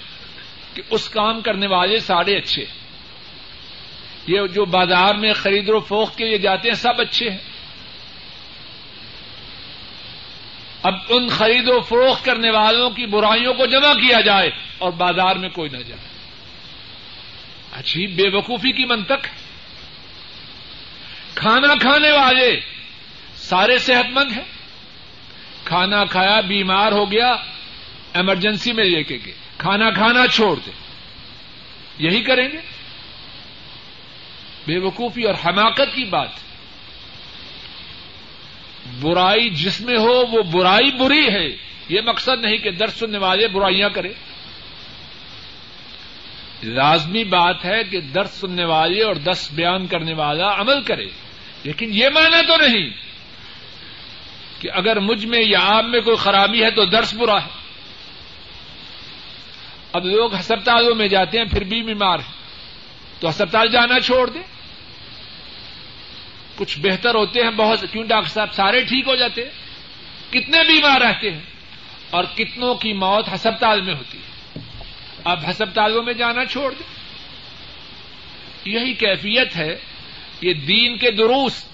کہ 0.75 0.83
اس 0.91 1.09
کام 1.09 1.41
کرنے 1.41 1.67
والے 1.67 1.99
سارے 1.99 2.37
اچھے 2.37 2.65
ہیں؟ 2.65 2.86
یہ 4.27 4.41
جو 4.55 4.65
بازار 4.65 5.15
میں 5.15 5.33
خرید 5.33 5.69
و 5.69 5.81
فوخت 5.81 6.19
کے 6.19 6.25
لیے 6.25 6.39
جاتے 6.39 6.69
ہیں، 6.69 6.75
سب 6.75 7.01
اچھے 7.01 7.31
ہیں۔ 7.31 7.39
اب 10.83 10.95
ان 11.09 11.29
خرید 11.29 11.69
و 11.69 11.81
فروخت 11.81 12.25
کرنے 12.25 12.51
والوں 12.51 12.91
کی 12.91 13.07
برائیوں 13.07 13.55
کو 13.55 13.67
جمع 13.67 13.93
کیا 13.93 14.21
جائے 14.21 14.51
اور 14.79 14.93
بازار 14.93 15.37
میں 15.37 15.49
کوئی 15.49 15.71
نہ 15.71 15.79
جائے۔ 15.79 16.07
عجیب 17.73 18.17
بے 18.17 18.37
وقوفی 18.37 18.73
کی 18.73 18.85
منتق 18.85 19.27
کھانا 21.35 21.75
کھانے 21.81 22.13
والے 22.13 22.61
سارے 23.37 23.79
صحت 23.79 24.11
مند 24.11 24.33
ہیں۔ 24.33 24.45
کھانا 25.65 26.05
کھایا، 26.05 26.41
بیمار 26.41 26.93
ہو 26.93 27.13
گیا، 27.13 27.37
ایمرجنسی 28.15 28.73
میں 28.73 28.85
لے 28.85 29.03
کے 29.03 29.19
گئے۔ 29.25 29.35
کھانا 29.59 29.91
کھانا 29.91 30.27
چھوڑ 30.27 30.59
دے۔ 30.67 30.71
یہی 31.99 32.21
کریں 32.21 32.49
گے۔ 32.53 32.76
بے 34.67 34.79
وقوفی 34.79 35.23
اور 35.23 35.35
حماقت 35.45 35.95
کی 35.95 36.05
بات 36.05 36.45
برائی 39.01 39.49
جس 39.51 39.81
میں 39.81 39.97
ہو 39.99 40.15
وہ 40.27 40.43
برائی 40.43 40.91
بری 40.91 41.27
ہے 41.29 41.47
یہ 41.89 42.01
مقصد 42.01 42.41
نہیں 42.41 42.57
کہ 42.57 42.71
درس 42.71 42.95
سننے 42.95 43.19
والے 43.19 43.49
برائیاں 43.49 43.89
کرے 43.89 44.13
لازمی 46.63 47.25
بات 47.25 47.65
ہے 47.65 47.83
کہ 47.85 48.01
درس 48.01 48.31
سننے 48.31 48.65
والے 48.65 49.03
اور 49.03 49.17
دس 49.17 49.49
بیان 49.53 49.87
کرنے 49.87 50.13
والا 50.13 50.55
عمل 50.61 50.83
کرے 50.83 51.07
لیکن 51.65 51.91
یہ 51.93 52.09
مانا 52.15 52.41
تو 52.41 52.57
نہیں 52.57 52.91
کہ 54.61 54.71
اگر 54.73 55.01
مجھ 55.01 55.25
میں 55.27 55.43
یا 55.43 55.61
آپ 55.69 55.85
میں 55.85 56.01
کوئی 56.01 56.17
خرابی 56.17 56.65
ہے 56.65 56.71
تو 56.71 56.85
درس 56.85 57.15
برا 57.15 57.43
ہے 57.43 57.55
اب 59.93 60.05
لوگ 60.05 60.35
ہسپتالوں 60.35 60.95
میں 60.95 61.09
جاتے 61.09 61.39
ہیں 61.39 61.45
پھر 61.45 61.65
بھی 61.65 61.83
بیمار 61.83 62.19
ہیں 62.19 62.35
تو 63.21 63.29
ہسپتال 63.31 63.69
جانا 63.69 64.01
چھوڑ 64.01 64.29
دیں 64.31 64.43
کچھ 66.57 66.79
بہتر 66.79 67.15
ہوتے 67.15 67.41
ہیں 67.43 67.51
بہت، 67.51 67.85
کیوں 67.93 68.05
ڈاکٹر 68.05 68.31
صاحب 68.31 68.53
سارے 68.53 68.81
ٹھیک 68.81 69.09
ہو 69.09 69.17
جاتے 69.17 69.43
ہیں؟ 69.43 69.51
کتنے 70.31 70.65
بیمار 70.65 71.01
رہتے 71.01 71.31
ہیں؟ 71.31 71.41
اور 72.11 72.25
کتنوں 72.25 72.75
کی 72.75 72.93
موت 72.93 73.29
ہسپتال 73.35 73.81
میں 73.81 73.95
ہوتی 73.95 74.19
ہے۔ 74.19 74.59
اب 75.25 75.51
ہسپتالوں 75.51 76.03
میں 76.03 76.13
جانا 76.13 76.45
چھوڑ 76.45 76.73
دیں۔ 76.73 76.97
یہی 78.75 78.95
کیفیت 78.95 79.57
ہے 79.57 79.77
یہ 80.41 80.55
دین 80.55 80.99
کے 80.99 81.11
دروس۔ 81.11 81.65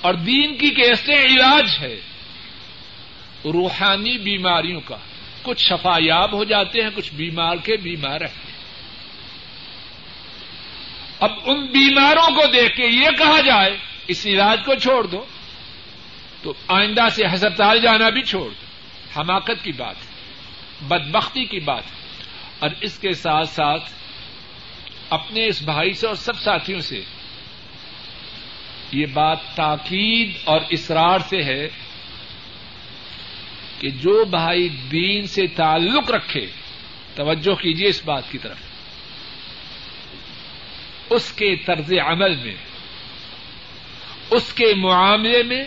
اور 0.00 0.14
دین 0.14 0.56
کی 0.56 0.70
کیسے 0.70 1.12
علاج 1.12 1.70
ہے۔ 1.80 2.00
روحانی 3.44 4.18
بیماریوں 4.18 4.80
کا 4.80 4.96
کچھ 5.42 5.62
شفایاب 5.62 6.32
ہو 6.32 6.44
جاتے 6.44 6.82
ہیں، 6.82 6.90
کچھ 6.94 7.14
بیمار 7.14 7.56
کے 7.56 7.76
بیمار 7.76 8.20
رہتے 8.20 8.40
ہیں۔ 8.48 8.53
اب 11.20 11.30
ان 11.44 11.66
بیماروں 11.66 12.34
کو 12.34 12.46
دیکھ 12.46 12.76
کے 12.76 12.86
یہ 12.86 13.10
کہا 13.18 13.40
جائے، 13.40 13.78
اس 14.08 14.26
علاج 14.26 14.60
کو 14.64 14.74
چھوڑ 14.74 15.06
دو۔ 15.06 15.24
تو 16.42 16.54
آئندہ 16.68 17.08
سے 17.08 17.26
ہسپتال 17.34 17.80
جانا 17.82 18.08
بھی 18.08 18.22
چھوڑ 18.22 18.50
دو۔ 18.50 18.64
حماقت 19.20 19.64
کی 19.64 19.72
بات 19.72 19.96
ہے 19.96 20.14
بدبختی 20.88 21.44
کی 21.44 21.60
بات۔ 21.60 21.82
ہے 21.86 22.04
اور 22.58 22.70
اس 22.80 22.98
کے 22.98 23.12
ساتھ 23.12 23.48
ساتھ 23.48 23.82
اپنے 25.10 25.46
اس 25.46 25.62
بھائی 25.62 25.92
سے 25.92 26.06
اور 26.06 26.14
سب 26.14 26.36
ساتھیوں 26.36 26.80
سے 26.80 27.02
یہ 28.92 29.06
بات 29.06 29.38
تاکید 29.54 30.30
اور 30.44 30.60
اسرار 30.70 31.18
سے 31.18 31.42
ہے 31.42 31.68
کہ 33.78 33.90
جو 33.90 34.24
بھائی 34.24 34.68
دین 34.68 35.26
سے 35.26 35.46
تعلق 35.46 36.10
رکھے، 36.10 36.46
توجہ 37.14 37.54
کیجیے 37.54 37.88
اس 37.88 38.04
بات 38.04 38.32
کی 38.32 38.38
طرف۔ 38.38 38.73
اس 41.10 41.32
کے 41.32 41.56
طرز 41.56 41.92
عمل 42.06 42.36
میں، 42.36 42.54
اس 44.30 44.52
کے 44.52 44.74
معاملے 44.74 45.42
میں، 45.42 45.64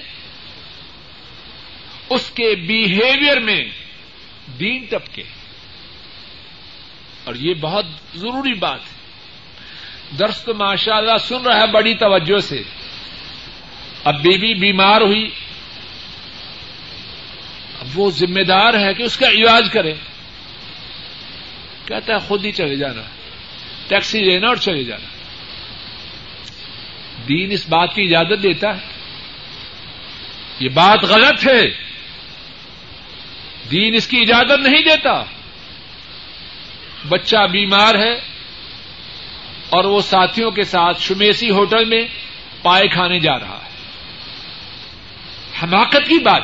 اس 2.09 2.29
کے 2.29 2.55
بیہیویئر 2.55 3.39
میں 3.39 3.65
دین 4.59 4.85
ٹپکے 4.85 5.23
اور 7.23 7.35
یہ 7.35 7.53
بہت 7.53 7.85
ضروری 8.15 8.53
بات 8.53 8.79
ہے۔ 8.79 8.97
درس 10.19 10.43
تو 10.43 10.53
ماشاء 10.53 10.95
اللہ 10.95 11.17
سن 11.17 11.41
رہا 11.45 11.61
ہے 11.61 11.67
بڑی 11.67 11.95
توجہ 11.95 12.39
سے۔ 12.39 12.63
اب 14.03 14.21
بیوی 14.21 14.53
بیمار 14.53 15.01
ہوئی۔ 15.01 15.29
اب 17.79 17.99
وہ 17.99 18.11
ذمہ 18.11 18.43
دار 18.43 18.73
ہے 18.73 18.93
کہ 18.93 19.03
اس 19.03 19.17
کا 19.17 19.29
علاج 19.29 19.63
کرے۔ 19.73 19.93
کہتا 21.85 22.13
ہے 22.13 22.17
خود 22.17 22.45
ہی 22.45 22.51
چلے 22.51 22.75
جانا۔ 22.75 23.01
ٹیکسی 23.87 24.19
لینا 24.19 24.47
اور 24.47 24.55
چلے 24.55 24.83
جانا۔ 24.83 25.16
دین 27.27 27.51
اس 27.51 27.69
بات 27.69 27.95
کی 27.95 28.03
اجازت 28.03 28.43
دیتا 28.43 28.77
ہے۔ 28.77 28.81
یہ 30.59 30.69
بات 30.69 31.03
غلط 31.03 31.47
ہے۔ 31.47 31.69
دین 33.71 33.95
اس 33.95 34.07
کی 34.07 34.17
اجازت 34.19 34.67
نہیں 34.67 34.81
دیتا۔ 34.81 35.23
بچہ 37.09 37.47
بیمار 37.51 37.95
ہے 37.95 38.13
اور 39.69 39.85
وہ 39.85 40.01
ساتھیوں 40.01 40.51
کے 40.51 40.63
ساتھ 40.63 41.01
شمیسی 41.01 41.49
ہوٹل 41.49 41.85
میں 41.85 42.01
پائے 42.61 42.87
کھانے 42.87 43.19
جا 43.19 43.39
رہا 43.39 43.59
ہے۔ 43.65 43.69
حماقت 45.63 46.07
کی 46.07 46.23
بات۔ 46.23 46.43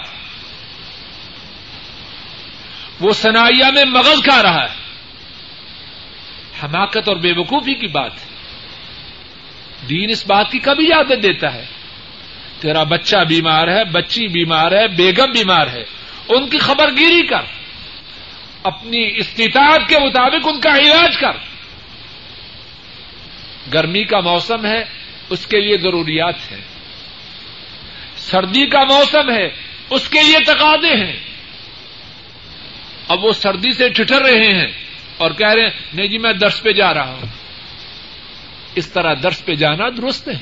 وہ 2.99 3.13
سنائیا 3.13 3.69
میں 3.69 3.85
مغز 3.85 4.23
کھا 4.23 4.43
رہا 4.43 4.63
ہے۔ 4.63 4.75
حماقت 6.63 7.07
اور 7.07 7.15
بے 7.15 7.31
وقوفی 7.31 7.73
کی 7.73 7.87
بات۔ 7.87 8.11
ہے 8.13 8.32
دین 9.89 10.09
اس 10.09 10.25
بات 10.27 10.51
کی 10.51 10.59
کبھی 10.59 10.93
اجازت 10.93 11.23
دیتا 11.23 11.53
ہے۔ 11.53 11.65
تیرا 12.59 12.83
بچہ 12.83 13.17
بیمار 13.17 13.67
ہے، 13.67 13.83
بچی 13.83 14.27
بیمار 14.27 14.71
ہے، 14.71 14.87
بیگم 14.87 15.31
بیمار 15.31 15.67
ہے، 15.67 15.83
ان 16.29 16.49
کی 16.49 16.57
خبر 16.57 16.91
گیری 16.91 17.27
کر۔ 17.27 17.41
اپنی 18.63 19.17
استطاعت 19.17 19.89
کے 19.89 19.99
مطابق 19.99 20.47
ان 20.47 20.59
کا 20.59 20.77
علاج 20.77 21.17
کر۔ 21.17 21.53
گرمی 23.73 24.03
کا 24.03 24.19
موسم 24.19 24.65
ہے، 24.65 24.83
اس 25.29 25.47
کے 25.47 25.61
لیے 25.61 25.77
ضروریات 25.77 26.51
ہیں۔ 26.51 26.61
سردی 28.15 28.65
کا 28.65 28.83
موسم 28.83 29.29
ہے، 29.31 29.49
اس 29.89 30.09
کے 30.09 30.23
لیے 30.23 30.37
تقاضے 30.45 31.05
ہیں۔ 31.05 31.15
اب 33.07 33.25
وہ 33.25 33.31
سردی 33.31 33.71
سے 33.71 33.89
ٹھٹر 33.89 34.21
رہے 34.21 34.53
ہیں 34.53 34.67
اور 35.17 35.31
کہہ 35.31 35.53
رہے 35.53 35.63
ہیں، 35.63 35.71
نہیں 35.93 36.07
جی 36.07 36.17
میں 36.17 36.33
درس 36.33 36.63
پہ 36.63 36.71
جا 36.71 36.93
رہا 36.93 37.11
ہوں۔ 37.11 37.32
اس 38.75 38.91
طرح 38.91 39.13
درس 39.23 39.45
پہ 39.45 39.55
جانا 39.55 39.89
درست 39.89 40.27
ہے۔ 40.27 40.39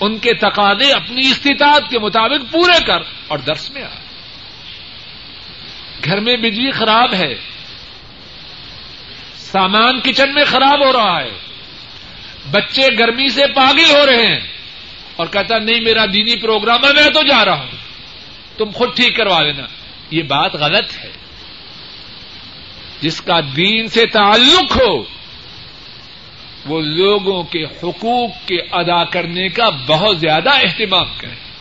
ان 0.00 0.18
کے 0.18 0.34
تقاضے 0.34 0.92
اپنی 0.92 1.28
استطاعت 1.28 1.90
کے 1.90 1.98
مطابق 1.98 2.52
پورے 2.52 2.84
کر 2.86 3.00
اور 3.28 3.38
درس 3.38 3.70
میں 3.70 3.82
آ۔ 3.82 3.88
گھر 6.04 6.20
میں 6.20 6.36
بجلی 6.36 6.70
خراب 6.70 7.14
ہے۔ 7.14 7.34
سامان 9.36 10.00
کچن 10.00 10.34
میں 10.34 10.44
خراب 10.44 10.86
ہو 10.86 10.92
رہا 10.92 11.22
ہے۔ 11.22 11.30
بچے 12.50 12.86
گرمی 12.98 13.28
سے 13.28 13.42
پاگل 13.54 13.90
ہو 13.90 14.06
رہے 14.06 14.26
ہیں۔ 14.26 14.40
اور 15.16 15.26
کہتا 15.26 15.58
نہیں، 15.58 15.80
میرا 15.80 16.04
دینی 16.04 16.36
پروگرام 16.36 16.84
ہے، 16.84 16.92
میں 16.92 17.10
تو 17.10 17.22
جا 17.22 17.44
رہا 17.44 17.60
ہوں۔ 17.60 17.70
تم 18.56 18.70
خود 18.74 18.96
ٹھیک 18.96 19.16
کروا 19.16 19.40
لینا۔ 19.40 19.66
یہ 20.10 20.22
بات 20.22 20.54
غلط 20.54 20.98
ہے۔ 20.98 21.12
جس 23.00 23.20
کا 23.20 23.40
دین 23.56 23.88
سے 23.88 24.06
تعلق 24.06 24.76
ہو 24.76 25.21
وہ 26.66 26.80
لوگوں 26.80 27.42
کے 27.42 27.64
حقوق 27.64 28.30
کے 28.46 28.60
ادا 28.72 29.04
کرنے 29.04 29.48
کا 29.48 29.68
بہت 29.86 30.20
زیادہ 30.20 30.50
اہتمام 30.50 31.06
کرے 31.18 31.52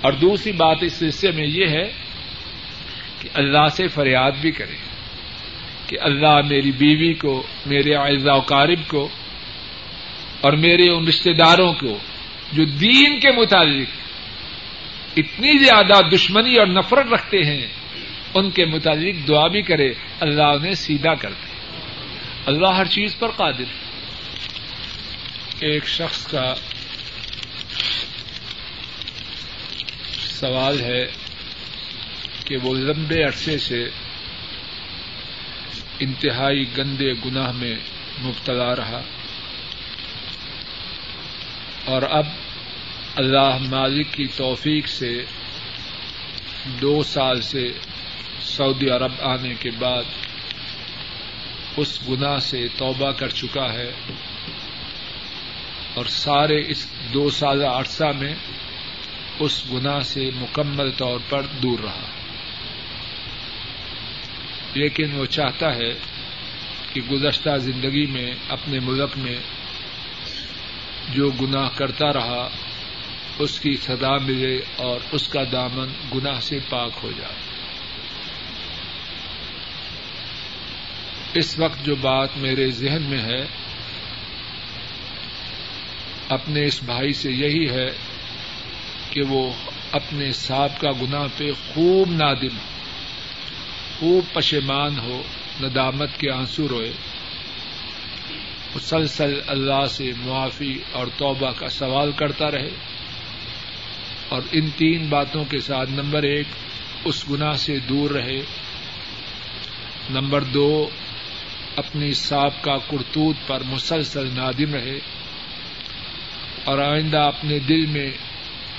اور 0.00 0.12
دوسری 0.12 0.52
بات 0.52 0.76
اس 0.80 1.02
حصے 1.08 1.30
میں 1.30 1.46
یہ 1.46 1.66
ہے 1.66 1.92
کہ 3.20 3.28
اللہ 3.34 3.68
سے 3.72 3.88
فریاد 3.88 4.32
بھی 4.32 4.50
کرے 4.50 4.76
کہ 5.86 5.96
اللہ 6.00 6.40
میری 6.48 6.72
بیوی 6.72 7.14
کو، 7.14 7.46
میرے 7.66 7.94
اعزا 7.94 8.34
و 8.34 8.40
قارب 8.40 8.88
کو 8.88 9.08
اور 10.40 10.52
میرے 10.52 10.88
ان 10.88 11.06
رشتے 11.06 11.32
داروں 11.32 11.72
کو 11.72 11.98
جو 12.52 12.64
دین 12.64 13.20
کے 13.20 13.30
متعلق 13.30 13.88
اتنی 15.16 15.58
زیادہ 15.58 16.08
دشمنی 16.14 16.56
اور 16.56 16.66
نفرت 16.66 17.12
رکھتے 17.12 17.38
ہیں 17.38 17.66
ان 18.34 18.50
کے 18.50 18.64
متعلق 18.64 19.28
دعا 19.28 19.46
بھی 19.46 19.62
کرے، 19.62 19.92
اللہ 20.20 20.42
انہیں 20.42 20.72
سیدھا 20.72 21.14
کر 21.14 21.30
دے۔ 21.30 21.48
اللہ 22.46 22.68
ہر 22.68 22.84
چیز 22.84 23.18
پر 23.18 23.28
قادر 23.30 23.64
ایک 25.60 25.88
شخص 25.88 26.26
کا 26.26 26.54
سوال 30.18 30.80
ہے 30.80 31.04
کہ 32.44 32.56
وہ 32.62 32.74
لمبے 32.74 33.22
عرصے 33.22 33.58
سے 33.58 33.88
انتہائی 35.98 36.64
گندے 36.78 37.12
گناہ 37.12 37.52
میں 37.52 37.76
مبتلا 38.20 38.76
رہا 38.76 39.02
اور 41.84 42.02
اب 42.02 42.26
اللہ 43.14 43.58
مالک 43.60 44.12
کی 44.12 44.26
توفیق 44.36 44.88
سے 44.88 45.24
دو 46.64 47.02
سال 47.02 47.40
سے 47.40 47.72
سعودی 48.40 48.90
عرب 48.90 49.12
آنے 49.20 49.54
کے 49.60 49.70
بعد 49.70 50.02
اس 51.76 52.08
گناہ 52.08 52.38
سے 52.38 52.66
توبہ 52.76 53.10
کر 53.10 53.28
چکا 53.28 53.72
ہے 53.72 53.92
اور 55.94 56.04
سارے 56.04 56.60
اس 56.68 56.86
دو 57.14 57.30
سالہ 57.30 57.66
عرصہ 57.66 58.04
میں 58.04 58.34
اس 59.38 59.64
گناہ 59.72 60.00
سے 60.00 60.30
مکمل 60.36 60.90
طور 60.90 61.18
پر 61.28 61.42
دور 61.62 61.78
رہا۔ 61.78 62.06
لیکن 64.74 65.14
وہ 65.14 65.26
چاہتا 65.26 65.74
ہے 65.74 65.92
کہ 66.92 67.00
گزشتہ 67.00 67.56
زندگی 67.58 68.06
میں 68.06 68.34
اپنے 68.48 68.78
ملک 68.78 69.10
میں 69.16 69.36
جو 71.14 71.30
گناہ 71.30 71.68
کرتا 71.74 72.12
رہا، 72.12 72.48
اس 73.38 73.60
کی 73.60 73.76
سزا 73.76 74.16
ملے 74.16 74.60
اور 74.76 75.00
اس 75.12 75.28
کا 75.28 75.42
دامن 75.52 75.88
گناہ 76.14 76.40
سے 76.40 76.58
پاک 76.68 76.90
ہو 77.02 77.10
جائے۔ 77.18 77.47
اس 81.34 81.58
وقت 81.58 81.86
جو 81.86 81.94
بات 81.94 82.28
میرے 82.36 82.70
ذہن 82.70 83.02
میں 83.02 83.22
ہے، 83.22 83.46
اپنے 86.28 86.64
اس 86.64 86.82
بھائی 86.82 87.12
سے 87.12 87.30
یہی 87.32 87.70
ہے 87.70 87.90
کہ 89.10 89.22
وہ 89.28 89.52
اپنے 89.92 90.32
سانپ 90.32 90.80
کا 90.80 90.90
گناہ 90.92 91.26
پہ 91.36 91.52
خوب 91.74 92.10
نادم 92.10 92.56
خوب 93.98 94.34
پشیمان 94.34 94.98
ہو، 94.98 95.22
ندامت 95.60 96.08
کے 96.18 96.30
آنسو 96.30 96.68
روئے۔ 96.68 96.92
مسلسل 98.74 99.40
اللہ 99.46 99.86
سے 99.90 100.12
معافی 100.18 100.78
اور 100.92 101.06
توبہ 101.16 101.50
کا 101.50 101.68
سوال 101.68 102.12
کرتا 102.12 102.50
رہے۔ 102.50 102.70
اور 104.28 104.42
ان 104.52 104.70
تین 104.70 105.06
باتوں 105.08 105.44
کے 105.44 105.58
ساتھ 105.58 105.90
نمبر 105.90 106.22
ایک، 106.22 106.46
اس 107.04 107.30
گناہ 107.30 107.52
سے 107.52 107.78
دور 107.78 108.10
رہے۔ 108.10 108.40
نمبر 110.10 110.42
دو 110.42 110.90
اپنی 111.78 112.12
سانپ 112.12 112.64
کا 112.64 112.76
کرتوت 112.76 113.36
پر 113.46 113.62
مسلسل 113.62 114.28
نادم 114.34 114.74
رہے 114.74 114.98
اور 116.64 116.78
آئندہ 116.78 117.18
اپنے 117.18 117.58
دل 117.58 117.86
میں 117.86 118.10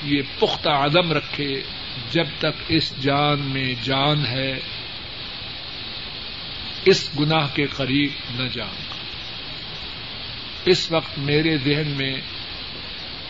یہ 0.03 0.21
پختہ 0.39 0.69
عدم 0.69 1.11
رکھے 1.11 1.63
جب 2.11 2.25
تک 2.39 2.63
اس 2.67 3.01
جان 3.01 3.39
میں 3.39 3.73
جان 3.83 4.25
ہے، 4.25 4.59
اس 6.85 7.09
گناہ 7.19 7.47
کے 7.53 7.65
قریب 7.65 8.41
نہ 8.41 8.47
جان۔ 8.47 8.75
اس 10.65 10.91
وقت 10.91 11.19
میرے 11.19 11.57
ذہن 11.57 11.87
میں، 11.87 12.21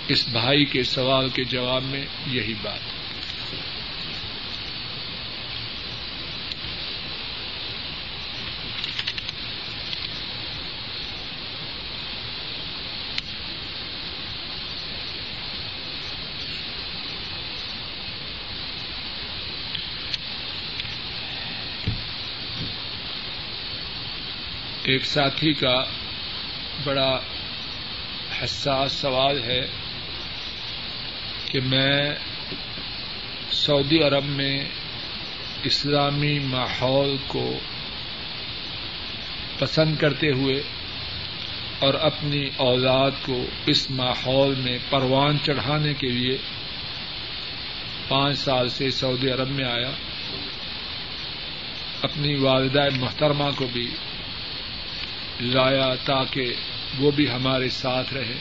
اس 0.08 0.28
بھائی 0.28 0.66
کے 0.66 0.84
سوال 0.84 1.30
کے 1.30 1.44
جواب 1.44 1.84
میں 1.84 2.06
یہی 2.28 2.54
بات۔ 2.62 2.94
ہے 2.94 2.99
ایک 24.90 25.06
ساتھی 25.06 25.54
کا 25.54 25.84
بڑا 26.84 27.20
حساس 28.44 28.92
سوال 28.92 29.44
ہے 29.44 29.68
کہ 31.46 31.60
میں 31.62 32.16
سعودی 33.52 34.04
عرب 34.04 34.26
میں 34.26 34.64
اسلامی 35.64 36.40
ماحول 36.40 37.18
کو 37.28 37.60
پسند 39.60 39.96
کرتے 39.96 40.32
ہوئے 40.32 40.62
اور 41.80 41.94
اپنی 41.94 42.50
اولاد 42.58 43.12
کو 43.22 43.46
اس 43.66 43.92
ماحول 43.92 44.56
میں 44.56 44.78
پروان 44.90 45.38
چڑھانے 45.44 45.94
کے 45.94 46.08
لیے 46.08 46.38
پانچ 48.08 48.38
سال 48.38 48.70
سے 48.70 48.92
سعودی 48.92 49.32
عرب 49.32 49.50
میں 49.50 49.66
آیا، 49.66 49.92
اپنی 52.02 52.36
والدہ 52.36 52.88
محترمہ 53.00 53.50
کو 53.56 53.68
بھی 53.74 53.88
لایا 55.42 55.96
تاکہ 55.96 56.54
وہ 56.98 57.12
بھی 57.12 57.32
ہمارے 57.32 57.70
ساتھ 57.70 58.14
رہے۔ 58.14 58.36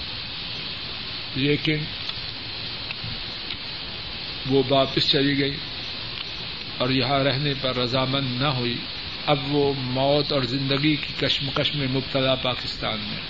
لیکن 1.34 1.76
وہ 4.50 4.62
واپس 4.68 5.08
چلی 5.08 5.38
گئی 5.38 5.56
اور 6.78 6.90
یہاں 6.90 7.18
رہنے 7.18 7.54
پر 7.60 7.76
رضامند 7.76 8.40
نہ 8.40 8.46
ہوئی۔ 8.46 8.76
اب 9.26 9.38
وہ 9.48 9.72
موت 9.76 10.32
اور 10.32 10.42
زندگی 10.42 10.96
کی 10.96 11.26
کشمکش 11.26 11.74
میں 11.74 11.86
مبتلا 11.88 12.34
پاکستان 12.34 12.98
میں۔ 12.98 13.20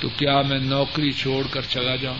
تو 0.00 0.08
کیا 0.08 0.42
میں 0.42 0.58
نوکری 0.58 1.12
چھوڑ 1.12 1.46
کر 1.50 1.62
چلا 1.62 1.96
جاؤں؟ 1.96 2.18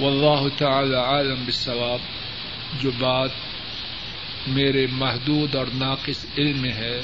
واللہ 0.00 0.58
تعالی 0.58 0.94
عالم 0.94 1.44
بالصواب۔ 1.44 1.98
جو 2.80 2.90
بات 2.98 3.30
میرے 4.46 4.86
محدود 4.92 5.54
اور 5.54 5.66
ناقص 5.74 6.26
علم 6.38 6.58
میں 6.58 6.72
ہے 6.72 7.00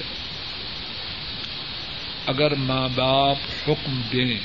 اگر 2.26 2.54
ماں 2.54 2.88
باپ 2.94 3.36
حکم 3.68 4.00
دیں 4.12 4.38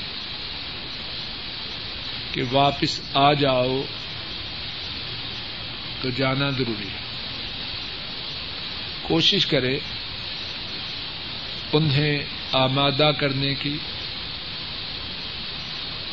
کہ 2.32 2.42
واپس 2.52 3.00
آ 3.14 3.32
جاؤ، 3.32 3.82
تو 6.00 6.10
جانا 6.10 6.50
ضروری 6.50 6.88
ہے۔ 6.88 7.00
کوشش 9.02 9.46
کرے 9.46 9.78
انہیں 11.72 12.18
آمادہ 12.52 13.10
کرنے 13.18 13.54
کی، 13.54 13.78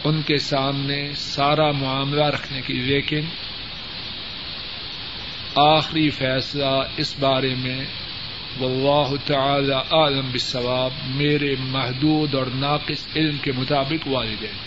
ان 0.04 0.22
کے 0.22 0.38
سامنے 0.38 1.12
سارا 1.16 1.72
معاملہ 1.72 2.24
رکھنے 2.24 2.62
کی۔ 2.62 2.74
لیکن 2.74 3.22
آخری 5.56 6.10
فیصلہ 6.10 6.82
اس 6.98 7.16
بارے 7.20 7.56
میں 7.56 7.86
واللہ 8.60 9.16
تعالی 9.26 9.74
عالم 9.74 10.30
بالصواب 10.32 10.92
میرے 11.08 11.56
محدود 11.60 12.36
اور 12.36 12.46
ناقص 12.56 13.08
علم 13.16 13.38
کے 13.38 13.52
مطابق 13.52 14.08
والدین۔ 14.08 14.58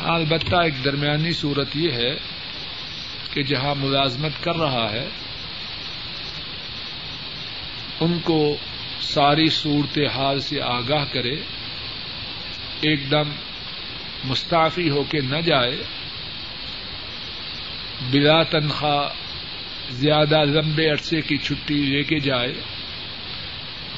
ہاں 0.00 0.14
البتہ 0.14 0.56
ایک 0.56 0.84
درمیانی 0.84 1.32
صورت 1.32 1.68
یہ 1.74 1.92
ہے 1.92 2.14
کہ 3.32 3.42
جہاں 3.42 3.74
ملازمت 3.74 4.44
کر 4.44 4.56
رہا 4.56 4.92
ہے، 4.92 5.08
ان 8.00 8.18
کو 8.24 8.56
ساری 9.00 9.48
صورت 9.48 9.98
حال 10.14 10.40
سے 10.40 10.62
آگاہ 10.62 11.04
کرے، 11.12 11.36
ایک 12.80 13.10
دم 13.10 13.30
مستعفی 14.24 14.90
ہو 14.90 15.02
کے 15.02 15.20
نہ 15.20 15.36
جائے، 15.36 15.76
بلا 18.10 18.42
تنخواہ 18.42 19.23
زیادہ 19.90 20.44
لمبے 20.44 20.90
عرصے 20.90 21.20
کی 21.20 21.36
چھٹی 21.36 21.74
لے 21.74 22.02
کے 22.02 22.18
جائے، 22.18 22.54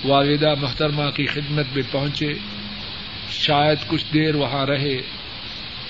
والدہ 0.04 0.54
محترمہ 0.60 1.10
کی 1.10 1.26
خدمت 1.26 1.66
میں 1.74 1.82
پہنچے، 1.90 2.32
شاید 3.30 3.78
کچھ 3.86 4.04
دیر 4.14 4.34
وہاں 4.34 4.66
رہے 4.66 5.02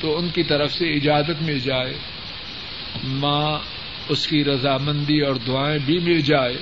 تو 0.00 0.18
ان 0.18 0.28
کی 0.28 0.42
طرف 0.42 0.72
سے 0.72 0.92
اجازت 0.92 1.42
مل 1.42 1.58
جائے، 1.58 1.92
ماں 3.04 3.58
اس 4.08 4.26
کی 4.26 4.44
رضامندی 4.44 5.20
اور 5.20 5.34
دعائیں 5.34 5.78
بھی 5.78 5.98
مل 5.98 6.20
جائے 6.20 6.56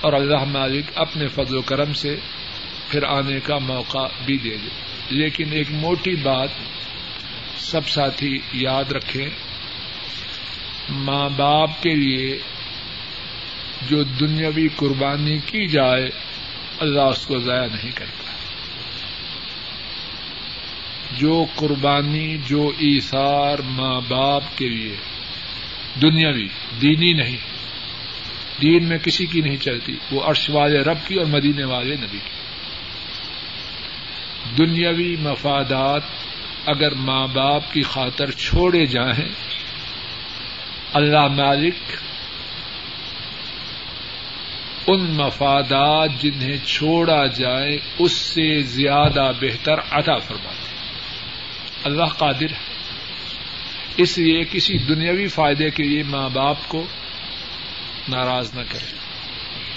اور 0.00 0.12
اللہ 0.12 0.44
مالک 0.44 0.84
اپنے 0.94 1.26
فضل 1.26 1.56
و 1.56 1.62
کرم 1.62 1.92
سے 1.92 2.16
پھر 2.88 3.02
آنے 3.02 3.40
کا 3.40 3.58
موقع 3.58 4.06
بھی 4.26 4.36
دے 4.36 4.56
دے۔ 4.56 4.68
لیکن 5.10 5.52
ایک 5.52 5.66
موٹی 5.70 6.14
بات 6.14 6.48
سب 7.58 7.88
ساتھی 7.88 8.38
یاد 8.52 8.92
رکھیں 8.92 9.28
ماں 10.88 11.28
باپ 11.28 11.82
کے 11.82 11.94
لیے 11.94 12.38
جو 13.90 14.02
دنیاوی 14.02 14.68
قربانی 14.76 15.38
کی 15.38 15.66
جائے، 15.66 16.08
اللہ 16.78 17.00
اس 17.00 17.26
کو 17.26 17.38
ضائع 17.38 17.66
نہیں 17.66 17.90
کرتا۔ 17.94 18.22
جو 21.18 21.44
قربانی، 21.54 22.36
جو 22.46 22.68
ایثار 22.68 23.58
ماں 23.58 24.00
باپ 24.08 24.42
کے 24.56 24.68
لیے 24.68 24.96
دنیاوی، 26.02 26.46
دینی 26.82 27.12
نہیں، 27.12 27.36
دین 28.62 28.88
میں 28.88 28.98
کسی 28.98 29.26
کی 29.26 29.40
نہیں 29.40 29.56
چلتی، 29.56 29.96
وہ 30.10 30.22
عرش 30.22 30.50
والے 30.50 30.78
رب 30.78 30.98
کی 31.06 31.14
اور 31.14 31.26
مدینے 31.26 31.64
والے 31.64 31.96
نبی 31.96 32.18
کی۔ 32.18 32.42
دنیاوی 34.58 35.16
مفادات 35.20 36.02
اگر 36.66 36.94
ماں 36.94 37.26
باپ 37.26 37.72
کی 37.72 37.82
خاطر 37.82 38.30
چھوڑے 38.30 38.86
جائیں 38.86 39.28
اللہ 40.92 41.26
مالک 41.26 41.74
ان 44.86 45.00
مفادات 45.00 46.10
جنہیں 46.20 46.56
چھوڑا 46.66 47.26
جائے 47.26 47.78
اس 47.98 48.12
سے 48.12 48.62
زیادہ 48.62 49.32
بہتر 49.40 49.78
عطا 49.90 50.18
فرماتے 50.18 50.76
اللہ 51.84 52.04
قادر 52.04 52.50
ہے۔ 52.50 52.72
اس 53.96 54.18
لیے 54.18 54.44
کسی 54.52 54.78
دنیاوی 54.78 55.26
فائدے 55.26 55.70
کے 55.70 55.82
لیے 55.82 56.02
ماں 56.02 56.28
باپ 56.28 56.56
کو 56.68 56.86
ناراض 58.08 58.54
نہ 58.54 58.62
کرے۔ 58.68 58.96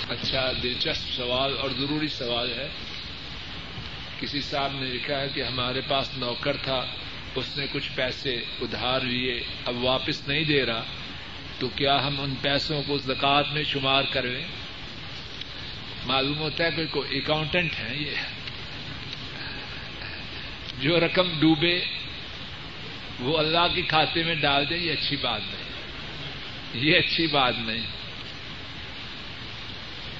اچھا 0.09 0.51
دلچسپ 0.63 1.11
سوال 1.15 1.57
اور 1.61 1.69
ضروری 1.69 2.07
سوال 2.07 2.53
ہے۔ 2.57 2.67
کسی 4.19 4.41
صاحب 4.41 4.71
نے 4.73 4.85
لکھا 4.85 5.21
ہے 5.21 5.27
کہ 5.33 5.43
ہمارے 5.43 5.81
پاس 5.81 6.17
نوکر 6.17 6.57
تھا، 6.57 6.85
اس 7.35 7.57
نے 7.57 7.65
کچھ 7.71 7.89
پیسے 7.95 8.33
ادھار 8.61 9.01
لیے، 9.01 9.39
اب 9.65 9.83
واپس 9.83 10.27
نہیں 10.27 10.43
دے 10.43 10.65
رہا۔ 10.65 10.83
تو 11.59 11.67
کیا 11.67 12.07
ہم 12.07 12.21
ان 12.21 12.35
پیسوں 12.41 12.83
کو 12.87 12.97
زکات 12.97 13.45
میں 13.53 13.63
شمار 13.63 14.03
کریں 14.11 14.45
معلوم 16.05 16.37
ہوتا 16.37 16.63
ہے 16.63 16.71
کہ 16.71 16.85
کوئی 16.91 17.17
اکاؤنٹنٹ 17.17 17.71
ہے 17.79 17.95
یہ۔ 17.95 18.11
جو 20.79 20.99
رقم 20.99 21.39
ڈوبے، 21.39 21.85
وہ 23.19 23.37
اللہ 23.37 23.75
کے 23.75 23.81
کھاتے 23.81 24.23
میں 24.23 24.35
ڈال 24.35 24.69
دیں 24.69 24.77
یہ 24.77 24.91
اچھی 24.91 25.17
بات 25.17 25.41
نہیں۔ 25.41 25.65
یہ 26.73 26.97
اچھی 26.97 27.27
بات 27.27 27.53
نہیں۔ 27.57 27.87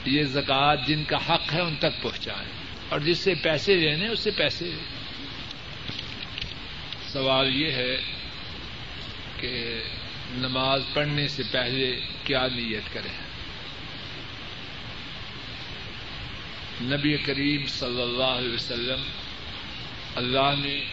یہ 0.06 0.24
زکات 0.24 0.88
جن 0.88 1.04
کا 1.04 1.18
حق 1.18 1.54
ہے، 1.54 1.62
ان 1.62 1.76
تک 1.76 2.02
پہنچائیں۔ 2.02 2.52
اور 2.90 3.00
جس 3.00 3.18
سے 3.18 3.34
پیسے 3.36 3.76
لینے 3.76 4.08
اس 4.08 4.20
سے 4.20 4.32
پیسے۔ 4.32 4.72
سوال 7.08 7.56
یہ 7.56 7.72
ہے 7.72 7.98
کہ 9.40 9.84
نماز 10.38 10.82
پڑھنے 10.94 11.28
سے 11.28 11.44
پہلے 11.52 12.00
کیا 12.24 12.48
نیت 12.56 12.94
کریں؟ 12.94 13.26
نبی 16.82 17.18
کریم 17.18 17.66
صلی 17.68 18.02
اللہ 18.02 18.24
علیہ 18.24 18.54
وسلم 18.54 19.04
اللہ 20.16 20.54
نے 20.58 20.86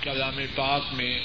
کلام 0.00 0.38
پاک 0.54 0.82
میں 0.92 1.20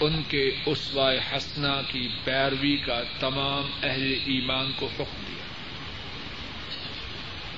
ان 0.00 0.22
کے 0.28 0.50
اسوا 0.66 1.12
حسنا 1.12 1.82
کی 1.88 2.08
پیروی 2.24 2.76
کا 2.76 3.02
تمام 3.20 3.64
اہل 3.82 4.12
ایمان 4.12 4.72
کو 4.76 4.86
حکم 4.86 5.22
دیا 5.28 5.44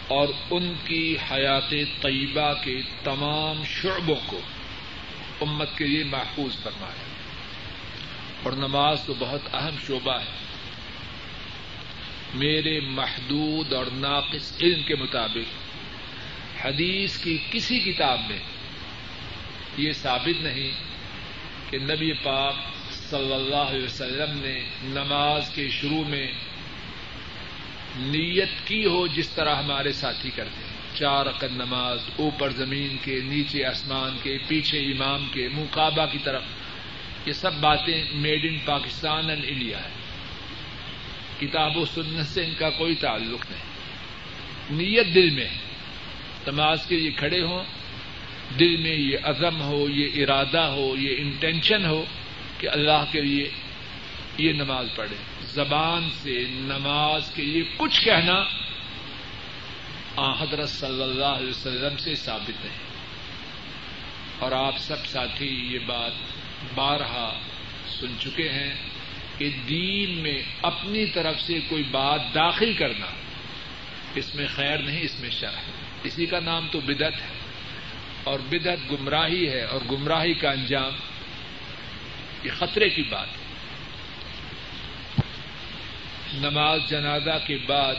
اور 0.09 0.29
ان 0.51 0.75
کی 0.85 1.17
حیات 1.31 1.71
طیبہ 2.03 2.55
کے 2.65 2.81
تمام 3.05 3.63
شعبوں 3.65 4.21
کو 4.27 4.41
امت 5.41 5.69
کے 5.79 5.85
لیے 5.85 6.05
محفوظ 6.05 6.63
فرمایا۔ 6.63 7.26
اور 8.47 8.53
نماز 8.53 9.03
تو 9.07 9.15
بہت 9.19 9.55
اہم 9.55 9.77
شعبہ 9.87 10.19
ہے۔ 10.19 10.25
میرے 12.35 12.81
محدود 12.81 13.73
اور 13.73 13.87
ناقص 13.93 14.63
علم 14.63 14.83
کے 14.83 14.95
مطابق 14.95 15.67
حدیث 16.67 17.19
کی 17.19 17.39
کسی 17.51 17.79
کتاب 17.79 18.21
میں 18.29 18.39
یہ 19.77 19.93
ثابت 19.93 20.43
نہیں 20.43 20.71
کہ 21.71 21.79
نبی 21.79 22.13
پاک 22.13 22.55
صلی 22.91 23.35
اللہ 23.35 23.57
علیہ 23.57 23.85
وسلم 23.85 24.39
نے 24.39 24.61
نماز 24.83 25.51
کے 25.55 25.69
شروع 25.69 26.05
میں 26.05 26.33
نیت 27.97 28.51
کی 28.65 28.85
ہو 28.85 29.07
جس 29.07 29.29
طرح 29.29 29.55
ہمارے 29.55 29.93
ساتھی 29.93 30.31
کرتے 30.31 30.65
ہیں۔ 30.65 30.99
چار 30.99 31.27
عقد 31.27 31.53
نماز، 31.53 31.99
اوپر 32.17 32.51
زمین 32.51 32.97
کے، 33.05 33.21
نیچے 33.21 33.65
آسمان 33.65 34.17
کے، 34.23 34.39
پیچھے 34.49 34.79
امام 34.79 35.29
کے، 35.33 35.49
منہ 35.49 36.07
کی 36.13 36.19
طرف۔ 36.19 36.43
یہ 37.27 37.33
سب 37.33 37.55
باتیں 37.55 38.05
made 38.13 38.45
in 38.45 38.59
Pakistan 38.65 39.31
and 39.31 39.45
India 39.49 39.79
ہے 39.79 39.89
کتاب 41.41 41.77
و 41.77 41.85
سنت 41.85 42.27
سے 42.27 42.45
ان 42.45 42.55
کا 42.59 42.71
کوئی 42.71 42.95
تعلق 42.95 43.51
نہیں۔ 43.51 43.63
نیت 44.71 45.15
دل 45.15 45.31
میں 45.31 45.45
ہے۔ 45.45 45.59
نماز 46.47 46.87
کے 46.87 46.97
لیے 46.97 47.11
کھڑے 47.11 47.43
ہوں۔ 47.43 47.65
دل 48.59 48.77
میں 48.77 48.95
یہ 48.95 49.17
عزم 49.23 49.63
ہو، 49.63 49.89
یہ 49.89 50.23
ارادہ 50.23 50.59
ہو، 50.59 50.97
یہ 50.97 51.15
انٹینشن 51.19 51.87
ہو 51.87 52.05
کہ 52.59 52.69
اللہ 52.69 53.05
کے 53.13 53.21
لیے 53.21 53.51
یہ 54.39 54.53
نماز 54.53 54.87
پڑھے 54.95 55.17
زبان 55.43 56.09
سے 56.11 56.45
نماز 56.51 57.31
کے 57.35 57.43
لیے 57.43 57.65
کچھ 57.77 58.05
کہنا 58.05 58.45
حضرت 60.41 60.69
صلی 60.69 61.03
اللہ 61.03 61.25
علیہ 61.25 61.49
وسلم 61.49 61.97
سے 61.97 62.15
ثابت 62.15 62.65
ہے 62.65 62.71
اور 64.39 64.53
آپ 64.53 64.79
سب 64.79 65.07
ساتھی، 65.07 65.47
یہ 65.47 65.79
بات 65.87 66.13
بارہا 66.75 67.39
سن 67.89 68.15
چکے 68.21 68.49
ہیں 68.49 68.75
کہ 69.39 69.51
دین 69.69 70.11
میں 70.11 70.43
اپنی 70.63 71.07
طرف 71.07 71.41
سے 71.41 71.59
کوئی 71.69 71.83
بات 71.83 72.21
داخل 72.35 72.73
کرنا 72.73 73.07
اس 74.15 74.35
میں 74.35 74.47
خیر 74.55 74.79
نہیں، 74.79 75.01
اس 75.01 75.21
میں 75.21 75.31
شر 75.31 75.51
ہے۔ 75.51 75.73
اسی 76.03 76.27
کا 76.27 76.41
نام 76.41 76.69
تو 76.71 76.81
بدت 76.81 77.03
ہے۔ 77.03 77.37
اور 78.25 78.39
بدت 78.39 78.93
گمراہی 78.93 79.49
ہے 79.49 79.63
اور 79.63 79.81
گمراہی 79.91 80.35
کا 80.35 80.51
انجام 80.51 80.93
یہ 82.45 82.51
خطرے 82.59 82.89
کی 82.89 83.03
بات 83.03 83.29
ہے۔ 83.29 83.47
نماز 86.35 86.81
جنازہ 86.89 87.39
کے 87.47 87.59
بعد 87.67 87.95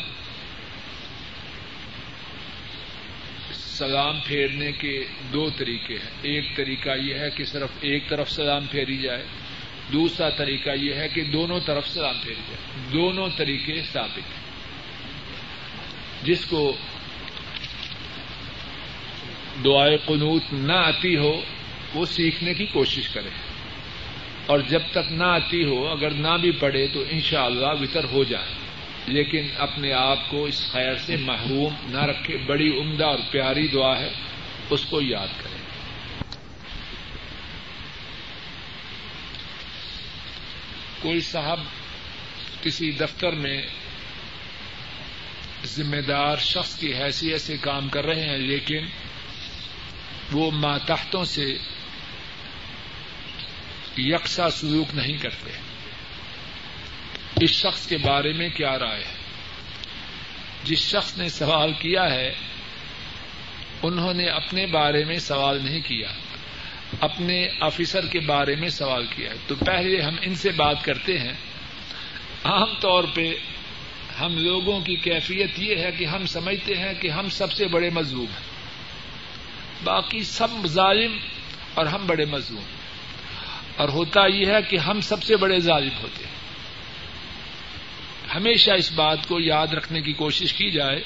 سلام 3.78 4.19
پھیرنے 4.25 4.71
کے 4.71 5.03
دو 5.34 5.49
طریقے 5.49 5.93
ہیں۔ 5.93 6.11
ایک 6.21 6.55
طریقہ 6.55 6.89
یہ 6.89 7.13
ہے 7.13 7.30
کہ 7.30 7.45
صرف 7.45 7.69
ایک 7.82 8.09
طرف 8.09 8.32
سلام 8.32 8.65
پھیری 8.65 8.97
جائے، 8.97 9.25
دوسرا 9.93 10.30
طریقہ 10.30 10.69
یہ 10.69 10.93
ہے 10.93 11.09
کہ 11.09 11.23
دونوں 11.23 11.59
طرف 11.65 11.88
سلام 11.88 12.15
پھیری 12.21 12.41
جائے۔ 12.49 12.89
دونوں 12.93 13.30
طریقے 13.38 13.82
ثابت 13.93 14.17
ہیں۔ 14.17 14.47
جس 16.23 16.45
کو 16.45 16.78
دعائے 19.65 19.97
قنوت 20.05 20.43
نہ 20.53 20.73
آتی 20.73 21.15
ہو، 21.15 21.41
وہ 21.93 22.05
سیکھنے 22.05 22.53
کی 22.53 22.65
کوشش 22.65 23.09
کرے۔ 23.09 23.30
اور 24.45 24.59
جب 24.59 24.82
تک 24.91 25.11
نہ 25.11 25.23
آتی 25.23 25.63
ہو، 25.63 25.88
اگر 25.88 26.11
نہ 26.11 26.38
بھی 26.41 26.51
پڑے 26.51 26.88
تو 26.88 27.03
انشاءاللہ 27.09 27.65
اللہ 27.65 27.84
وطر 27.84 28.03
ہو 28.03 28.23
جائے۔ 28.23 28.66
لیکن 29.07 29.47
اپنے 29.57 29.93
آپ 29.93 30.29
کو 30.29 30.45
اس 30.45 30.71
خیر 30.71 30.95
سے 30.95 31.15
محروم 31.15 31.73
نہ 31.89 32.03
رکھے، 32.03 32.37
بڑی 32.37 32.79
عمدہ 32.79 33.05
اور 33.05 33.19
پیاری 33.31 33.67
دعا 33.67 33.99
ہے، 33.99 34.09
اس 34.69 34.85
کو 34.85 35.01
یاد 35.01 35.27
کرے 35.37 35.57
کوئی 40.99 41.19
صاحب 41.19 41.59
کسی 42.63 42.91
دفتر 42.91 43.31
میں 43.31 43.61
ذمہ 45.65 46.01
دار 46.07 46.37
شخص 46.37 46.79
کی 46.79 46.93
حیثیت 46.93 47.41
سے 47.41 47.57
کام 47.57 47.89
کر 47.89 48.05
رہے 48.05 48.29
ہیں، 48.29 48.37
لیکن 48.37 48.85
وہ 50.31 50.51
ماتحتوں 50.51 51.23
سے 51.23 51.45
یکساں 53.97 54.49
سلوک 54.49 54.95
نہیں 54.95 55.17
کرتے۔ 55.17 55.66
اس 57.41 57.49
شخص 57.49 57.88
کے 57.88 57.97
بارے 57.97 58.33
میں 58.33 58.49
کیا 58.49 58.79
رائے 58.79 59.03
ہے؟ 59.03 59.13
جس 60.63 60.79
شخص 60.79 61.17
نے 61.17 61.29
سوال 61.29 61.73
کیا 61.73 62.13
ہے، 62.13 62.33
انہوں 63.83 64.13
نے 64.13 64.25
اپنے 64.25 64.65
بارے 64.65 65.05
میں 65.05 65.19
سوال 65.19 65.65
نہیں 65.65 65.79
کیا۔ 65.79 66.07
اپنے 66.99 67.47
آفیسر 67.59 68.05
کے 68.05 68.19
بارے 68.19 68.55
میں 68.55 68.69
سوال 68.69 69.05
کیا 69.15 69.31
ہے۔ 69.31 69.35
تو 69.47 69.55
پہلے 69.55 70.01
ہم 70.01 70.15
ان 70.21 70.35
سے 70.35 70.49
بات 70.51 70.83
کرتے 70.83 71.19
ہیں۔ 71.19 71.33
عام 72.43 72.79
طور 72.79 73.03
پہ 73.13 73.33
ہم 74.19 74.38
لوگوں 74.38 74.79
کی 74.79 74.95
کیفیت 74.95 75.59
یہ 75.59 75.75
ہے 75.75 75.91
کہ 75.91 76.05
ہم 76.05 76.25
سمجھتے 76.25 76.73
ہیں 76.75 76.93
کہ 76.93 77.07
ہم 77.07 77.29
سب 77.29 77.51
سے 77.51 77.67
بڑے 77.67 77.89
مزلوم 77.89 78.25
ہیں۔ 78.25 78.45
باقی 79.83 80.23
سب 80.23 80.67
ظالم 80.67 81.17
اور 81.73 81.85
ہم 81.85 82.07
بڑے 82.07 82.25
مزلوم 82.25 82.63
اور 83.75 83.89
ہوتا 83.89 84.27
یہ 84.27 84.45
ہے 84.45 84.61
کہ 84.69 84.77
ہم 84.77 85.01
سب 85.01 85.23
سے 85.23 85.38
بڑے 85.38 85.59
ظالم 85.59 85.97
ہوتے 86.03 86.23
ہیں۔ 86.23 86.46
ہمیشہ 88.36 88.71
اس 88.71 88.91
بات 88.91 89.28
کو 89.28 89.39
یاد 89.39 89.67
رکھنے 89.67 90.01
کی 90.01 90.13
کوشش 90.13 90.53
کی 90.53 90.71
جائے، 90.71 91.01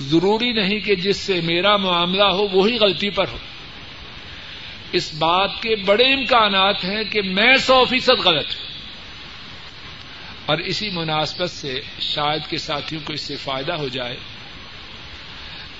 ضروری 0.00 0.52
نہیں 0.52 0.80
کہ 0.80 0.94
جس 0.94 1.16
سے 1.16 1.40
میرا 1.40 1.76
معاملہ 1.76 2.24
ہو 2.24 2.48
وہی 2.48 2.76
غلطی 2.76 3.10
پر 3.10 3.28
ہو۔ 3.28 3.38
اس 4.92 5.14
بات 5.14 5.50
کے 5.62 5.76
بڑے 5.76 6.12
امکانات 6.14 6.84
ہیں 6.84 7.04
کہ 7.04 7.22
میں 7.22 7.56
سو 7.56 7.84
فیصد 7.84 8.20
غلط 8.24 8.46
ہوں۔ 8.46 8.66
اور 10.46 10.58
اسی 10.58 10.90
مناسبت 10.90 11.50
سے 11.50 11.80
شاید 12.00 12.50
کے 12.50 12.58
ساتھیوں 12.58 13.06
کو 13.06 13.12
اس 13.12 13.20
سے 13.20 13.36
فائدہ 13.36 13.72
ہو 13.72 13.88
جائے۔ 13.88 14.16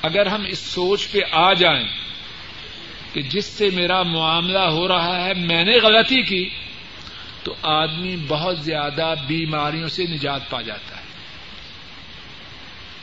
اگر 0.02 0.26
ہم 0.26 0.44
اس 0.44 0.58
سوچ 0.58 1.10
پہ 1.10 1.18
آ 1.30 1.52
جائیں 1.52 1.88
کہ 3.12 3.22
جس 3.22 3.44
سے 3.44 3.70
میرا 3.74 4.02
معاملہ 4.02 4.58
ہو 4.58 4.88
رہا 4.88 5.24
ہے، 5.24 5.34
میں 5.34 5.64
نے 5.64 5.76
غلطی 5.76 6.22
کی 6.22 6.48
تو 7.44 7.54
آدمی 7.62 8.16
بہت 8.28 8.60
زیادہ 8.60 9.14
بیماریوں 9.26 9.88
سے 9.88 10.04
نجات 10.04 10.50
پا 10.50 10.60
جاتا 10.60 10.96
ہے۔ 10.96 11.04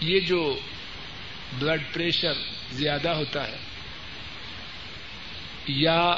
یہ 0.01 0.19
جو 0.19 0.59
بلڈ 1.59 1.81
پریشر 1.93 2.33
زیادہ 2.71 3.09
ہوتا 3.09 3.47
ہے، 3.47 3.57
یا 5.67 6.15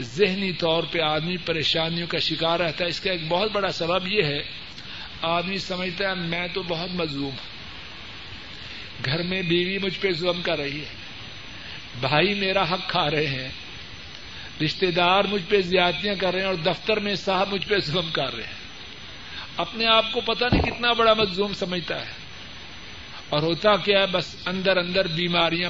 ذہنی 0.00 0.52
طور 0.52 0.82
پہ 0.82 1.00
آدمی 1.00 1.36
پریشانیوں 1.36 2.06
کا 2.06 2.18
شکار 2.18 2.60
رہتا 2.60 2.84
ہے، 2.84 2.88
اس 2.88 3.00
کا 3.00 3.10
ایک 3.10 3.28
بہت 3.28 3.52
بڑا 3.52 3.72
سبب 3.72 4.06
یہ 4.06 4.22
ہے، 4.22 4.42
آدمی 5.22 5.58
سمجھتا 5.58 6.08
ہے 6.08 6.14
میں 6.14 6.48
تو 6.52 6.62
بہت 6.62 6.90
مظلوم 6.94 7.30
ہوں۔ 7.30 7.58
گھر 9.04 9.22
میں 9.22 9.42
بیوی 9.42 9.78
مجھ 9.78 9.98
پہ 10.00 10.12
ظلم 10.12 10.42
کر 10.42 10.58
رہی 10.58 10.80
ہے، 10.80 10.88
بھائی 12.00 12.34
میرا 12.34 12.72
حق 12.72 12.88
کھا 12.88 13.10
رہے 13.10 13.26
ہیں۔ 13.26 13.48
رشتے 14.64 14.90
دار 14.90 15.24
مجھ 15.24 15.42
پہ 15.48 15.60
زیادتیاں 15.60 16.14
کر 16.14 16.32
رہے 16.32 16.40
ہیں 16.40 16.46
اور 16.46 16.54
دفتر 16.54 16.98
میں 16.98 17.14
صاحب 17.14 17.52
مجھ 17.52 17.68
پہ 17.68 17.78
ظلم 17.78 18.10
کر 18.12 18.34
رہے 18.34 18.42
ہیں۔ 18.42 18.68
اپنے 19.56 19.86
آپ 19.86 20.12
کو 20.12 20.20
پتہ 20.20 20.44
نہیں 20.52 20.62
کتنا 20.62 20.92
بڑا 20.92 21.14
مظلوم 21.14 21.52
سمجھتا 21.52 22.00
ہے۔ 22.00 22.10
اور 23.28 23.42
ہوتا 23.42 23.76
کیا 23.76 24.00
ہے، 24.00 24.06
بس 24.06 24.36
اندر 24.46 24.76
اندر 24.76 25.06
بیماریاں 25.06 25.66